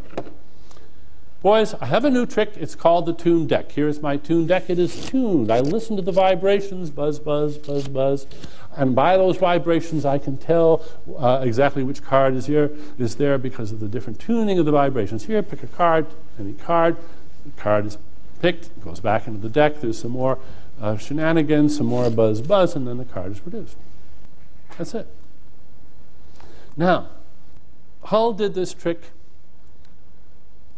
Boys, 1.40 1.74
I 1.80 1.86
have 1.86 2.04
a 2.04 2.10
new 2.10 2.26
trick. 2.26 2.52
It's 2.56 2.74
called 2.74 3.06
the 3.06 3.14
tuned 3.14 3.48
deck. 3.48 3.72
Here's 3.72 4.02
my 4.02 4.18
tuned 4.18 4.48
deck. 4.48 4.68
It 4.68 4.78
is 4.78 5.06
tuned. 5.06 5.50
I 5.50 5.60
listen 5.60 5.96
to 5.96 6.02
the 6.02 6.12
vibrations 6.12 6.90
buzz, 6.90 7.18
buzz, 7.18 7.56
buzz, 7.56 7.88
buzz. 7.88 8.26
And 8.76 8.94
by 8.94 9.16
those 9.16 9.38
vibrations, 9.38 10.04
I 10.04 10.18
can 10.18 10.36
tell 10.36 10.84
uh, 11.16 11.40
exactly 11.42 11.82
which 11.82 12.02
card 12.02 12.34
is 12.34 12.44
here 12.44 12.70
is 12.98 13.16
there 13.16 13.38
because 13.38 13.72
of 13.72 13.80
the 13.80 13.88
different 13.88 14.20
tuning 14.20 14.58
of 14.58 14.66
the 14.66 14.72
vibrations. 14.72 15.24
Here, 15.24 15.42
pick 15.42 15.62
a 15.62 15.68
card, 15.68 16.06
any 16.38 16.52
card. 16.52 16.98
The 17.46 17.62
card 17.62 17.86
is 17.86 17.96
picked, 18.42 18.78
goes 18.84 19.00
back 19.00 19.26
into 19.26 19.40
the 19.40 19.48
deck. 19.48 19.80
There's 19.80 19.98
some 19.98 20.12
more 20.12 20.38
uh, 20.80 20.96
shenanigans, 20.96 21.76
some 21.76 21.86
more 21.86 22.10
buzz, 22.10 22.40
buzz, 22.40 22.76
and 22.76 22.86
then 22.86 22.98
the 22.98 23.04
card 23.04 23.32
is 23.32 23.40
produced. 23.40 23.76
That's 24.76 24.94
it. 24.94 25.08
Now, 26.76 27.08
Hull 28.04 28.32
did 28.34 28.54
this 28.54 28.74
trick 28.74 29.10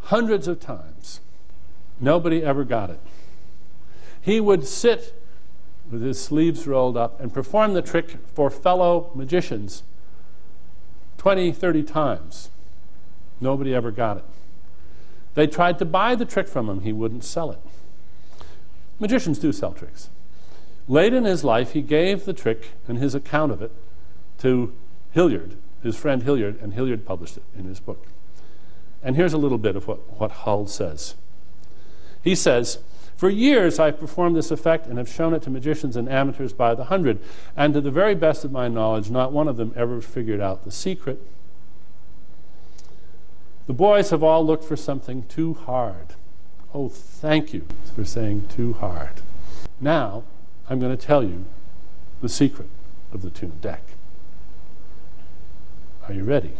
hundreds 0.03 0.47
of 0.47 0.59
times. 0.59 1.19
Nobody 1.99 2.43
ever 2.43 2.63
got 2.63 2.89
it. 2.89 2.99
He 4.21 4.39
would 4.39 4.65
sit 4.65 5.13
with 5.91 6.01
his 6.01 6.21
sleeves 6.21 6.67
rolled 6.67 6.97
up 6.97 7.19
and 7.19 7.33
perform 7.33 7.73
the 7.73 7.81
trick 7.81 8.17
for 8.33 8.49
fellow 8.49 9.11
magicians 9.13 9.83
20, 11.17 11.51
30 11.51 11.83
times. 11.83 12.49
Nobody 13.41 13.73
ever 13.73 13.91
got 13.91 14.17
it. 14.17 14.23
They 15.33 15.47
tried 15.47 15.77
to 15.79 15.85
buy 15.85 16.15
the 16.15 16.25
trick 16.25 16.47
from 16.47 16.69
him, 16.69 16.81
he 16.81 16.93
wouldn't 16.93 17.23
sell 17.23 17.51
it. 17.51 17.59
Magicians 18.99 19.39
do 19.39 19.51
sell 19.51 19.71
tricks. 19.71 20.09
Late 20.87 21.13
in 21.13 21.23
his 21.23 21.43
life, 21.43 21.73
he 21.73 21.81
gave 21.81 22.25
the 22.25 22.33
trick 22.33 22.71
and 22.87 22.97
his 22.97 23.15
account 23.15 23.51
of 23.51 23.61
it 23.61 23.71
to 24.39 24.73
Hilliard, 25.11 25.55
his 25.83 25.95
friend 25.95 26.23
Hilliard, 26.23 26.59
and 26.61 26.73
Hilliard 26.73 27.05
published 27.05 27.37
it 27.37 27.43
in 27.57 27.65
his 27.65 27.79
book. 27.79 28.07
And 29.01 29.15
here's 29.15 29.33
a 29.33 29.37
little 29.37 29.57
bit 29.57 29.75
of 29.75 29.87
what, 29.87 30.19
what 30.19 30.31
Hull 30.31 30.67
says. 30.67 31.15
He 32.21 32.35
says, 32.35 32.79
For 33.15 33.29
years 33.29 33.79
I've 33.79 33.99
performed 33.99 34.35
this 34.35 34.51
effect 34.51 34.87
and 34.87 34.97
have 34.97 35.07
shown 35.07 35.33
it 35.33 35.41
to 35.43 35.49
magicians 35.49 35.95
and 35.95 36.09
amateurs 36.09 36.53
by 36.53 36.75
the 36.75 36.85
hundred, 36.85 37.19
and 37.55 37.73
to 37.73 37.81
the 37.81 37.91
very 37.91 38.15
best 38.15 38.43
of 38.43 38.51
my 38.51 38.67
knowledge, 38.67 39.09
not 39.09 39.31
one 39.31 39.47
of 39.47 39.57
them 39.57 39.73
ever 39.75 40.01
figured 40.01 40.41
out 40.41 40.65
the 40.65 40.71
secret. 40.71 41.21
The 43.67 43.73
boys 43.73 44.09
have 44.09 44.23
all 44.23 44.45
looked 44.45 44.63
for 44.63 44.75
something 44.75 45.23
too 45.23 45.53
hard. 45.53 46.15
Oh, 46.73 46.87
thank 46.87 47.53
you 47.53 47.65
for 47.95 48.05
saying 48.05 48.47
too 48.47 48.73
hard. 48.73 49.21
Now, 49.81 50.23
I'm 50.69 50.79
going 50.79 50.95
to 50.95 51.05
tell 51.05 51.23
you 51.23 51.45
the 52.21 52.29
secret 52.29 52.69
of 53.11 53.23
the 53.23 53.31
tuned 53.31 53.61
deck. 53.61 53.81
Are 56.07 56.13
you 56.13 56.23
ready? 56.23 56.53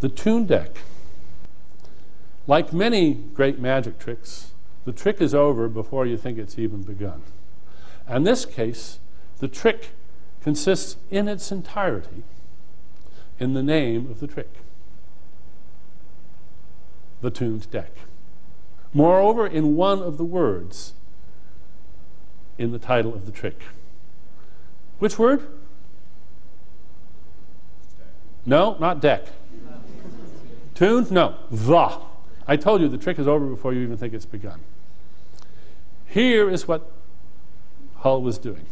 The 0.00 0.08
tuned 0.08 0.48
deck, 0.48 0.78
like 2.46 2.72
many 2.72 3.12
great 3.14 3.58
magic 3.58 3.98
tricks, 3.98 4.52
the 4.86 4.92
trick 4.92 5.20
is 5.20 5.34
over 5.34 5.68
before 5.68 6.06
you 6.06 6.16
think 6.16 6.38
it's 6.38 6.58
even 6.58 6.82
begun. 6.82 7.20
In 8.08 8.22
this 8.22 8.46
case, 8.46 8.98
the 9.40 9.48
trick 9.48 9.90
consists 10.42 10.96
in 11.10 11.28
its 11.28 11.52
entirety 11.52 12.22
in 13.38 13.52
the 13.52 13.62
name 13.62 14.10
of 14.10 14.20
the 14.20 14.26
trick 14.26 14.54
the 17.20 17.30
tuned 17.30 17.70
deck. 17.70 17.90
Moreover, 18.92 19.46
in 19.46 19.76
one 19.76 20.00
of 20.00 20.16
the 20.16 20.24
words 20.24 20.94
in 22.58 22.72
the 22.72 22.78
title 22.78 23.14
of 23.14 23.26
the 23.26 23.32
trick. 23.32 23.62
Which 24.98 25.18
word? 25.18 25.46
No, 28.44 28.76
not 28.78 29.00
deck. 29.00 29.26
Tuned? 30.74 31.10
No. 31.10 31.36
The. 31.50 31.98
I 32.46 32.56
told 32.56 32.80
you 32.80 32.88
the 32.88 32.98
trick 32.98 33.18
is 33.18 33.28
over 33.28 33.46
before 33.46 33.72
you 33.72 33.80
even 33.82 33.96
think 33.96 34.12
it's 34.12 34.26
begun. 34.26 34.60
Here 36.06 36.50
is 36.50 36.66
what 36.66 36.90
Hull 37.96 38.22
was 38.22 38.38
doing. 38.38 38.66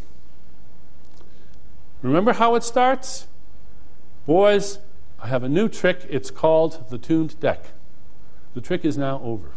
Remember 2.03 2.32
how 2.32 2.55
it 2.55 2.64
starts? 2.64 3.26
Boys, 4.26 4.78
I 5.20 5.28
have 5.28 5.42
a 5.42 5.49
new 5.49 5.68
trick. 5.68 6.07
It's 6.09 6.30
called 6.30 6.90
the 6.90 6.99
tuned 6.99 7.38
deck. 7.40 7.66
The 8.59 8.62
trick 8.62 8.84
is 8.84 8.98
now 8.98 9.20
over. 9.22 9.52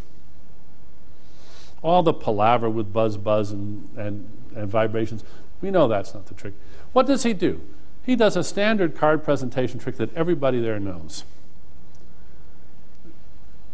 All 1.81 2.03
the 2.03 2.13
palaver 2.13 2.69
with 2.69 2.93
buzz, 2.93 3.17
buzz, 3.17 3.49
and, 3.49 3.89
and, 3.97 4.29
and 4.55 4.69
vibrations, 4.69 5.23
we 5.59 5.71
know 5.71 5.87
that's 5.87 6.13
not 6.13 6.27
the 6.27 6.35
trick. 6.35 6.53
What 6.93 7.07
does 7.07 7.23
he 7.23 7.33
do? 7.33 7.61
He 8.05 8.15
does 8.15 8.35
a 8.35 8.43
standard 8.43 8.95
card 8.95 9.23
presentation 9.23 9.79
trick 9.79 9.97
that 9.97 10.15
everybody 10.15 10.59
there 10.59 10.79
knows 10.79 11.23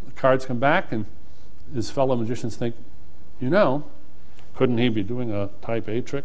The 0.05 0.13
cards 0.13 0.45
come 0.45 0.59
back, 0.59 0.93
and 0.93 1.05
his 1.75 1.91
fellow 1.91 2.15
magicians 2.15 2.55
think, 2.55 2.75
you 3.41 3.49
know, 3.49 3.83
couldn't 4.55 4.77
he 4.77 4.87
be 4.87 5.03
doing 5.03 5.29
a 5.29 5.49
type 5.61 5.89
A 5.89 5.99
trick? 5.99 6.23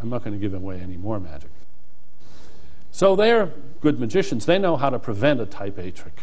I'm 0.00 0.08
not 0.08 0.24
going 0.24 0.32
to 0.32 0.40
give 0.40 0.54
away 0.54 0.80
any 0.80 0.96
more 0.96 1.20
magic. 1.20 1.50
So 2.90 3.14
they're 3.14 3.52
good 3.82 4.00
magicians. 4.00 4.46
They 4.46 4.58
know 4.58 4.78
how 4.78 4.88
to 4.88 4.98
prevent 4.98 5.42
a 5.42 5.44
type 5.44 5.76
A 5.76 5.90
trick. 5.90 6.22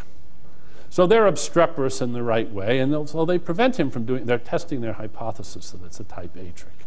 So 0.89 1.05
they're 1.05 1.27
obstreperous 1.27 2.01
in 2.01 2.13
the 2.13 2.23
right 2.23 2.49
way, 2.51 2.79
and 2.79 3.09
so 3.09 3.25
they 3.25 3.38
prevent 3.38 3.79
him 3.79 3.91
from 3.91 4.05
doing, 4.05 4.25
they're 4.25 4.38
testing 4.38 4.81
their 4.81 4.93
hypothesis 4.93 5.71
that 5.71 5.83
it's 5.85 5.99
a 5.99 6.03
type 6.03 6.35
A 6.35 6.51
trick. 6.51 6.85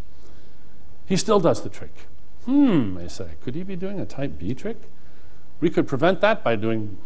He 1.06 1.16
still 1.16 1.40
does 1.40 1.62
the 1.62 1.68
trick. 1.68 1.92
Hmm, 2.46 2.94
they 2.94 3.08
say, 3.08 3.32
could 3.42 3.54
he 3.54 3.62
be 3.62 3.76
doing 3.76 4.00
a 4.00 4.06
type 4.06 4.38
B 4.38 4.54
trick? 4.54 4.78
We 5.60 5.68
could 5.68 5.86
prevent 5.86 6.20
that 6.22 6.42
by 6.42 6.56
doing 6.56 6.96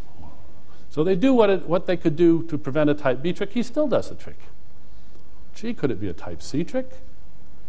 so 0.94 1.02
they 1.02 1.16
do 1.16 1.34
what, 1.34 1.50
it, 1.50 1.66
what 1.66 1.86
they 1.86 1.96
could 1.96 2.14
do 2.14 2.44
to 2.44 2.56
prevent 2.56 2.88
a 2.88 2.94
type 2.94 3.20
B 3.20 3.32
trick. 3.32 3.50
He 3.50 3.64
still 3.64 3.88
does 3.88 4.10
the 4.10 4.14
trick. 4.14 4.38
Gee, 5.52 5.74
could 5.74 5.90
it 5.90 6.00
be 6.00 6.08
a 6.08 6.12
type 6.12 6.40
C 6.40 6.62
trick? 6.62 6.88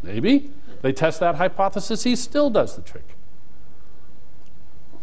Maybe. 0.03 0.51
They 0.83 0.93
test 0.93 1.21
that 1.21 1.33
hypothesis. 1.33 2.03
He 2.03 2.15
still 2.15 2.51
does 2.51 2.75
the 2.75 2.83
trick. 2.83 3.15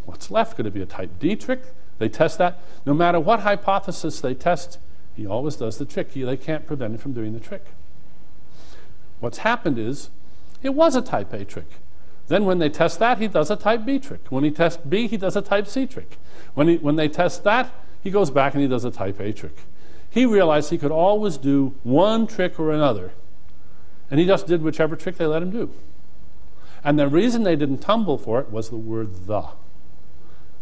What's 0.05 0.31
left? 0.31 0.55
Could 0.55 0.67
it 0.67 0.73
be 0.73 0.83
a 0.83 0.87
type 0.87 1.19
D 1.19 1.35
trick? 1.35 1.65
They 2.03 2.09
test 2.09 2.39
that. 2.39 2.59
No 2.85 2.95
matter 2.95 3.21
what 3.21 3.41
hypothesis 3.41 4.21
they 4.21 4.35
test, 4.35 4.81
he 5.15 5.25
always 5.25 5.55
does 5.55 5.79
the 5.79 5.85
trick. 5.85 6.13
They 6.13 6.37
can't 6.37 6.67
prevent 6.67 6.95
him 6.95 6.99
from 6.99 7.13
doing 7.13 7.33
the 7.33 7.39
trick. 7.39 7.65
What's 9.21 9.39
happened 9.39 9.79
is 9.79 10.11
it 10.65 10.71
was 10.71 10.97
a 10.97 11.01
type 11.01 11.33
A 11.33 11.45
trick. 11.45 11.69
Then 12.27 12.45
when 12.45 12.59
they 12.59 12.69
test 12.69 12.99
that, 12.99 13.19
he 13.19 13.29
does 13.29 13.53
a 13.53 13.57
type 13.57 13.85
B 13.85 14.01
trick. 14.01 14.23
When 14.31 14.43
he 14.43 14.51
tests 14.51 14.83
B, 14.85 15.07
he 15.07 15.17
does 15.17 15.37
a 15.37 15.43
type 15.43 15.69
C 15.69 15.87
trick. 15.87 16.19
When, 16.55 16.67
he, 16.67 16.77
when 16.79 16.97
they 16.97 17.07
test 17.07 17.45
that, 17.45 17.71
he 18.03 18.11
goes 18.11 18.33
back 18.33 18.55
and 18.55 18.63
he 18.63 18.69
does 18.69 18.85
a 18.85 18.91
type 18.91 19.21
A 19.21 19.33
trick. 19.33 19.59
He 20.11 20.27
realized 20.27 20.71
he 20.71 20.79
could 20.79 20.91
always 20.91 21.37
do 21.37 21.77
one 21.85 22.27
trick 22.27 22.59
or 22.59 22.73
another, 22.73 23.13
and 24.11 24.19
he 24.19 24.27
just 24.27 24.49
did 24.49 24.63
whichever 24.63 24.97
trick 24.97 25.19
they 25.19 25.27
let 25.27 25.41
him 25.41 25.53
do. 25.53 25.71
And 26.83 26.99
the 26.99 27.07
reason 27.07 27.45
they 27.45 27.55
didn't 27.55 27.79
tumble 27.79 28.19
for 28.19 28.41
it 28.41 28.51
was 28.51 28.71
the 28.71 28.77
word 28.77 29.27
the. 29.29 29.51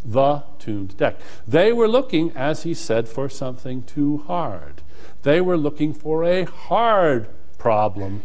The 0.05 0.45
tuned 0.59 0.97
deck. 0.97 1.17
They 1.47 1.73
were 1.73 1.89
looking, 1.89 2.33
as 2.37 2.63
he 2.63 2.75
said, 2.75 3.09
for 3.09 3.29
something 3.29 3.83
too 3.83 4.19
hard. 4.27 4.83
They 5.23 5.41
were 5.41 5.59
looking 5.59 5.93
for 5.93 6.25
a 6.25 6.45
hard 6.45 7.29
problem, 7.59 8.23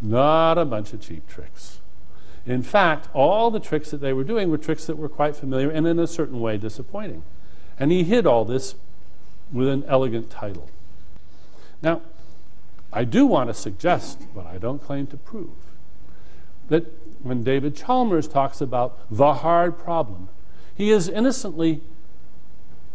not 0.00 0.58
a 0.58 0.64
bunch 0.64 0.92
of 0.92 1.00
cheap 1.00 1.28
tricks. 1.28 1.80
In 2.46 2.62
fact, 2.62 3.08
all 3.12 3.50
the 3.50 3.58
tricks 3.58 3.90
that 3.90 4.00
they 4.00 4.12
were 4.12 4.22
doing 4.22 4.50
were 4.50 4.58
tricks 4.58 4.86
that 4.86 4.96
were 4.96 5.08
quite 5.08 5.34
familiar 5.34 5.68
and 5.68 5.86
in 5.86 5.98
a 5.98 6.06
certain 6.06 6.40
way 6.40 6.56
disappointing. 6.56 7.24
And 7.78 7.90
he 7.90 8.04
hid 8.04 8.24
all 8.24 8.44
this 8.44 8.76
with 9.52 9.68
an 9.68 9.84
elegant 9.88 10.30
title. 10.30 10.70
Now, 11.82 12.02
I 12.92 13.04
do 13.04 13.26
want 13.26 13.50
to 13.50 13.54
suggest, 13.54 14.22
but 14.34 14.46
I 14.46 14.58
don't 14.58 14.82
claim 14.82 15.08
to 15.08 15.16
prove, 15.16 15.50
that 16.68 16.86
when 17.22 17.42
David 17.42 17.74
Chalmers 17.74 18.28
talks 18.28 18.60
about 18.60 18.98
the 19.10 19.34
hard 19.34 19.76
problem, 19.78 20.28
he 20.76 20.90
is 20.90 21.08
innocently 21.08 21.80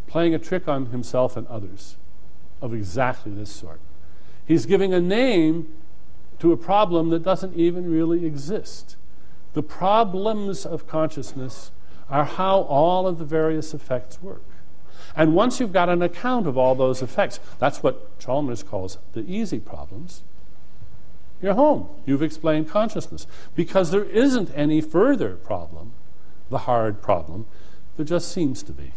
playing 0.07 0.36
a 0.36 0.39
trick 0.39 0.67
on 0.67 0.88
himself 0.88 1.36
and 1.36 1.47
others 1.47 1.97
of 2.61 2.73
exactly 2.73 3.34
this 3.34 3.49
sort. 3.49 3.79
He's 4.45 4.65
giving 4.65 4.93
a 4.93 4.99
name 4.99 5.67
to 6.39 6.51
a 6.51 6.57
problem 6.57 7.09
that 7.09 7.23
doesn't 7.23 7.55
even 7.55 7.89
really 7.89 8.25
exist. 8.25 8.95
The 9.53 9.63
problems 9.63 10.65
of 10.65 10.88
consciousness 10.88 11.71
are 12.09 12.25
how 12.25 12.61
all 12.61 13.07
of 13.07 13.17
the 13.17 13.25
various 13.25 13.73
effects 13.73 14.21
work. 14.21 14.43
And 15.15 15.34
once 15.34 15.59
you've 15.59 15.73
got 15.73 15.89
an 15.89 16.01
account 16.01 16.47
of 16.47 16.57
all 16.57 16.75
those 16.75 17.01
effects, 17.01 17.39
that's 17.59 17.84
what 17.84 18.19
Chalmers 18.19 18.63
calls 18.63 18.97
the 19.13 19.21
easy 19.21 19.59
problems. 19.59 20.23
You're 21.41 21.55
home. 21.55 21.89
You've 22.05 22.21
explained 22.21 22.69
consciousness. 22.69 23.25
Because 23.55 23.91
there 23.91 24.03
isn't 24.03 24.51
any 24.55 24.79
further 24.79 25.36
problem, 25.36 25.93
the 26.49 26.59
hard 26.59 27.01
problem, 27.01 27.47
there 27.97 28.05
just 28.05 28.31
seems 28.31 28.63
to 28.63 28.71
be. 28.71 28.93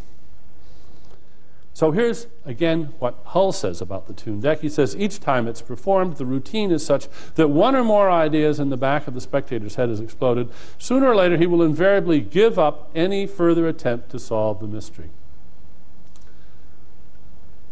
So 1.75 1.91
here's 1.91 2.29
again 2.45 2.95
what 3.01 3.19
Hull 3.27 3.51
says 3.51 3.81
about 3.81 4.07
the 4.07 4.13
tuned 4.13 4.43
deck. 4.43 4.61
He 4.61 4.69
says 4.69 4.97
each 4.97 5.19
time 5.19 5.49
it's 5.49 5.61
performed, 5.61 6.17
the 6.19 6.25
routine 6.25 6.71
is 6.71 6.87
such 6.87 7.09
that 7.35 7.49
one 7.49 7.75
or 7.75 7.83
more 7.83 8.09
ideas 8.09 8.61
in 8.61 8.71
the 8.71 8.77
back 8.77 9.09
of 9.09 9.15
the 9.15 9.21
spectator's 9.21 9.75
head 9.75 9.89
has 9.89 9.99
exploded. 9.99 10.51
Sooner 10.79 11.09
or 11.09 11.17
later, 11.17 11.37
he 11.37 11.47
will 11.47 11.63
invariably 11.63 12.21
give 12.21 12.61
up 12.61 12.91
any 12.95 13.27
further 13.27 13.67
attempt 13.67 14.11
to 14.11 14.21
solve 14.21 14.61
the 14.61 14.69
mystery. 14.69 15.11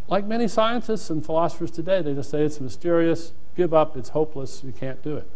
Like 0.08 0.26
many 0.26 0.48
scientists 0.48 1.08
and 1.08 1.24
philosophers 1.24 1.70
today, 1.70 2.02
they 2.02 2.12
just 2.12 2.28
say 2.28 2.42
it's 2.42 2.60
mysterious, 2.60 3.32
give 3.56 3.72
up, 3.72 3.96
it's 3.96 4.10
hopeless, 4.10 4.62
you 4.64 4.72
can't 4.72 5.00
do 5.02 5.16
it. 5.16 5.30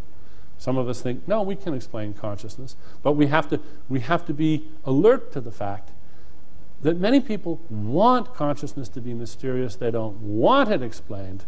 Some 0.59 0.79
of 0.79 0.89
us 0.89 1.03
think, 1.03 1.27
no, 1.29 1.43
we 1.43 1.55
can 1.55 1.75
explain 1.75 2.15
consciousness, 2.15 2.77
but 3.03 3.13
we 3.13 3.27
have 3.27 3.49
to, 3.51 3.61
we 3.89 4.01
have 4.01 4.25
to 4.27 4.35
be 4.35 4.69
alert 4.85 5.33
to 5.33 5.41
the 5.41 5.53
fact 5.53 5.91
that 6.83 6.99
many 6.99 7.21
people 7.21 7.61
want 7.71 8.35
consciousness 8.35 8.89
to 8.91 9.01
be 9.01 9.15
mysterious. 9.15 9.77
They 9.77 9.91
don't 9.91 10.21
want 10.21 10.71
it 10.71 10.83
explained. 10.83 11.45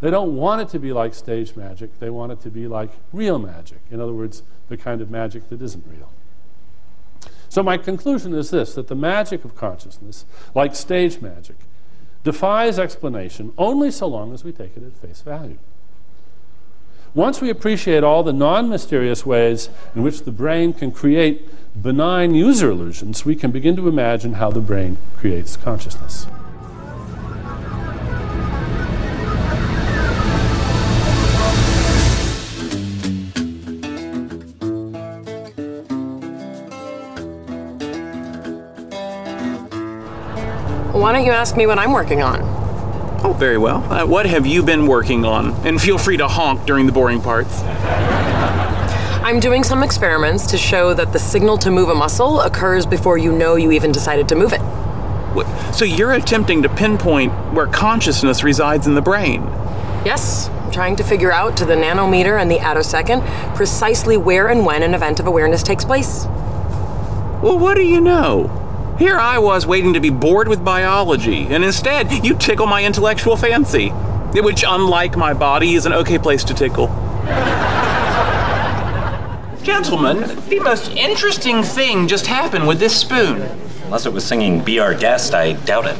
They 0.00 0.10
don't 0.10 0.36
want 0.36 0.60
it 0.62 0.68
to 0.70 0.78
be 0.78 0.92
like 0.92 1.14
stage 1.14 1.54
magic. 1.54 1.98
They 2.00 2.10
want 2.10 2.32
it 2.32 2.40
to 2.42 2.50
be 2.50 2.66
like 2.66 2.90
real 3.12 3.38
magic. 3.38 3.80
In 3.90 4.00
other 4.00 4.12
words, 4.12 4.42
the 4.68 4.76
kind 4.76 5.00
of 5.00 5.10
magic 5.10 5.48
that 5.48 5.62
isn't 5.62 5.84
real. 5.86 6.10
So, 7.48 7.62
my 7.62 7.76
conclusion 7.76 8.34
is 8.34 8.50
this 8.50 8.74
that 8.74 8.88
the 8.88 8.94
magic 8.94 9.44
of 9.44 9.54
consciousness, 9.54 10.24
like 10.54 10.74
stage 10.74 11.20
magic, 11.20 11.56
defies 12.24 12.78
explanation 12.78 13.52
only 13.58 13.90
so 13.90 14.06
long 14.06 14.32
as 14.32 14.42
we 14.42 14.52
take 14.52 14.76
it 14.76 14.82
at 14.82 14.96
face 14.96 15.20
value. 15.20 15.58
Once 17.14 17.42
we 17.42 17.50
appreciate 17.50 18.02
all 18.02 18.22
the 18.22 18.32
non 18.32 18.70
mysterious 18.70 19.26
ways 19.26 19.68
in 19.94 20.02
which 20.02 20.22
the 20.22 20.30
brain 20.30 20.72
can 20.72 20.90
create 20.90 21.46
benign 21.82 22.34
user 22.34 22.70
illusions, 22.70 23.26
we 23.26 23.36
can 23.36 23.50
begin 23.50 23.76
to 23.76 23.86
imagine 23.86 24.34
how 24.34 24.50
the 24.50 24.60
brain 24.60 24.96
creates 25.18 25.54
consciousness. 25.56 26.24
Why 40.94 41.12
don't 41.12 41.26
you 41.26 41.32
ask 41.32 41.58
me 41.58 41.66
what 41.66 41.78
I'm 41.78 41.92
working 41.92 42.22
on? 42.22 42.61
Oh, 43.24 43.32
very 43.32 43.56
well. 43.56 43.84
Uh, 43.84 44.04
what 44.04 44.26
have 44.26 44.46
you 44.46 44.64
been 44.64 44.86
working 44.86 45.24
on? 45.24 45.52
And 45.66 45.80
feel 45.80 45.96
free 45.96 46.16
to 46.16 46.26
honk 46.26 46.66
during 46.66 46.86
the 46.86 46.92
boring 46.92 47.20
parts. 47.20 47.62
I'm 49.22 49.38
doing 49.38 49.62
some 49.62 49.84
experiments 49.84 50.46
to 50.48 50.58
show 50.58 50.92
that 50.94 51.12
the 51.12 51.20
signal 51.20 51.56
to 51.58 51.70
move 51.70 51.88
a 51.88 51.94
muscle 51.94 52.40
occurs 52.40 52.84
before 52.84 53.18
you 53.18 53.30
know 53.30 53.54
you 53.54 53.70
even 53.70 53.92
decided 53.92 54.28
to 54.30 54.34
move 54.34 54.52
it. 54.52 54.60
What, 55.34 55.46
so 55.72 55.84
you're 55.84 56.14
attempting 56.14 56.62
to 56.62 56.68
pinpoint 56.68 57.32
where 57.54 57.68
consciousness 57.68 58.42
resides 58.42 58.88
in 58.88 58.94
the 58.94 59.00
brain? 59.00 59.42
Yes, 60.04 60.48
I'm 60.48 60.72
trying 60.72 60.96
to 60.96 61.04
figure 61.04 61.30
out 61.30 61.56
to 61.58 61.64
the 61.64 61.74
nanometer 61.74 62.40
and 62.40 62.50
the 62.50 62.58
attosecond 62.58 63.24
precisely 63.54 64.16
where 64.16 64.48
and 64.48 64.66
when 64.66 64.82
an 64.82 64.94
event 64.94 65.20
of 65.20 65.28
awareness 65.28 65.62
takes 65.62 65.84
place. 65.84 66.24
Well, 67.40 67.58
what 67.58 67.76
do 67.76 67.82
you 67.82 68.00
know? 68.00 68.61
Here 69.02 69.18
I 69.18 69.38
was 69.38 69.66
waiting 69.66 69.94
to 69.94 70.00
be 70.00 70.10
bored 70.10 70.46
with 70.46 70.64
biology, 70.64 71.48
and 71.50 71.64
instead 71.64 72.24
you 72.24 72.36
tickle 72.36 72.68
my 72.68 72.84
intellectual 72.84 73.36
fancy, 73.36 73.88
which, 73.88 74.62
unlike 74.64 75.16
my 75.16 75.34
body, 75.34 75.74
is 75.74 75.86
an 75.86 75.92
okay 75.92 76.18
place 76.18 76.44
to 76.44 76.54
tickle. 76.54 76.86
Gentlemen, 79.64 80.20
the 80.48 80.60
most 80.60 80.92
interesting 80.92 81.64
thing 81.64 82.06
just 82.06 82.28
happened 82.28 82.68
with 82.68 82.78
this 82.78 82.94
spoon. 82.96 83.42
Unless 83.86 84.06
it 84.06 84.12
was 84.12 84.24
singing 84.24 84.62
Be 84.62 84.78
Our 84.78 84.94
Guest, 84.94 85.34
I 85.34 85.54
doubt 85.54 85.86
it. 85.86 85.96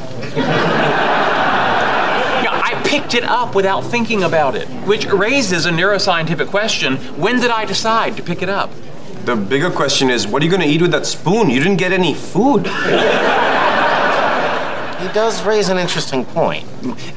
Yeah, 2.45 2.61
I 2.63 2.81
picked 2.85 3.15
it 3.15 3.25
up 3.25 3.53
without 3.53 3.81
thinking 3.81 4.23
about 4.23 4.55
it, 4.55 4.69
which 4.87 5.07
raises 5.07 5.65
a 5.65 5.71
neuroscientific 5.71 6.47
question 6.47 6.95
when 7.19 7.41
did 7.41 7.51
I 7.51 7.65
decide 7.65 8.15
to 8.15 8.23
pick 8.23 8.41
it 8.41 8.47
up? 8.47 8.71
The 9.25 9.35
bigger 9.37 9.71
question 9.71 10.09
is, 10.09 10.27
what 10.27 10.41
are 10.41 10.45
you 10.45 10.51
going 10.51 10.61
to 10.61 10.67
eat 10.67 10.81
with 10.81 10.91
that 10.91 11.05
spoon? 11.05 11.49
You 11.49 11.59
didn't 11.59 11.77
get 11.77 11.93
any 11.93 12.13
food. 12.13 12.67
He 15.03 15.09
does 15.13 15.41
raise 15.45 15.69
an 15.69 15.77
interesting 15.77 16.25
point. 16.25 16.65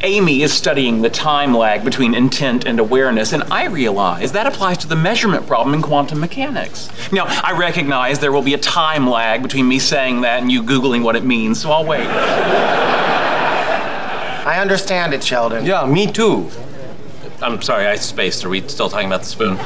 Amy 0.03 0.43
is 0.43 0.53
studying 0.53 1.03
the 1.03 1.11
time 1.11 1.53
lag 1.53 1.85
between 1.85 2.15
intent 2.15 2.65
and 2.65 2.79
awareness, 2.79 3.33
and 3.33 3.43
I 3.45 3.67
realize 3.67 4.31
that 4.33 4.47
applies 4.47 4.79
to 4.79 4.87
the 4.87 4.95
measurement 4.95 5.49
problem 5.49 5.75
in 5.75 5.83
quantum 5.83 6.21
mechanics. 6.21 6.89
Now, 7.11 7.27
I 7.27 7.57
recognize 7.59 8.21
there 8.21 8.33
will 8.33 8.43
be 8.43 8.55
a 8.55 8.59
time 8.59 9.09
lag 9.09 9.43
between 9.43 9.67
me 9.67 9.81
saying 9.81 10.21
that 10.21 10.43
and 10.43 10.51
you 10.53 10.63
Googling 10.63 11.03
what 11.03 11.17
it 11.17 11.25
means, 11.25 11.61
so 11.61 11.73
I'll 11.73 11.85
wait. 11.85 12.07
I 14.47 14.59
understand 14.61 15.13
it, 15.13 15.25
Sheldon. 15.25 15.65
Yeah, 15.65 15.85
me 15.87 16.11
too. 16.11 16.49
I'm 17.43 17.61
sorry, 17.63 17.87
I 17.87 17.97
spaced. 17.97 18.45
Are 18.45 18.49
we 18.49 18.67
still 18.69 18.89
talking 18.89 19.09
about 19.09 19.23
the 19.23 19.27
spoon? 19.27 19.59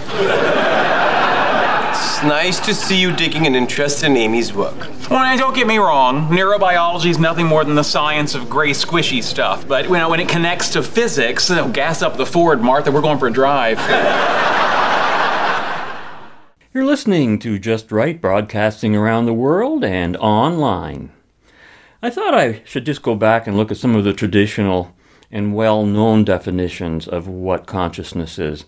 It's 2.03 2.22
nice 2.22 2.59
to 2.61 2.74
see 2.74 2.98
you 2.98 3.14
taking 3.14 3.46
an 3.46 3.55
interest 3.55 4.05
in 4.05 4.16
Amy's 4.16 4.55
work. 4.55 4.88
Well, 5.11 5.36
don't 5.36 5.55
get 5.55 5.66
me 5.66 5.76
wrong. 5.76 6.28
Neurobiology 6.28 7.11
is 7.11 7.18
nothing 7.18 7.44
more 7.44 7.62
than 7.62 7.74
the 7.74 7.82
science 7.82 8.34
of 8.34 8.48
gray, 8.48 8.70
squishy 8.70 9.22
stuff. 9.22 9.68
But 9.68 9.84
you 9.84 9.92
know, 9.92 10.09
when 10.09 10.18
it 10.18 10.28
connects 10.28 10.70
to 10.70 10.82
physics, 10.82 11.51
you 11.51 11.57
know, 11.57 11.68
gas 11.68 12.01
up 12.01 12.16
the 12.16 12.24
Ford, 12.24 12.62
Martha. 12.62 12.90
We're 12.90 13.03
going 13.03 13.18
for 13.18 13.28
a 13.28 13.32
drive. 13.32 13.78
You're 16.72 16.86
listening 16.86 17.38
to 17.40 17.59
Just 17.59 17.92
Right, 17.92 18.18
broadcasting 18.18 18.96
around 18.96 19.26
the 19.26 19.34
world 19.34 19.84
and 19.84 20.16
online. 20.16 21.12
I 22.03 22.09
thought 22.09 22.32
I 22.32 22.62
should 22.64 22.86
just 22.86 23.03
go 23.03 23.14
back 23.14 23.46
and 23.46 23.59
look 23.59 23.70
at 23.70 23.76
some 23.76 23.94
of 23.94 24.05
the 24.05 24.14
traditional 24.14 24.96
and 25.30 25.55
well 25.55 25.84
known 25.84 26.24
definitions 26.24 27.07
of 27.07 27.28
what 27.28 27.66
consciousness 27.66 28.38
is. 28.38 28.64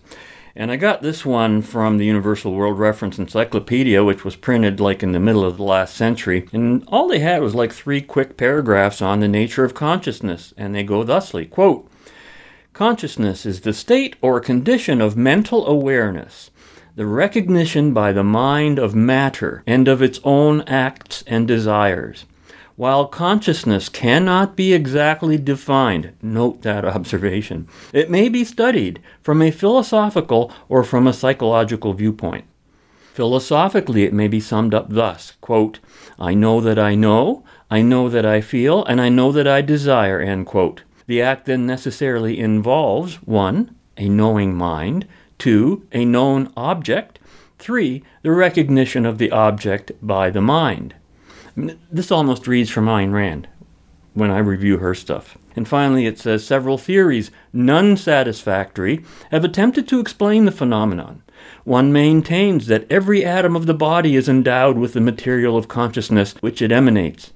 And 0.55 0.71
I 0.71 0.75
got 0.75 1.01
this 1.01 1.25
one 1.25 1.63
from 1.63 1.97
the 1.97 2.05
Universal 2.05 2.53
World 2.53 2.77
Reference 2.77 3.17
Encyclopedia, 3.17 4.03
which 4.03 4.23
was 4.23 4.35
printed 4.35 4.79
like 4.79 5.01
in 5.01 5.11
the 5.11 5.19
middle 5.19 5.43
of 5.43 5.57
the 5.57 5.63
last 5.63 5.95
century. 5.95 6.47
And 6.53 6.83
all 6.89 7.07
they 7.07 7.19
had 7.19 7.41
was 7.41 7.55
like 7.55 7.71
three 7.71 8.01
quick 8.01 8.37
paragraphs 8.37 9.01
on 9.01 9.19
the 9.19 9.27
nature 9.27 9.63
of 9.63 9.73
consciousness. 9.73 10.53
And 10.55 10.75
they 10.75 10.83
go 10.83 11.03
thusly 11.03 11.47
quote, 11.47 11.89
Consciousness 12.73 13.47
is 13.47 13.61
the 13.61 13.73
state 13.73 14.15
or 14.21 14.39
condition 14.39 15.01
of 15.01 15.17
mental 15.17 15.65
awareness, 15.65 16.51
the 16.95 17.07
recognition 17.07 17.91
by 17.91 18.11
the 18.11 18.23
mind 18.23 18.77
of 18.77 18.93
matter 18.93 19.63
and 19.65 19.87
of 19.87 20.03
its 20.03 20.19
own 20.23 20.61
acts 20.61 21.23
and 21.25 21.47
desires. 21.47 22.25
While 22.75 23.05
consciousness 23.05 23.87
cannot 23.87 24.55
be 24.55 24.73
exactly 24.73 25.37
defined, 25.37 26.13
note 26.21 26.63
that 26.63 26.85
observation, 26.95 27.67
it 27.93 28.09
may 28.09 28.29
be 28.29 28.43
studied 28.43 28.99
from 29.21 29.41
a 29.41 29.51
philosophical 29.51 30.51
or 30.67 30.83
from 30.83 31.05
a 31.05 31.13
psychological 31.13 31.93
viewpoint. 31.93 32.45
Philosophically, 33.13 34.05
it 34.05 34.13
may 34.13 34.27
be 34.27 34.39
summed 34.39 34.73
up 34.73 34.89
thus 34.89 35.33
quote, 35.39 35.79
I 36.17 36.33
know 36.33 36.59
that 36.61 36.79
I 36.79 36.95
know, 36.95 37.43
I 37.69 37.83
know 37.83 38.09
that 38.09 38.25
I 38.25 38.41
feel, 38.41 38.83
and 38.85 38.99
I 38.99 39.09
know 39.09 39.31
that 39.31 39.47
I 39.47 39.61
desire. 39.61 40.19
End 40.19 40.47
quote. 40.47 40.81
The 41.05 41.21
act 41.21 41.45
then 41.45 41.67
necessarily 41.67 42.39
involves 42.39 43.15
1. 43.23 43.75
A 43.97 44.09
knowing 44.09 44.55
mind, 44.55 45.07
2. 45.37 45.87
A 45.91 46.05
known 46.05 46.51
object, 46.57 47.19
3. 47.59 48.03
The 48.23 48.31
recognition 48.31 49.05
of 49.05 49.19
the 49.19 49.29
object 49.29 49.91
by 50.01 50.31
the 50.31 50.41
mind. 50.41 50.95
This 51.55 52.11
almost 52.11 52.47
reads 52.47 52.69
from 52.69 52.85
Ayn 52.85 53.13
Rand 53.13 53.47
when 54.13 54.31
I 54.31 54.39
review 54.39 54.77
her 54.77 54.93
stuff. 54.93 55.37
And 55.55 55.67
finally, 55.67 56.05
it 56.05 56.19
says 56.19 56.45
several 56.45 56.77
theories, 56.77 57.31
none 57.51 57.97
satisfactory, 57.97 59.03
have 59.31 59.43
attempted 59.43 59.87
to 59.87 59.99
explain 59.99 60.45
the 60.45 60.51
phenomenon. 60.51 61.23
One 61.63 61.91
maintains 61.91 62.67
that 62.67 62.91
every 62.91 63.25
atom 63.25 63.55
of 63.55 63.65
the 63.65 63.73
body 63.73 64.15
is 64.15 64.29
endowed 64.29 64.77
with 64.77 64.93
the 64.93 65.01
material 65.01 65.57
of 65.57 65.67
consciousness 65.67 66.33
which 66.41 66.61
it 66.61 66.71
emanates. 66.71 67.33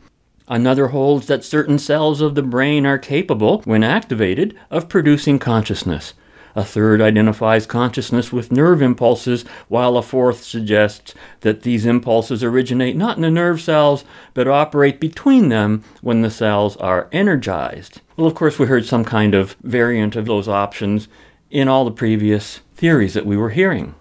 Another 0.48 0.88
holds 0.88 1.28
that 1.28 1.44
certain 1.44 1.78
cells 1.78 2.22
of 2.22 2.36
the 2.36 2.42
brain 2.44 2.86
are 2.86 2.98
capable, 2.98 3.62
when 3.66 3.84
activated, 3.84 4.58
of 4.72 4.88
producing 4.88 5.40
consciousness. 5.40 6.14
A 6.58 6.66
third 6.66 7.02
identifies 7.02 7.68
consciousness 7.68 8.34
with 8.34 8.52
nerve 8.52 8.82
impulses, 8.82 9.46
while 9.68 9.96
a 9.96 10.02
fourth 10.02 10.42
suggests 10.44 11.14
that 11.42 11.62
these 11.62 11.86
impulses 11.86 12.44
originate 12.44 12.96
not 12.96 13.16
in 13.16 13.22
the 13.22 13.30
nerve 13.30 13.62
cells, 13.62 14.04
but 14.34 14.48
operate 14.48 15.00
between 15.00 15.50
them 15.50 15.84
when 16.02 16.24
the 16.24 16.32
cells 16.32 16.76
are 16.78 17.10
energized. 17.12 18.02
Well, 18.16 18.26
of 18.26 18.34
course, 18.34 18.58
we 18.58 18.66
heard 18.66 18.88
some 18.88 19.06
kind 19.06 19.36
of 19.36 19.56
variant 19.62 20.16
of 20.16 20.26
those 20.26 20.48
options 20.48 21.08
in 21.52 21.68
all 21.68 21.86
the 21.86 21.92
previous 21.92 22.62
theories 22.74 23.14
that 23.14 23.28
we 23.28 23.38
were 23.38 23.52
hearing. 23.52 23.94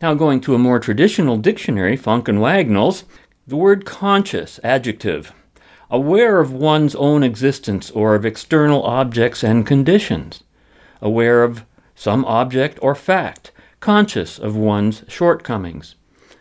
Now, 0.00 0.14
going 0.14 0.40
to 0.42 0.54
a 0.54 0.58
more 0.58 0.78
traditional 0.78 1.38
dictionary, 1.38 1.96
Funk 1.96 2.28
and 2.28 2.40
Wagnalls, 2.40 3.02
the 3.48 3.56
word 3.56 3.84
conscious, 3.84 4.60
adjective, 4.62 5.32
aware 5.90 6.38
of 6.38 6.52
one's 6.52 6.94
own 6.94 7.24
existence 7.24 7.90
or 7.90 8.14
of 8.14 8.24
external 8.24 8.84
objects 8.84 9.42
and 9.42 9.66
conditions, 9.66 10.43
aware 11.04 11.44
of 11.44 11.64
some 11.94 12.24
object 12.24 12.78
or 12.82 12.96
fact, 12.96 13.52
conscious 13.78 14.38
of 14.38 14.56
one's 14.56 15.04
shortcomings, 15.06 15.94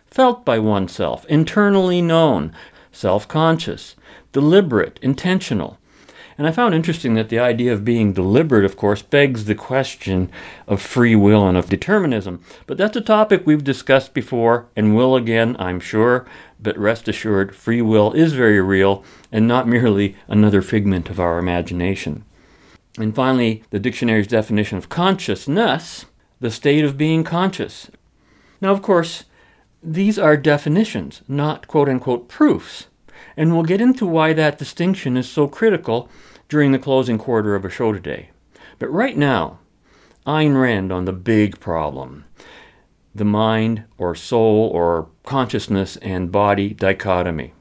felt 0.07 0.43
by 0.43 0.57
oneself, 0.57 1.25
internally 1.25 2.01
known, 2.01 2.55
self 2.91 3.27
conscious, 3.27 3.95
deliberate, 4.31 4.97
intentional. 5.03 5.77
And 6.35 6.47
I 6.47 6.51
found 6.51 6.73
interesting 6.73 7.13
that 7.13 7.29
the 7.29 7.37
idea 7.37 7.71
of 7.73 7.85
being 7.85 8.13
deliberate, 8.13 8.65
of 8.65 8.75
course, 8.75 9.03
begs 9.03 9.45
the 9.45 9.53
question 9.53 10.31
of 10.67 10.81
free 10.81 11.15
will 11.15 11.47
and 11.47 11.55
of 11.55 11.69
determinism. 11.69 12.43
But 12.65 12.79
that's 12.79 12.97
a 12.97 13.01
topic 13.01 13.45
we've 13.45 13.63
discussed 13.63 14.15
before 14.15 14.65
and 14.75 14.95
will 14.95 15.15
again, 15.15 15.55
I'm 15.59 15.79
sure. 15.79 16.25
But 16.59 16.77
rest 16.77 17.07
assured, 17.07 17.55
free 17.55 17.83
will 17.83 18.13
is 18.13 18.33
very 18.33 18.59
real 18.61 19.03
and 19.31 19.47
not 19.47 19.67
merely 19.67 20.15
another 20.27 20.63
figment 20.63 21.09
of 21.09 21.19
our 21.19 21.37
imagination. 21.37 22.25
And 22.97 23.15
finally, 23.15 23.63
the 23.71 23.79
dictionary's 23.79 24.27
definition 24.27 24.77
of 24.77 24.89
consciousness, 24.89 26.05
the 26.39 26.51
state 26.51 26.85
of 26.85 26.97
being 26.97 27.23
conscious. 27.23 27.89
Now, 28.61 28.71
of 28.71 28.81
course, 28.81 29.25
these 29.81 30.19
are 30.19 30.37
definitions, 30.37 31.21
not 31.27 31.67
quote 31.67 31.89
unquote 31.89 32.29
proofs. 32.29 32.87
And 33.35 33.53
we'll 33.53 33.63
get 33.63 33.81
into 33.81 34.05
why 34.05 34.33
that 34.33 34.59
distinction 34.59 35.17
is 35.17 35.27
so 35.27 35.47
critical 35.47 36.09
during 36.49 36.71
the 36.71 36.79
closing 36.79 37.17
quarter 37.17 37.55
of 37.55 37.65
a 37.65 37.69
show 37.69 37.91
today. 37.91 38.29
But 38.77 38.89
right 38.89 39.17
now, 39.17 39.59
Ayn 40.27 40.59
Rand 40.61 40.91
on 40.91 41.05
the 41.05 41.13
big 41.13 41.59
problem 41.59 42.25
the 43.15 43.25
mind 43.25 43.83
or 43.97 44.15
soul 44.15 44.69
or 44.73 45.07
consciousness 45.23 45.97
and 45.97 46.31
body 46.31 46.73
dichotomy. 46.73 47.53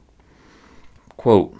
Quote, 1.15 1.55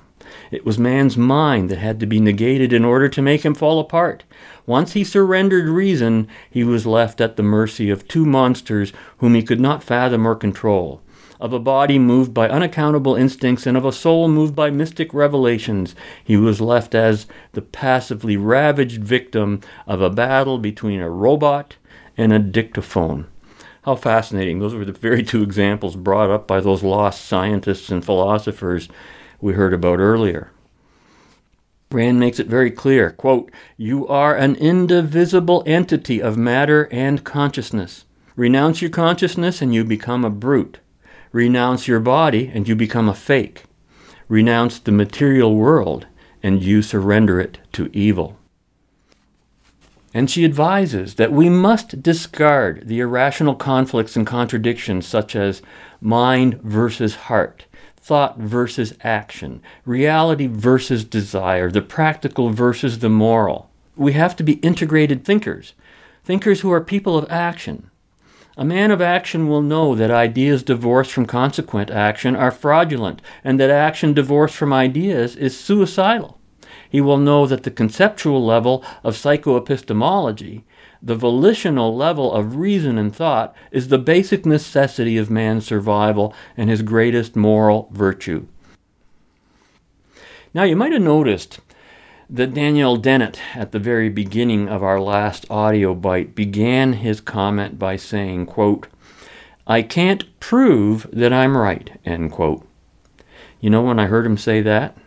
it 0.54 0.66
was 0.66 0.78
man's 0.78 1.18
mind 1.18 1.70
that 1.70 1.80
had 1.80 1.99
to 1.99 2.06
be 2.06 2.20
negated 2.20 2.72
in 2.72 2.86
order 2.86 3.10
to 3.10 3.22
make 3.22 3.43
him 3.43 3.54
fall 3.54 3.80
apart. 3.80 4.24
Once 4.66 4.93
he 4.93 5.04
surrendered 5.04 5.68
reason, 5.68 6.28
he 6.49 6.64
was 6.64 6.86
left 6.86 7.20
at 7.20 7.36
the 7.36 7.43
mercy 7.43 7.89
of 7.89 8.08
two 8.08 8.26
monsters 8.26 8.93
whom 9.18 9.34
he 9.34 9.43
could 9.43 9.60
not 9.60 9.84
fathom 9.84 10.26
or 10.26 10.36
control 10.36 11.01
of 11.43 11.51
a 11.51 11.60
body 11.60 11.99
moved 11.99 12.34
by 12.34 12.47
unaccountable 12.47 13.18
instincts 13.18 13.66
and 13.66 13.76
of 13.76 13.84
a 13.84 13.91
soul 13.91 14.30
moved 14.30 14.56
by 14.56 14.72
mystic 14.72 15.14
revelations. 15.14 15.93
He 16.24 16.38
was 16.38 16.62
left 16.62 16.95
as 16.95 17.28
the 17.51 17.62
passively 17.62 18.38
ravaged 18.38 19.04
victim 19.04 19.60
of 19.86 20.01
a 20.01 20.10
battle 20.10 20.58
between 20.58 21.01
a 21.01 21.10
robot 21.10 21.76
and 22.16 22.32
a 22.32 22.39
dictaphone. 22.39 23.28
How 23.84 23.95
fascinating. 23.95 24.60
Those 24.60 24.74
were 24.74 24.86
the 24.86 24.93
very 24.93 25.22
two 25.22 25.43
examples 25.43 25.97
brought 25.97 26.32
up 26.32 26.47
by 26.47 26.62
those 26.62 26.82
lost 26.82 27.26
scientists 27.26 27.89
and 27.89 28.06
philosophers 28.06 28.88
we 29.44 29.54
heard 29.54 29.74
about 29.74 30.00
earlier. 30.00 30.52
Rand 31.91 32.20
makes 32.20 32.39
it 32.39 32.48
very 32.48 32.72
clear 32.72 33.12
quote, 33.12 33.52
You 33.78 34.08
are 34.08 34.36
an 34.36 34.56
indivisible 34.56 35.64
entity 35.66 36.22
of 36.22 36.38
matter 36.38 36.88
and 36.91 37.24
consciousness. 37.24 38.06
Renounce 38.36 38.82
your 38.82 38.89
consciousness 38.89 39.62
and 39.62 39.74
you 39.74 39.84
become 39.84 40.24
a 40.24 40.30
brute. 40.30 40.80
Renounce 41.32 41.88
your 41.88 42.00
body 42.00 42.50
and 42.54 42.68
you 42.68 42.76
become 42.76 43.10
a 43.10 43.14
fake. 43.14 43.64
Renounce 44.28 44.80
the 44.80 44.91
material 44.91 45.56
world 45.56 46.08
and 46.41 46.64
you 46.64 46.82
surrender 46.82 47.39
it 47.39 47.60
to 47.74 47.89
evil. 47.94 48.39
And 50.14 50.30
she 50.30 50.46
advises 50.46 51.16
that 51.16 51.34
we 51.34 51.50
must 51.50 52.02
discard 52.02 52.88
the 52.88 53.00
irrational 53.00 53.56
conflicts 53.56 54.16
and 54.16 54.26
contradictions 54.26 55.06
such 55.06 55.36
as 55.36 55.62
mind 56.00 56.62
versus 56.62 57.16
heart, 57.16 57.66
thought 58.04 58.38
versus 58.38 58.93
action, 59.01 59.62
reality 59.86 60.45
versus 60.45 61.06
desire, 61.06 61.72
the 61.72 61.82
practical 61.82 62.49
versus 62.49 62.99
the 62.99 63.10
moral. 63.10 63.70
We 63.95 64.12
have 64.12 64.36
to 64.36 64.43
be 64.43 64.56
integrated 64.56 65.24
thinkers, 65.24 65.74
thinkers 66.26 66.60
who 66.60 66.72
are 66.72 66.82
people 66.82 67.18
of 67.18 67.32
action. 67.32 67.89
A 68.58 68.66
man 68.66 68.91
of 68.91 69.01
action 69.01 69.47
will 69.47 69.62
know 69.62 69.95
that 69.95 70.12
ideas 70.12 70.64
divorced 70.64 71.14
from 71.14 71.26
consequent 71.26 71.89
action 71.89 72.36
are 72.36 72.51
fraudulent, 72.51 73.22
and 73.41 73.58
that 73.60 73.72
action 73.72 74.14
divorced 74.14 74.56
from 74.56 74.74
ideas 74.74 75.38
is 75.38 75.58
suicidal. 75.58 76.39
He 76.89 76.99
will 76.99 77.18
know 77.18 77.47
that 77.47 77.64
the 77.64 77.72
conceptual 77.72 78.45
level 78.45 78.84
of 79.04 79.16
psychoepistemology, 79.16 80.64
the 81.04 81.16
volitional 81.16 81.95
level 81.95 82.32
of 82.32 82.56
reason 82.56 82.97
and 82.97 83.16
thought, 83.16 83.56
is 83.72 83.88
the 83.88 83.97
basic 83.97 84.45
necessity 84.45 85.18
of 85.18 85.30
man's 85.30 85.66
survival 85.66 86.34
and 86.56 86.70
his 86.70 86.82
greatest 86.82 87.36
moral 87.36 87.89
virtue. 87.91 88.47
Now, 90.54 90.64
you 90.64 90.76
might 90.76 90.93
have 90.93 91.01
noticed 91.01 91.60
that 92.30 92.54
Daniel 92.54 92.95
Dennett, 92.95 93.39
at 93.54 93.72
the 93.72 93.80
very 93.80 94.10
beginning 94.10 94.70
of 94.70 94.82
our 94.82 94.99
last 94.99 95.45
audio 95.49 95.93
bite, 95.93 96.36
began 96.36 96.93
his 96.93 97.20
comment 97.20 97.78
by 97.78 97.97
saying, 97.97 98.45
quote, 98.45 98.88
I 99.68 99.82
can't 99.82 100.39
prove 100.39 101.08
that 101.12 101.34
I'm 101.34 101.58
right, 101.58 101.99
end 102.06 102.32
quote. 102.32 102.68
You 103.60 103.70
know, 103.70 103.82
when 103.82 103.99
I 103.99 104.08
heard 104.08 104.26
him 104.26 104.38
say 104.38 104.62
that, 104.62 104.97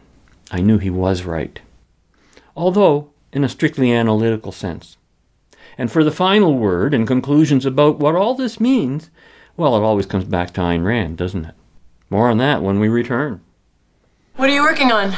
I 0.51 0.61
knew 0.61 0.79
he 0.79 0.91
was 0.91 1.25
right 1.25 1.61
although 2.57 3.11
in 3.33 3.45
a 3.45 3.49
strictly 3.49 3.93
analytical 3.93 4.51
sense. 4.51 4.97
And 5.79 5.91
for 5.91 6.03
the 6.03 6.11
final 6.11 6.55
word 6.55 6.95
and 6.95 7.07
conclusions 7.07 7.67
about 7.67 7.99
what 7.99 8.15
all 8.15 8.35
this 8.35 8.59
means, 8.59 9.11
well, 9.57 9.77
it 9.77 9.83
always 9.83 10.07
comes 10.07 10.25
back 10.25 10.53
to 10.55 10.61
Ayn 10.61 10.85
Rand, 10.85 11.19
doesn't 11.19 11.45
it? 11.45 11.55
More 12.09 12.29
on 12.31 12.39
that 12.39 12.63
when 12.63 12.81
we 12.81 12.89
return. 12.89 13.41
What 14.37 14.51
are 14.51 14.55
you 14.55 14.63
working 14.63 14.93
on? 14.93 15.15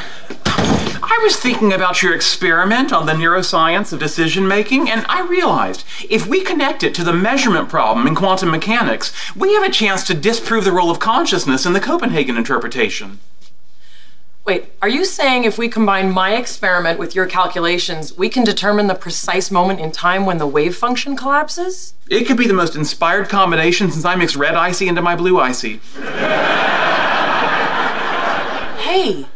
I 1.11 1.19
was 1.23 1.37
thinking 1.37 1.73
about 1.73 2.01
your 2.01 2.13
experiment 2.13 2.93
on 2.93 3.05
the 3.05 3.13
neuroscience 3.13 3.91
of 3.91 3.99
decision 3.99 4.47
making, 4.47 4.89
and 4.89 5.05
I 5.09 5.21
realized 5.21 5.83
if 6.09 6.27
we 6.27 6.43
connect 6.43 6.83
it 6.83 6.93
to 6.95 7.03
the 7.03 7.13
measurement 7.13 7.67
problem 7.67 8.07
in 8.07 8.15
quantum 8.15 8.51
mechanics, 8.51 9.13
we 9.35 9.53
have 9.55 9.63
a 9.63 9.71
chance 9.71 10.05
to 10.05 10.13
disprove 10.13 10.65
the 10.65 10.71
role 10.71 10.89
of 10.89 10.99
consciousness 10.99 11.65
in 11.65 11.73
the 11.73 11.81
Copenhagen 11.81 12.37
interpretation. 12.37 13.19
Wait, 14.49 14.65
are 14.81 14.89
you 14.89 15.05
saying 15.05 15.43
if 15.43 15.59
we 15.59 15.69
combine 15.69 16.09
my 16.09 16.35
experiment 16.35 16.97
with 16.97 17.13
your 17.13 17.27
calculations, 17.27 18.17
we 18.17 18.29
can 18.29 18.43
determine 18.43 18.87
the 18.87 18.95
precise 18.95 19.51
moment 19.51 19.79
in 19.79 19.91
time 19.91 20.25
when 20.25 20.39
the 20.39 20.47
wave 20.47 20.75
function 20.75 21.15
collapses? 21.15 21.93
It 22.09 22.25
could 22.25 22.35
be 22.35 22.47
the 22.47 22.55
most 22.55 22.75
inspired 22.75 23.29
combination 23.29 23.91
since 23.91 24.05
I 24.05 24.15
mixed 24.15 24.35
red 24.35 24.55
Icee 24.55 24.87
into 24.87 25.03
my 25.03 25.15
blue 25.15 25.35
Icee. 25.35 25.79
hey, 28.79 29.27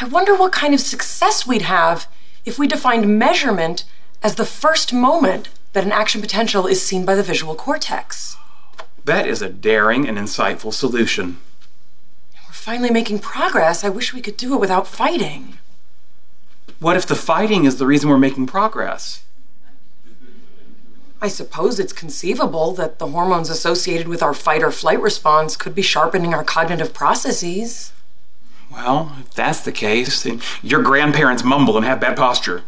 I 0.00 0.04
wonder 0.06 0.34
what 0.34 0.50
kind 0.50 0.74
of 0.74 0.80
success 0.80 1.46
we'd 1.46 1.62
have 1.62 2.08
if 2.44 2.58
we 2.58 2.66
defined 2.66 3.16
measurement 3.16 3.84
as 4.24 4.34
the 4.34 4.44
first 4.44 4.92
moment 4.92 5.50
that 5.72 5.84
an 5.84 5.92
action 5.92 6.20
potential 6.20 6.66
is 6.66 6.84
seen 6.84 7.04
by 7.04 7.14
the 7.14 7.22
visual 7.22 7.54
cortex. 7.54 8.36
That 9.04 9.28
is 9.28 9.40
a 9.40 9.48
daring 9.48 10.08
and 10.08 10.18
insightful 10.18 10.74
solution 10.74 11.38
finally 12.60 12.90
making 12.90 13.18
progress. 13.18 13.82
I 13.82 13.88
wish 13.88 14.12
we 14.12 14.20
could 14.20 14.36
do 14.36 14.52
it 14.54 14.60
without 14.60 14.86
fighting. 14.86 15.58
What 16.78 16.96
if 16.96 17.06
the 17.06 17.14
fighting 17.14 17.64
is 17.64 17.76
the 17.76 17.86
reason 17.86 18.10
we're 18.10 18.18
making 18.18 18.46
progress? 18.46 19.22
I 21.22 21.28
suppose 21.28 21.80
it's 21.80 21.92
conceivable 21.92 22.72
that 22.72 22.98
the 22.98 23.08
hormones 23.08 23.50
associated 23.50 24.08
with 24.08 24.22
our 24.22 24.34
fight 24.34 24.62
or 24.62 24.70
flight 24.70 25.00
response 25.00 25.56
could 25.56 25.74
be 25.74 25.82
sharpening 25.82 26.32
our 26.34 26.44
cognitive 26.44 26.94
processes. 26.94 27.92
Well, 28.70 29.12
if 29.20 29.34
that's 29.34 29.60
the 29.62 29.72
case, 29.72 30.22
then 30.22 30.40
your 30.62 30.82
grandparents 30.82 31.42
mumble 31.42 31.76
and 31.76 31.84
have 31.84 32.00
bad 32.00 32.16
posture. 32.16 32.62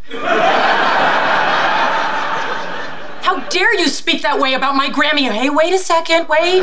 How 3.21 3.47
dare 3.49 3.79
you 3.79 3.89
speak 3.89 4.23
that 4.23 4.39
way 4.39 4.55
about 4.55 4.75
my 4.75 4.89
Grammy? 4.89 5.31
Hey, 5.31 5.49
wait 5.49 5.73
a 5.73 5.79
second, 5.79 6.29
wait. 6.29 6.63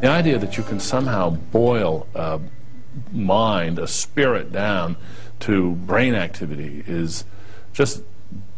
The 0.00 0.08
idea 0.08 0.38
that 0.38 0.56
you 0.56 0.62
can 0.62 0.78
somehow 0.78 1.30
boil 1.30 2.06
a 2.14 2.40
mind, 3.12 3.80
a 3.80 3.88
spirit 3.88 4.52
down 4.52 4.96
to 5.40 5.72
brain 5.72 6.14
activity 6.14 6.84
is 6.86 7.24
just 7.72 8.04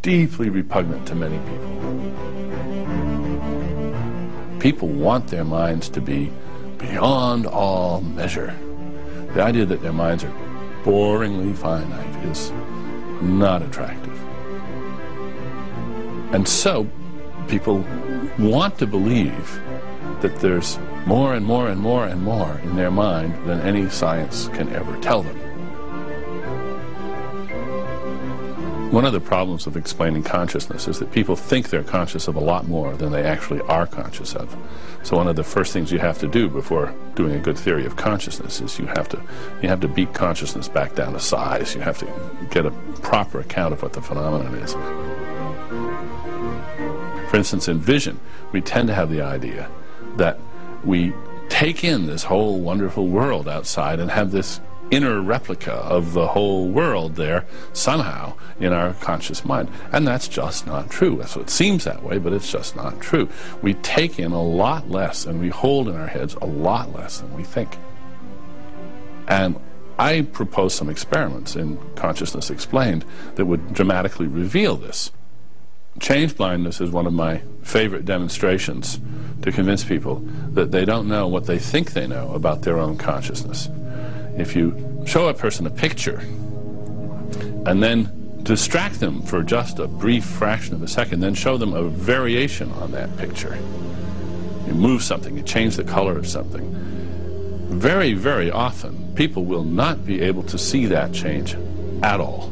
deeply 0.03 0.51
repugnant 0.51 1.07
to 1.09 1.15
many 1.15 1.39
people. 1.39 1.71
People 4.61 4.89
want 4.89 5.29
their 5.29 5.45
minds 5.45 5.89
to 5.91 6.03
be 6.03 6.31
beyond 6.77 7.47
all 7.47 8.03
measure. 8.03 8.55
The 9.35 9.43
idea 9.43 9.65
that 9.65 9.81
their 9.81 9.95
minds 9.95 10.25
are 10.25 10.33
boringly 10.85 11.57
finite 11.57 12.25
is 12.27 12.53
not 13.23 13.63
attractive. 13.63 14.19
And 16.35 16.47
so 16.47 16.87
people 17.49 17.83
want 18.39 18.79
to 18.79 18.87
believe 18.87 19.59
that 20.21 20.39
there's 20.41 20.79
more 21.07 21.35
and 21.35 21.45
more 21.45 21.69
and 21.69 21.81
more 21.81 22.07
and 22.07 22.23
more 22.23 22.59
in 22.63 22.77
their 22.77 22.91
mind 22.91 23.35
than 23.47 23.61
any 23.61 23.89
science 23.89 24.49
can 24.49 24.73
ever 24.75 24.97
tell 25.01 25.23
them. 25.23 25.37
One 28.91 29.05
of 29.05 29.13
the 29.13 29.21
problems 29.21 29.69
of 29.69 29.77
explaining 29.77 30.25
consciousness 30.25 30.89
is 30.89 30.99
that 30.99 31.13
people 31.13 31.37
think 31.37 31.71
they're 31.71 31.85
conscious 31.85 32.27
of 32.27 32.35
a 32.35 32.41
lot 32.41 32.67
more 32.67 32.97
than 32.97 33.13
they 33.13 33.23
actually 33.23 33.61
are 33.61 33.87
conscious 33.87 34.35
of. 34.35 34.57
So 35.05 35.17
one 35.17 35.29
of 35.29 35.37
the 35.37 35.45
first 35.45 35.73
things 35.73 35.93
you 35.93 36.01
have 36.01 36.19
to 36.19 36.27
do 36.27 36.49
before 36.49 36.93
doing 37.15 37.37
a 37.37 37.39
good 37.39 37.57
theory 37.57 37.87
of 37.87 37.95
consciousness 37.95 38.61
is 38.61 38.81
you 38.81 38.87
have 38.87 39.09
to 39.11 39.23
you 39.63 39.69
have 39.69 39.79
to 39.83 39.89
beat 39.89 40.13
consciousness 40.13 40.69
back 40.69 40.97
down 40.97 41.13
to 41.13 41.21
size. 41.21 41.77
You 41.77 41.83
have 41.83 41.99
to 41.99 42.49
get 42.51 42.67
a 42.67 42.73
proper 43.01 43.39
account 43.39 43.73
of 43.73 43.81
what 43.81 43.93
the 43.93 44.03
phenomenon 44.03 44.57
is. 44.57 44.73
For 47.31 47.37
instance, 47.37 47.69
in 47.69 47.79
vision, 47.79 48.19
we 48.51 48.61
tend 48.61 48.89
to 48.89 48.95
have 48.95 49.09
the 49.09 49.23
idea 49.23 49.71
that 50.17 50.41
we 50.85 51.13
take 51.49 51.85
in 51.85 52.07
this 52.07 52.25
whole 52.25 52.61
wonderful 52.61 53.09
world 53.09 53.49
outside 53.49 54.01
and 54.01 54.11
have 54.11 54.31
this 54.31 54.61
inner 54.91 55.21
replica 55.21 55.73
of 55.73 56.13
the 56.15 56.27
whole 56.27 56.69
world 56.69 57.15
there 57.15 57.47
somehow 57.73 58.35
in 58.59 58.73
our 58.73 58.93
conscious 58.95 59.45
mind. 59.45 59.69
And 59.93 60.07
that's 60.07 60.29
just 60.29 60.67
not 60.67 60.91
true. 60.91 61.17
That's 61.17 61.37
what 61.37 61.49
seems 61.49 61.85
that 61.85 62.03
way, 62.03 62.19
but 62.19 62.33
it's 62.33 62.51
just 62.51 62.77
not 62.77 63.01
true. 63.01 63.29
We 63.63 63.75
take 63.75 64.19
in 64.19 64.33
a 64.33 64.43
lot 64.43 64.91
less 64.91 65.27
and 65.27 65.41
we 65.41 65.49
hold 65.49 65.89
in 65.89 65.97
our 65.97 66.09
heads 66.09 66.35
a 66.35 66.47
lot 66.47 66.93
less 66.93 67.21
than 67.21 67.35
we 67.37 67.45
think. 67.45 67.77
And 69.29 69.61
I 69.99 70.23
propose 70.23 70.75
some 70.75 70.89
experiments 70.89 71.57
in 71.57 71.79
Consciousness 71.95 72.51
Explained 72.51 73.05
that 73.37 73.45
would 73.45 73.75
dramatically 73.75 74.27
reveal 74.27 74.77
this. 74.77 75.13
Change 75.99 76.37
blindness 76.37 76.81
is 76.81 76.91
one 76.91 77.07
of 77.07 77.13
my 77.13 77.43
favorite 77.63 78.05
demonstrations 78.05 79.01
to 79.43 79.51
convince 79.51 79.83
people 79.83 80.21
that 80.53 80.71
they 80.71 80.85
don't 80.85 81.09
know 81.09 81.27
what 81.27 81.47
they 81.47 81.59
think 81.59 81.93
they 81.93 82.07
know 82.07 82.33
about 82.33 82.63
their 82.63 82.79
own 82.79 82.97
consciousness. 82.97 83.69
If 84.37 84.55
you 84.55 85.03
show 85.07 85.29
a 85.29 85.35
person 85.35 85.67
a 85.67 85.71
picture 85.71 86.19
and 87.67 87.83
then 87.83 88.41
distract 88.45 89.01
them 89.01 89.23
for 89.23 89.43
just 89.43 89.79
a 89.79 89.89
brief 89.89 90.25
fraction 90.25 90.75
of 90.75 90.83
a 90.83 90.89
second, 90.89 91.21
then 91.21 91.35
show 91.35 91.57
them 91.57 91.75
a 91.75 91.83
variation 91.83 92.71
on 92.73 92.93
that 92.93 93.15
picture. 93.19 93.59
You 94.67 94.75
move 94.75 95.03
something, 95.03 95.37
you 95.37 95.43
change 95.43 95.77
the 95.77 95.85
color 95.85 96.17
of 96.17 96.27
something. 96.27 96.71
Very, 97.69 98.15
very 98.15 98.51
often, 98.51 99.15
people 99.15 99.45
will 99.45 99.65
not 99.65 100.07
be 100.07 100.21
able 100.21 100.45
to 100.45 100.57
see 100.57 100.87
that 100.87 101.13
change 101.13 101.57
at 102.03 102.21
all. 102.21 102.51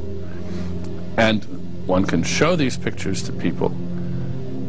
And 1.16 1.57
one 1.88 2.04
can 2.04 2.22
show 2.22 2.54
these 2.54 2.76
pictures 2.76 3.22
to 3.22 3.32
people 3.32 3.74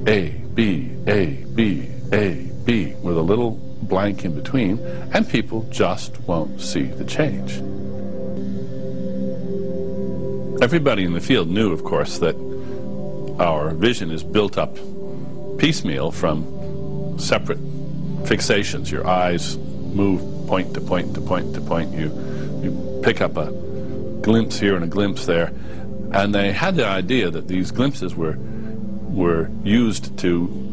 A, 0.07 0.29
B, 0.53 0.89
A, 1.05 1.43
B, 1.53 1.89
A, 2.13 2.49
B, 2.63 2.95
with 3.01 3.17
a 3.17 3.21
little 3.21 3.51
blank 3.83 4.23
in 4.23 4.33
between, 4.33 4.79
and 5.13 5.27
people 5.27 5.67
just 5.69 6.17
won't 6.21 6.61
see 6.61 6.83
the 6.83 7.03
change. 7.03 7.57
Everybody 10.61 11.03
in 11.03 11.13
the 11.13 11.19
field 11.19 11.49
knew, 11.49 11.73
of 11.73 11.83
course, 11.83 12.19
that 12.19 12.35
our 13.39 13.71
vision 13.71 14.11
is 14.11 14.23
built 14.23 14.57
up 14.57 14.77
piecemeal 15.57 16.11
from 16.11 17.17
separate 17.19 17.59
fixations. 18.23 18.91
Your 18.91 19.05
eyes 19.05 19.57
move 19.57 20.21
point 20.47 20.73
to 20.73 20.81
point 20.81 21.15
to 21.15 21.21
point 21.21 21.53
to 21.53 21.61
point. 21.61 21.93
You, 21.93 22.07
you 22.63 23.01
pick 23.03 23.19
up 23.19 23.35
a 23.35 23.51
glimpse 24.21 24.57
here 24.57 24.75
and 24.75 24.85
a 24.85 24.87
glimpse 24.87 25.25
there. 25.25 25.51
And 26.11 26.33
they 26.33 26.51
had 26.51 26.75
the 26.75 26.85
idea 26.85 27.29
that 27.29 27.47
these 27.47 27.71
glimpses 27.71 28.15
were, 28.15 28.37
were 29.09 29.49
used 29.63 30.17
to 30.19 30.65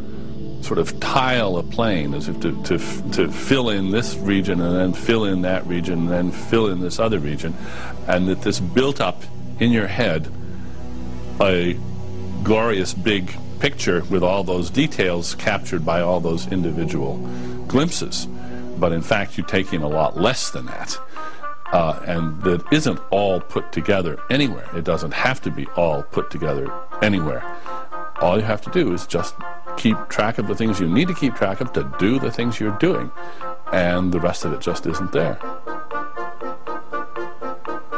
sort 0.63 0.79
of 0.79 0.99
tile 0.99 1.59
a 1.59 1.63
plane 1.63 2.15
as 2.15 2.29
if 2.29 2.41
to, 2.41 2.63
to, 2.65 2.79
to 3.13 3.31
fill 3.31 3.71
in 3.71 3.91
this 3.91 4.17
region 4.17 4.61
and 4.61 4.75
then 4.75 4.93
fill 4.93 5.25
in 5.25 5.43
that 5.43 5.65
region 5.67 6.01
and 6.01 6.11
then 6.11 6.33
fill 6.33 6.67
in 6.69 6.81
this 6.81 6.99
other 6.99 7.19
region. 7.19 7.55
And 8.09 8.29
that 8.29 8.43
this 8.43 8.59
built 8.59 9.01
up 9.01 9.23
in 9.61 9.71
your 9.71 9.87
head 9.87 10.29
a 11.41 11.79
glorious 12.43 12.95
big 12.95 13.31
picture 13.61 14.03
with 14.05 14.23
all 14.23 14.43
those 14.45 14.71
details 14.71 15.35
captured 15.35 15.85
by 15.85 16.01
all 16.01 16.21
those 16.21 16.51
individual 16.51 17.17
glimpses. 17.69 18.27
But 18.79 18.93
in 18.93 19.03
fact, 19.03 19.39
you 19.39 19.45
take 19.45 19.73
in 19.73 19.83
a 19.83 19.89
lot 19.89 20.17
less 20.17 20.51
than 20.51 20.67
that. 20.67 20.99
Uh, 21.73 22.01
and 22.07 22.41
that 22.43 22.65
isn't 22.73 23.01
all 23.11 23.41
put 23.41 23.73
together 23.73 24.19
anywhere. 24.31 24.69
It 24.77 24.85
doesn't 24.85 25.13
have 25.13 25.41
to 25.43 25.51
be 25.51 25.67
all 25.77 26.05
put 26.05 26.31
together 26.31 26.73
anywhere. 27.03 27.43
All 28.21 28.39
you 28.39 28.45
have 28.45 28.63
to 28.63 28.71
do 28.71 28.93
is 28.93 29.07
just 29.07 29.35
keep 29.77 29.97
track 30.09 30.39
of 30.39 30.47
the 30.47 30.55
things 30.55 30.81
you 30.81 30.89
need 30.89 31.09
to 31.09 31.15
keep 31.15 31.35
track 31.35 31.61
of 31.61 31.73
to 31.73 31.93
do 31.99 32.19
the 32.19 32.31
things 32.31 32.61
you're 32.61 32.79
doing, 32.79 33.11
and 33.73 34.13
the 34.13 34.21
rest 34.21 34.45
of 34.45 34.53
it 34.53 34.61
just 34.61 34.87
isn't 34.87 35.13
there. 35.13 35.39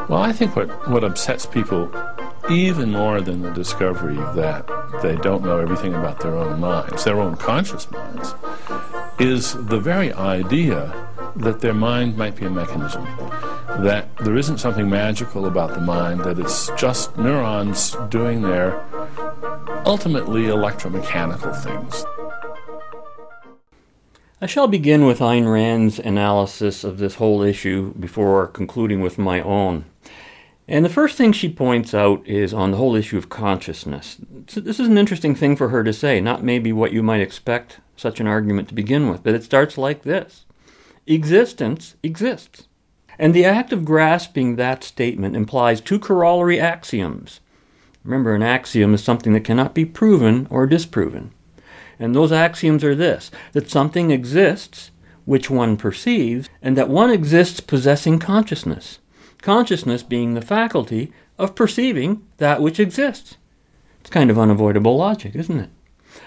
Well, 0.08 0.22
I 0.22 0.32
think 0.32 0.56
what, 0.56 0.88
what 0.88 1.04
upsets 1.04 1.44
people 1.44 1.92
even 2.50 2.90
more 2.92 3.20
than 3.20 3.42
the 3.42 3.50
discovery 3.50 4.16
that 4.16 4.66
they 5.02 5.16
don't 5.16 5.44
know 5.44 5.58
everything 5.58 5.94
about 5.94 6.20
their 6.20 6.34
own 6.34 6.58
minds, 6.58 7.04
their 7.04 7.20
own 7.20 7.36
conscious 7.36 7.90
minds, 7.90 8.34
is 9.18 9.52
the 9.66 9.78
very 9.78 10.12
idea 10.14 10.94
that 11.36 11.60
their 11.60 11.74
mind 11.74 12.16
might 12.16 12.34
be 12.36 12.46
a 12.46 12.50
mechanism, 12.50 13.06
that 13.68 14.08
there 14.18 14.36
isn't 14.36 14.58
something 14.58 14.88
magical 14.88 15.46
about 15.46 15.74
the 15.74 15.80
mind, 15.80 16.20
that 16.20 16.38
it's 16.38 16.70
just 16.76 17.16
neurons 17.16 17.96
doing 18.08 18.42
their 18.42 18.82
ultimately 19.86 20.44
electromechanical 20.44 21.54
things. 21.62 22.04
I 24.40 24.46
shall 24.46 24.68
begin 24.68 25.04
with 25.04 25.18
Ayn 25.18 25.52
Rand's 25.52 25.98
analysis 25.98 26.84
of 26.84 26.98
this 26.98 27.16
whole 27.16 27.42
issue 27.42 27.92
before 27.94 28.46
concluding 28.46 29.00
with 29.00 29.18
my 29.18 29.40
own. 29.40 29.84
And 30.68 30.84
the 30.84 30.90
first 30.90 31.16
thing 31.16 31.32
she 31.32 31.48
points 31.48 31.94
out 31.94 32.26
is 32.26 32.54
on 32.54 32.70
the 32.70 32.76
whole 32.76 32.94
issue 32.94 33.16
of 33.16 33.28
consciousness. 33.28 34.18
So 34.46 34.60
this 34.60 34.78
is 34.78 34.86
an 34.86 34.98
interesting 34.98 35.34
thing 35.34 35.56
for 35.56 35.70
her 35.70 35.82
to 35.82 35.92
say, 35.92 36.20
not 36.20 36.44
maybe 36.44 36.72
what 36.72 36.92
you 36.92 37.02
might 37.02 37.20
expect 37.20 37.80
such 37.96 38.20
an 38.20 38.26
argument 38.26 38.68
to 38.68 38.74
begin 38.74 39.08
with, 39.10 39.24
but 39.24 39.34
it 39.34 39.42
starts 39.42 39.76
like 39.76 40.02
this 40.02 40.44
Existence 41.06 41.96
exists. 42.02 42.67
And 43.18 43.34
the 43.34 43.44
act 43.44 43.72
of 43.72 43.84
grasping 43.84 44.56
that 44.56 44.84
statement 44.84 45.36
implies 45.36 45.80
two 45.80 45.98
corollary 45.98 46.60
axioms. 46.60 47.40
Remember, 48.04 48.34
an 48.34 48.42
axiom 48.42 48.94
is 48.94 49.02
something 49.02 49.32
that 49.32 49.44
cannot 49.44 49.74
be 49.74 49.84
proven 49.84 50.46
or 50.50 50.66
disproven. 50.66 51.32
And 51.98 52.14
those 52.14 52.30
axioms 52.30 52.84
are 52.84 52.94
this 52.94 53.30
that 53.52 53.70
something 53.70 54.10
exists 54.10 54.90
which 55.24 55.50
one 55.50 55.76
perceives, 55.76 56.48
and 56.62 56.74
that 56.76 56.88
one 56.88 57.10
exists 57.10 57.60
possessing 57.60 58.18
consciousness 58.18 58.98
consciousness 59.42 60.02
being 60.02 60.34
the 60.34 60.42
faculty 60.42 61.12
of 61.38 61.54
perceiving 61.54 62.26
that 62.38 62.60
which 62.60 62.80
exists. 62.80 63.36
It's 64.00 64.10
kind 64.10 64.30
of 64.30 64.38
unavoidable 64.38 64.96
logic, 64.96 65.34
isn't 65.34 65.60
it? 65.60 65.70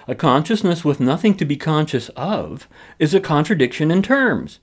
A 0.07 0.15
consciousness 0.15 0.85
with 0.85 0.99
nothing 0.99 1.35
to 1.35 1.45
be 1.45 1.57
conscious 1.57 2.09
of 2.09 2.67
is 2.99 3.13
a 3.13 3.19
contradiction 3.19 3.91
in 3.91 4.01
terms. 4.01 4.59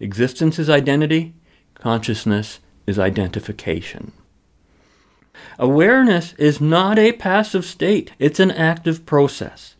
Existence 0.00 0.58
is 0.58 0.70
identity, 0.70 1.34
consciousness 1.74 2.60
is 2.86 2.98
identification. 2.98 4.12
Awareness 5.58 6.34
is 6.34 6.60
not 6.60 6.98
a 6.98 7.12
passive 7.12 7.64
state, 7.64 8.12
it's 8.18 8.40
an 8.40 8.50
active 8.50 9.04
process. 9.06 9.74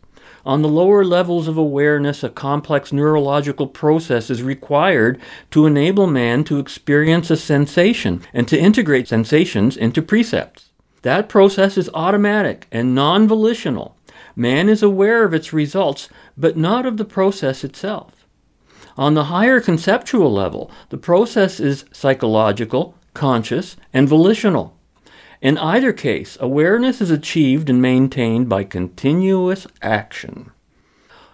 On 0.45 0.61
the 0.61 0.69
lower 0.69 1.03
levels 1.03 1.47
of 1.47 1.57
awareness, 1.57 2.23
a 2.23 2.29
complex 2.29 2.91
neurological 2.91 3.67
process 3.67 4.29
is 4.29 4.41
required 4.41 5.19
to 5.51 5.65
enable 5.65 6.07
man 6.07 6.43
to 6.45 6.59
experience 6.59 7.29
a 7.29 7.37
sensation 7.37 8.21
and 8.33 8.47
to 8.47 8.59
integrate 8.59 9.07
sensations 9.07 9.75
into 9.77 10.01
precepts. 10.01 10.69
That 11.01 11.29
process 11.29 11.77
is 11.77 11.89
automatic 11.93 12.67
and 12.71 12.95
non 12.95 13.27
volitional. 13.27 13.95
Man 14.35 14.69
is 14.69 14.81
aware 14.81 15.23
of 15.23 15.33
its 15.33 15.53
results, 15.53 16.09
but 16.37 16.57
not 16.57 16.85
of 16.85 16.97
the 16.97 17.05
process 17.05 17.63
itself. 17.63 18.18
On 18.99 19.13
the 19.13 19.31
higher 19.31 19.61
conceptual 19.61 20.29
level, 20.29 20.69
the 20.89 20.97
process 20.97 21.61
is 21.61 21.85
psychological, 21.93 22.95
conscious, 23.13 23.77
and 23.93 24.09
volitional. 24.09 24.75
In 25.41 25.57
either 25.57 25.93
case, 25.93 26.37
awareness 26.41 26.99
is 26.99 27.09
achieved 27.09 27.69
and 27.69 27.81
maintained 27.81 28.49
by 28.49 28.65
continuous 28.65 29.65
action. 29.81 30.51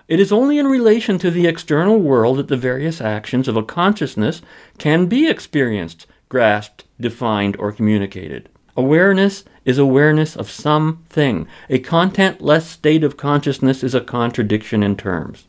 It 0.08 0.20
is 0.20 0.32
only 0.32 0.60
in 0.60 0.68
relation 0.68 1.18
to 1.18 1.32
the 1.32 1.48
external 1.48 1.98
world 1.98 2.38
that 2.38 2.50
the 2.50 2.56
various 2.56 3.02
actions 3.02 3.48
of 3.48 3.58
a 3.58 3.64
consciousness 3.64 4.44
can 4.78 5.08
be 5.08 5.28
experienced, 5.28 6.06
grasped, 6.30 6.84
defined, 7.02 7.56
or 7.58 7.72
communicated. 7.72 8.48
Awareness 8.78 9.44
is 9.66 9.80
awareness 9.80 10.36
of 10.36 10.52
something. 10.52 11.48
A 11.68 11.80
content-less 11.80 12.70
state 12.70 13.04
of 13.04 13.18
consciousness 13.18 13.84
is 13.84 13.96
a 13.96 14.02
contradiction 14.02 14.84
in 14.84 14.96
terms. 14.96 15.46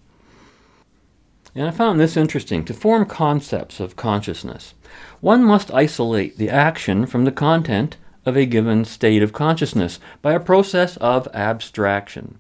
And 1.57 1.67
I 1.67 1.71
found 1.71 1.99
this 1.99 2.19
interesting. 2.19 2.67
To 2.67 2.75
form 2.75 3.07
concepts 3.07 3.81
of 3.81 3.97
consciousness, 3.97 4.75
one 5.23 5.43
must 5.43 5.73
isolate 5.73 6.37
the 6.37 6.51
action 6.51 7.07
from 7.07 7.25
the 7.25 7.33
content 7.33 7.97
of 8.27 8.37
a 8.37 8.45
given 8.45 8.85
state 8.85 9.23
of 9.23 9.33
consciousness 9.33 9.99
by 10.21 10.35
a 10.35 10.41
process 10.41 10.99
of 10.99 11.27
abstraction. 11.33 12.39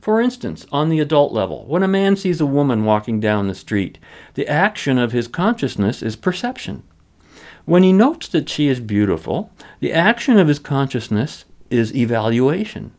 For 0.00 0.20
instance, 0.20 0.66
on 0.72 0.88
the 0.88 0.98
adult 0.98 1.32
level, 1.32 1.64
when 1.66 1.84
a 1.84 1.88
man 1.88 2.16
sees 2.16 2.40
a 2.40 2.46
woman 2.46 2.84
walking 2.84 3.20
down 3.20 3.46
the 3.46 3.54
street, 3.54 3.98
the 4.34 4.48
action 4.48 4.98
of 4.98 5.12
his 5.12 5.28
consciousness 5.28 6.02
is 6.02 6.16
perception. 6.16 6.82
When 7.66 7.84
he 7.84 7.92
notes 7.92 8.26
that 8.28 8.48
she 8.48 8.66
is 8.66 8.80
beautiful, 8.80 9.52
the 9.78 9.92
action 9.92 10.38
of 10.38 10.48
his 10.48 10.58
consciousness 10.58 11.44
is 11.70 11.94
evaluation. 11.94 12.94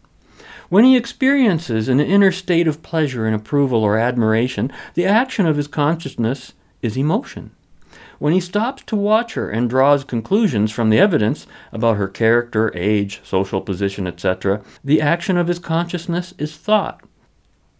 When 0.69 0.83
he 0.83 0.95
experiences 0.95 1.89
an 1.89 1.99
inner 1.99 2.31
state 2.31 2.67
of 2.67 2.83
pleasure 2.83 3.25
and 3.25 3.35
approval 3.35 3.83
or 3.83 3.97
admiration, 3.97 4.71
the 4.93 5.05
action 5.05 5.47
of 5.47 5.57
his 5.57 5.67
consciousness 5.67 6.53
is 6.83 6.95
emotion. 6.95 7.51
When 8.19 8.33
he 8.33 8.39
stops 8.39 8.83
to 8.83 8.95
watch 8.95 9.33
her 9.33 9.49
and 9.49 9.67
draws 9.67 10.03
conclusions 10.03 10.71
from 10.71 10.91
the 10.91 10.99
evidence 10.99 11.47
about 11.71 11.97
her 11.97 12.07
character, 12.07 12.71
age, 12.75 13.19
social 13.23 13.61
position, 13.61 14.05
etc., 14.05 14.61
the 14.83 15.01
action 15.01 15.37
of 15.37 15.47
his 15.47 15.57
consciousness 15.57 16.35
is 16.37 16.55
thought. 16.55 17.01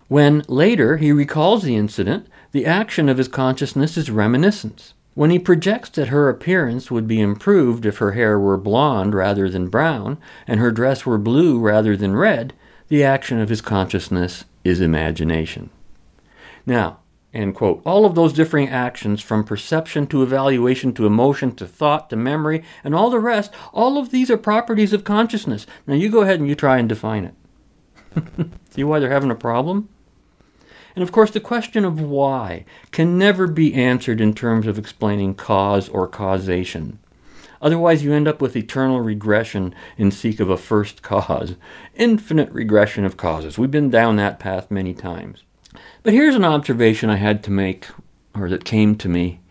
When 0.08 0.44
later 0.48 0.98
he 0.98 1.12
recalls 1.12 1.62
the 1.62 1.76
incident, 1.76 2.26
the 2.54 2.66
action 2.66 3.08
of 3.08 3.20
his 3.20 3.28
consciousness 3.28 3.98
is 3.98 4.10
reminiscence. 4.10 4.96
When 5.14 5.30
he 5.30 5.38
projects 5.38 5.90
that 5.90 6.08
her 6.08 6.28
appearance 6.28 6.90
would 6.90 7.08
be 7.08 7.22
improved 7.22 7.86
if 7.86 7.98
her 7.98 8.14
hair 8.14 8.40
were 8.40 8.58
blonde 8.58 9.14
rather 9.14 9.48
than 9.48 9.68
brown, 9.68 10.18
and 10.48 10.60
her 10.60 10.72
dress 10.72 11.06
were 11.06 11.20
blue 11.20 11.60
rather 11.60 11.96
than 11.96 12.16
red, 12.16 12.54
the 12.90 13.04
action 13.04 13.40
of 13.40 13.50
his 13.50 13.62
consciousness 13.62 14.46
is 14.64 14.82
imagination. 14.82 15.70
Now, 16.66 17.00
end 17.34 17.56
quote. 17.56 17.82
All 17.86 18.06
of 18.06 18.16
those 18.16 18.34
differing 18.34 18.68
actions, 18.68 19.22
from 19.22 19.44
perception 19.44 20.08
to 20.08 20.24
evaluation 20.24 20.94
to 20.94 21.06
emotion 21.06 21.56
to 21.56 21.68
thought 21.68 22.10
to 22.10 22.16
memory 22.16 22.64
and 22.84 22.94
all 22.94 23.10
the 23.10 23.20
rest, 23.20 23.52
all 23.74 23.98
of 23.98 24.10
these 24.10 24.30
are 24.30 24.38
properties 24.38 24.92
of 24.92 25.04
consciousness. 25.04 25.66
Now 25.88 25.94
you 25.96 26.10
go 26.10 26.22
ahead 26.22 26.40
and 26.40 26.50
you 26.50 26.56
try 26.56 26.78
and 26.78 26.90
define 26.90 27.26
it. 27.26 28.50
See 28.72 28.84
why 28.84 29.00
they're 29.00 29.12
having 29.12 29.32
a 29.32 29.36
problem? 29.36 29.90
And 30.96 31.04
of 31.04 31.12
course, 31.12 31.32
the 31.32 31.40
question 31.40 31.86
of 31.86 32.02
why 32.02 32.66
can 32.92 33.18
never 33.18 33.48
be 33.48 33.74
answered 33.74 34.20
in 34.20 34.34
terms 34.34 34.68
of 34.68 34.78
explaining 34.78 35.36
cause 35.36 35.88
or 35.88 36.08
causation. 36.08 37.00
Otherwise, 37.62 38.04
you 38.04 38.14
end 38.14 38.28
up 38.28 38.42
with 38.42 38.56
eternal 38.56 39.02
regression 39.02 39.74
in 39.98 40.12
seek 40.12 40.40
of 40.40 40.50
a 40.50 40.58
first 40.58 41.02
cause, 41.02 41.56
infinite 41.96 42.52
regression 42.52 43.06
of 43.06 43.18
causes. 43.18 43.58
We've 43.58 43.72
been 43.72 43.90
down 43.90 44.16
that 44.16 44.40
path 44.40 44.72
many 44.72 44.94
times. 44.94 45.44
But 46.04 46.14
here's 46.14 46.36
an 46.36 46.46
observation 46.46 47.10
I 47.10 47.18
had 47.18 47.44
to 47.44 47.52
make, 47.52 47.88
or 48.34 48.50
that 48.50 48.64
came 48.66 48.96
to 48.98 49.10
me 49.10 49.42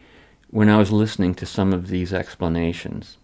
when 0.50 0.68
I 0.68 0.78
was 0.78 0.90
listening 0.90 1.34
to 1.36 1.46
some 1.46 1.72
of 1.72 1.88
these 1.88 2.12
explanations. 2.12 3.18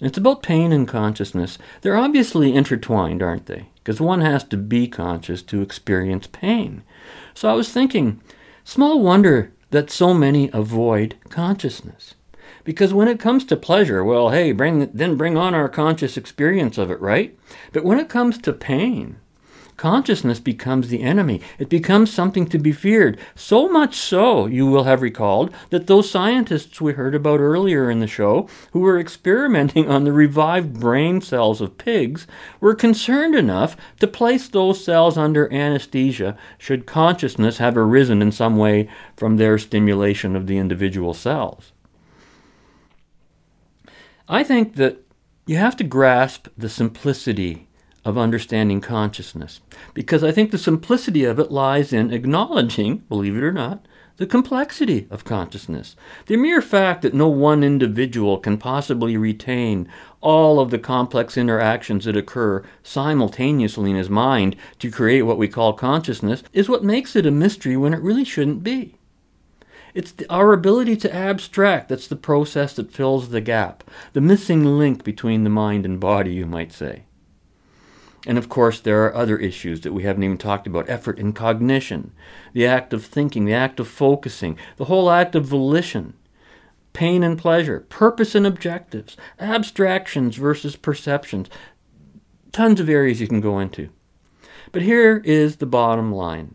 And 0.00 0.08
it's 0.08 0.18
about 0.18 0.42
pain 0.42 0.72
and 0.72 0.88
consciousness. 0.88 1.58
They're 1.82 1.96
obviously 1.96 2.54
intertwined, 2.54 3.22
aren't 3.22 3.46
they? 3.46 3.68
Because 3.76 4.00
one 4.00 4.20
has 4.20 4.42
to 4.44 4.56
be 4.56 4.88
conscious 4.88 5.42
to 5.42 5.62
experience 5.62 6.26
pain. 6.26 6.82
So 7.34 7.48
I 7.48 7.54
was 7.54 7.70
thinking, 7.70 8.20
small 8.64 9.00
wonder 9.00 9.52
that 9.70 9.90
so 9.90 10.12
many 10.14 10.50
avoid 10.52 11.16
consciousness. 11.30 12.14
Because 12.68 12.92
when 12.92 13.08
it 13.08 13.18
comes 13.18 13.46
to 13.46 13.56
pleasure, 13.56 14.04
well, 14.04 14.28
hey, 14.28 14.52
bring 14.52 14.90
then 14.92 15.16
bring 15.16 15.38
on 15.38 15.54
our 15.54 15.70
conscious 15.70 16.18
experience 16.18 16.76
of 16.76 16.90
it, 16.90 17.00
right? 17.00 17.34
But 17.72 17.82
when 17.82 17.98
it 17.98 18.10
comes 18.10 18.36
to 18.36 18.52
pain, 18.52 19.16
consciousness 19.78 20.38
becomes 20.38 20.90
the 20.90 21.02
enemy. 21.02 21.40
It 21.58 21.70
becomes 21.70 22.12
something 22.12 22.46
to 22.48 22.58
be 22.58 22.72
feared. 22.72 23.18
So 23.34 23.70
much 23.70 23.96
so, 23.96 24.44
you 24.44 24.66
will 24.66 24.84
have 24.84 25.00
recalled, 25.00 25.50
that 25.70 25.86
those 25.86 26.10
scientists 26.10 26.78
we 26.78 26.92
heard 26.92 27.14
about 27.14 27.40
earlier 27.40 27.90
in 27.90 28.00
the 28.00 28.06
show, 28.06 28.46
who 28.72 28.80
were 28.80 29.00
experimenting 29.00 29.88
on 29.88 30.04
the 30.04 30.12
revived 30.12 30.78
brain 30.78 31.22
cells 31.22 31.62
of 31.62 31.78
pigs, 31.78 32.26
were 32.60 32.74
concerned 32.74 33.34
enough 33.34 33.78
to 33.98 34.06
place 34.06 34.46
those 34.46 34.84
cells 34.84 35.16
under 35.16 35.50
anesthesia 35.50 36.36
should 36.58 36.84
consciousness 36.84 37.56
have 37.56 37.78
arisen 37.78 38.20
in 38.20 38.30
some 38.30 38.58
way 38.58 38.90
from 39.16 39.38
their 39.38 39.56
stimulation 39.56 40.36
of 40.36 40.46
the 40.46 40.58
individual 40.58 41.14
cells. 41.14 41.72
I 44.28 44.44
think 44.44 44.76
that 44.76 44.98
you 45.46 45.56
have 45.56 45.76
to 45.76 45.84
grasp 45.84 46.48
the 46.56 46.68
simplicity 46.68 47.66
of 48.04 48.18
understanding 48.18 48.82
consciousness. 48.82 49.60
Because 49.94 50.22
I 50.22 50.32
think 50.32 50.50
the 50.50 50.58
simplicity 50.58 51.24
of 51.24 51.38
it 51.38 51.50
lies 51.50 51.94
in 51.94 52.12
acknowledging, 52.12 52.98
believe 53.08 53.36
it 53.36 53.42
or 53.42 53.52
not, 53.52 53.86
the 54.18 54.26
complexity 54.26 55.06
of 55.10 55.24
consciousness. 55.24 55.96
The 56.26 56.36
mere 56.36 56.60
fact 56.60 57.02
that 57.02 57.14
no 57.14 57.28
one 57.28 57.64
individual 57.64 58.38
can 58.38 58.58
possibly 58.58 59.16
retain 59.16 59.88
all 60.20 60.60
of 60.60 60.70
the 60.70 60.78
complex 60.78 61.38
interactions 61.38 62.04
that 62.04 62.16
occur 62.16 62.64
simultaneously 62.82 63.90
in 63.90 63.96
his 63.96 64.10
mind 64.10 64.56
to 64.80 64.90
create 64.90 65.22
what 65.22 65.38
we 65.38 65.48
call 65.48 65.72
consciousness 65.72 66.42
is 66.52 66.68
what 66.68 66.84
makes 66.84 67.16
it 67.16 67.24
a 67.24 67.30
mystery 67.30 67.76
when 67.76 67.94
it 67.94 68.02
really 68.02 68.24
shouldn't 68.24 68.62
be. 68.62 68.97
It's 69.98 70.12
the, 70.12 70.30
our 70.32 70.52
ability 70.52 70.96
to 70.98 71.12
abstract 71.12 71.88
that's 71.88 72.06
the 72.06 72.14
process 72.14 72.72
that 72.74 72.92
fills 72.92 73.30
the 73.30 73.40
gap, 73.40 73.82
the 74.12 74.20
missing 74.20 74.64
link 74.64 75.02
between 75.02 75.42
the 75.42 75.50
mind 75.50 75.84
and 75.84 75.98
body, 75.98 76.32
you 76.34 76.46
might 76.46 76.70
say. 76.70 77.02
And 78.24 78.38
of 78.38 78.48
course, 78.48 78.78
there 78.78 79.04
are 79.06 79.14
other 79.16 79.36
issues 79.38 79.80
that 79.80 79.92
we 79.92 80.04
haven't 80.04 80.22
even 80.22 80.38
talked 80.38 80.68
about 80.68 80.88
effort 80.88 81.18
and 81.18 81.34
cognition, 81.34 82.12
the 82.52 82.64
act 82.64 82.92
of 82.92 83.04
thinking, 83.04 83.44
the 83.44 83.54
act 83.54 83.80
of 83.80 83.88
focusing, 83.88 84.56
the 84.76 84.84
whole 84.84 85.10
act 85.10 85.34
of 85.34 85.46
volition, 85.46 86.14
pain 86.92 87.24
and 87.24 87.36
pleasure, 87.36 87.80
purpose 87.88 88.36
and 88.36 88.46
objectives, 88.46 89.16
abstractions 89.40 90.36
versus 90.36 90.76
perceptions. 90.76 91.48
Tons 92.52 92.78
of 92.78 92.88
areas 92.88 93.20
you 93.20 93.26
can 93.26 93.40
go 93.40 93.58
into. 93.58 93.88
But 94.70 94.82
here 94.82 95.20
is 95.24 95.56
the 95.56 95.66
bottom 95.66 96.12
line. 96.12 96.54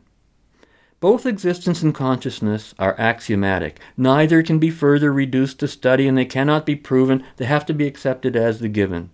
Both 1.04 1.26
existence 1.26 1.82
and 1.82 1.94
consciousness 1.94 2.74
are 2.80 2.96
axiomatic. 2.98 3.78
Neither 3.98 4.42
can 4.42 4.58
be 4.58 4.70
further 4.70 5.12
reduced 5.12 5.60
to 5.60 5.68
study, 5.68 6.08
and 6.08 6.18
they 6.18 6.24
cannot 6.24 6.66
be 6.66 6.78
proven. 6.78 7.26
They 7.36 7.44
have 7.44 7.66
to 7.66 7.74
be 7.74 7.86
accepted 7.86 8.38
as 8.38 8.60
the 8.60 8.70
given. 8.70 9.10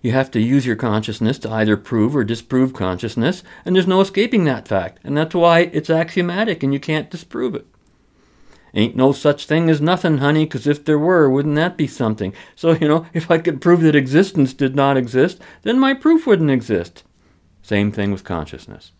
You 0.00 0.12
have 0.12 0.30
to 0.30 0.40
use 0.40 0.64
your 0.64 0.74
consciousness 0.74 1.38
to 1.40 1.50
either 1.50 1.76
prove 1.76 2.16
or 2.16 2.24
disprove 2.24 2.72
consciousness, 2.72 3.42
and 3.66 3.76
there's 3.76 3.86
no 3.86 4.00
escaping 4.00 4.44
that 4.44 4.66
fact. 4.66 5.00
And 5.04 5.18
that's 5.18 5.34
why 5.34 5.68
it's 5.70 5.90
axiomatic 5.90 6.62
and 6.62 6.72
you 6.72 6.80
can't 6.80 7.10
disprove 7.10 7.54
it. 7.54 7.66
Ain't 8.72 8.96
no 8.96 9.12
such 9.12 9.44
thing 9.44 9.68
as 9.68 9.82
nothing, 9.82 10.16
honey, 10.16 10.46
'cause 10.46 10.66
if 10.66 10.82
there 10.82 10.98
were, 10.98 11.28
wouldn't 11.28 11.56
that 11.56 11.76
be 11.76 11.86
something? 11.86 12.32
So, 12.56 12.72
you 12.72 12.88
know, 12.88 13.04
if 13.12 13.30
I 13.30 13.36
could 13.36 13.60
prove 13.60 13.82
that 13.82 13.94
existence 13.94 14.54
did 14.54 14.74
not 14.74 14.96
exist, 14.96 15.38
then 15.60 15.78
my 15.78 15.92
proof 15.92 16.26
wouldn't 16.26 16.50
exist. 16.50 17.04
Same 17.60 17.92
thing 17.92 18.12
with 18.12 18.24
consciousness. 18.24 18.92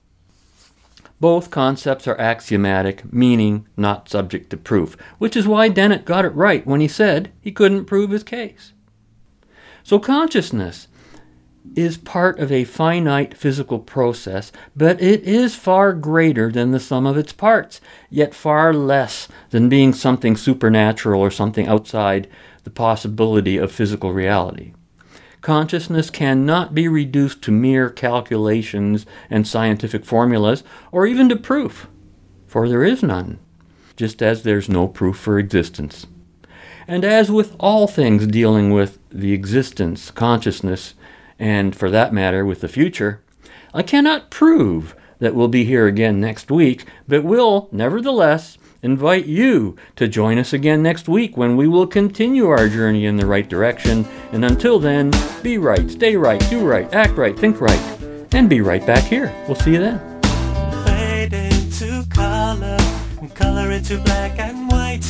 Both 1.20 1.50
concepts 1.50 2.06
are 2.06 2.20
axiomatic, 2.20 3.12
meaning 3.12 3.66
not 3.76 4.08
subject 4.08 4.50
to 4.50 4.56
proof, 4.56 4.96
which 5.18 5.36
is 5.36 5.48
why 5.48 5.68
Dennett 5.68 6.04
got 6.04 6.24
it 6.24 6.34
right 6.34 6.66
when 6.66 6.80
he 6.80 6.88
said 6.88 7.32
he 7.40 7.50
couldn't 7.50 7.86
prove 7.86 8.10
his 8.10 8.22
case. 8.22 8.72
So 9.82 9.98
consciousness 9.98 10.86
is 11.74 11.96
part 11.98 12.38
of 12.38 12.52
a 12.52 12.64
finite 12.64 13.36
physical 13.36 13.78
process, 13.78 14.52
but 14.76 15.00
it 15.02 15.22
is 15.24 15.54
far 15.54 15.92
greater 15.92 16.50
than 16.50 16.70
the 16.70 16.80
sum 16.80 17.06
of 17.06 17.16
its 17.16 17.32
parts, 17.32 17.80
yet 18.10 18.34
far 18.34 18.72
less 18.72 19.28
than 19.50 19.68
being 19.68 19.92
something 19.92 20.36
supernatural 20.36 21.20
or 21.20 21.30
something 21.30 21.66
outside 21.66 22.28
the 22.64 22.70
possibility 22.70 23.56
of 23.56 23.72
physical 23.72 24.12
reality. 24.12 24.72
Consciousness 25.48 26.10
cannot 26.10 26.74
be 26.74 26.88
reduced 26.88 27.40
to 27.40 27.50
mere 27.50 27.88
calculations 27.88 29.06
and 29.30 29.48
scientific 29.48 30.04
formulas, 30.04 30.62
or 30.92 31.06
even 31.06 31.26
to 31.30 31.36
proof, 31.36 31.88
for 32.46 32.68
there 32.68 32.84
is 32.84 33.02
none, 33.02 33.38
just 33.96 34.20
as 34.20 34.42
there's 34.42 34.68
no 34.68 34.86
proof 34.86 35.16
for 35.16 35.38
existence. 35.38 36.06
And 36.86 37.02
as 37.02 37.30
with 37.30 37.56
all 37.58 37.86
things 37.86 38.26
dealing 38.26 38.74
with 38.74 38.98
the 39.08 39.32
existence, 39.32 40.10
consciousness, 40.10 40.92
and 41.38 41.74
for 41.74 41.88
that 41.88 42.12
matter, 42.12 42.44
with 42.44 42.60
the 42.60 42.68
future, 42.68 43.22
I 43.72 43.82
cannot 43.82 44.28
prove 44.28 44.94
that 45.18 45.34
we'll 45.34 45.48
be 45.48 45.64
here 45.64 45.86
again 45.86 46.20
next 46.20 46.50
week, 46.50 46.84
but 47.08 47.24
will, 47.24 47.70
nevertheless, 47.72 48.58
invite 48.82 49.26
you 49.26 49.76
to 49.96 50.06
join 50.08 50.38
us 50.38 50.52
again 50.52 50.82
next 50.82 51.08
week 51.08 51.36
when 51.36 51.56
we 51.56 51.66
will 51.66 51.86
continue 51.86 52.48
our 52.48 52.68
journey 52.68 53.06
in 53.06 53.16
the 53.16 53.26
right 53.26 53.48
direction. 53.48 54.06
And 54.32 54.44
until 54.44 54.78
then, 54.78 55.12
be 55.42 55.58
right, 55.58 55.90
stay 55.90 56.16
right, 56.16 56.40
do 56.48 56.66
right, 56.66 56.92
act 56.94 57.16
right, 57.16 57.38
think 57.38 57.60
right, 57.60 57.80
and 58.32 58.48
be 58.48 58.60
right 58.60 58.84
back 58.86 59.04
here. 59.04 59.34
We'll 59.46 59.56
see 59.56 59.72
you 59.72 59.80
then. 59.80 60.22
Fade 60.84 61.32
into 61.32 62.06
color, 62.10 62.78
color 63.34 63.72
into 63.72 63.98
black 63.98 64.38
and 64.38 64.70
white. 64.70 65.04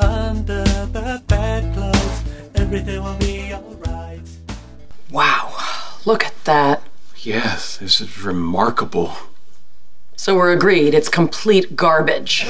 Under 0.00 0.64
the 0.64 1.22
bedclothes, 1.28 2.22
everything 2.56 3.02
will 3.02 3.16
be 3.18 3.54
alright. 3.54 4.20
Wow, 5.10 5.54
look 6.04 6.24
at 6.24 6.34
that. 6.44 6.82
Yes, 7.18 7.76
this 7.76 8.00
is 8.00 8.20
remarkable. 8.24 9.12
So 10.22 10.36
we're 10.36 10.52
agreed, 10.52 10.94
it's 10.94 11.08
complete 11.08 11.74
garbage. 11.74 12.46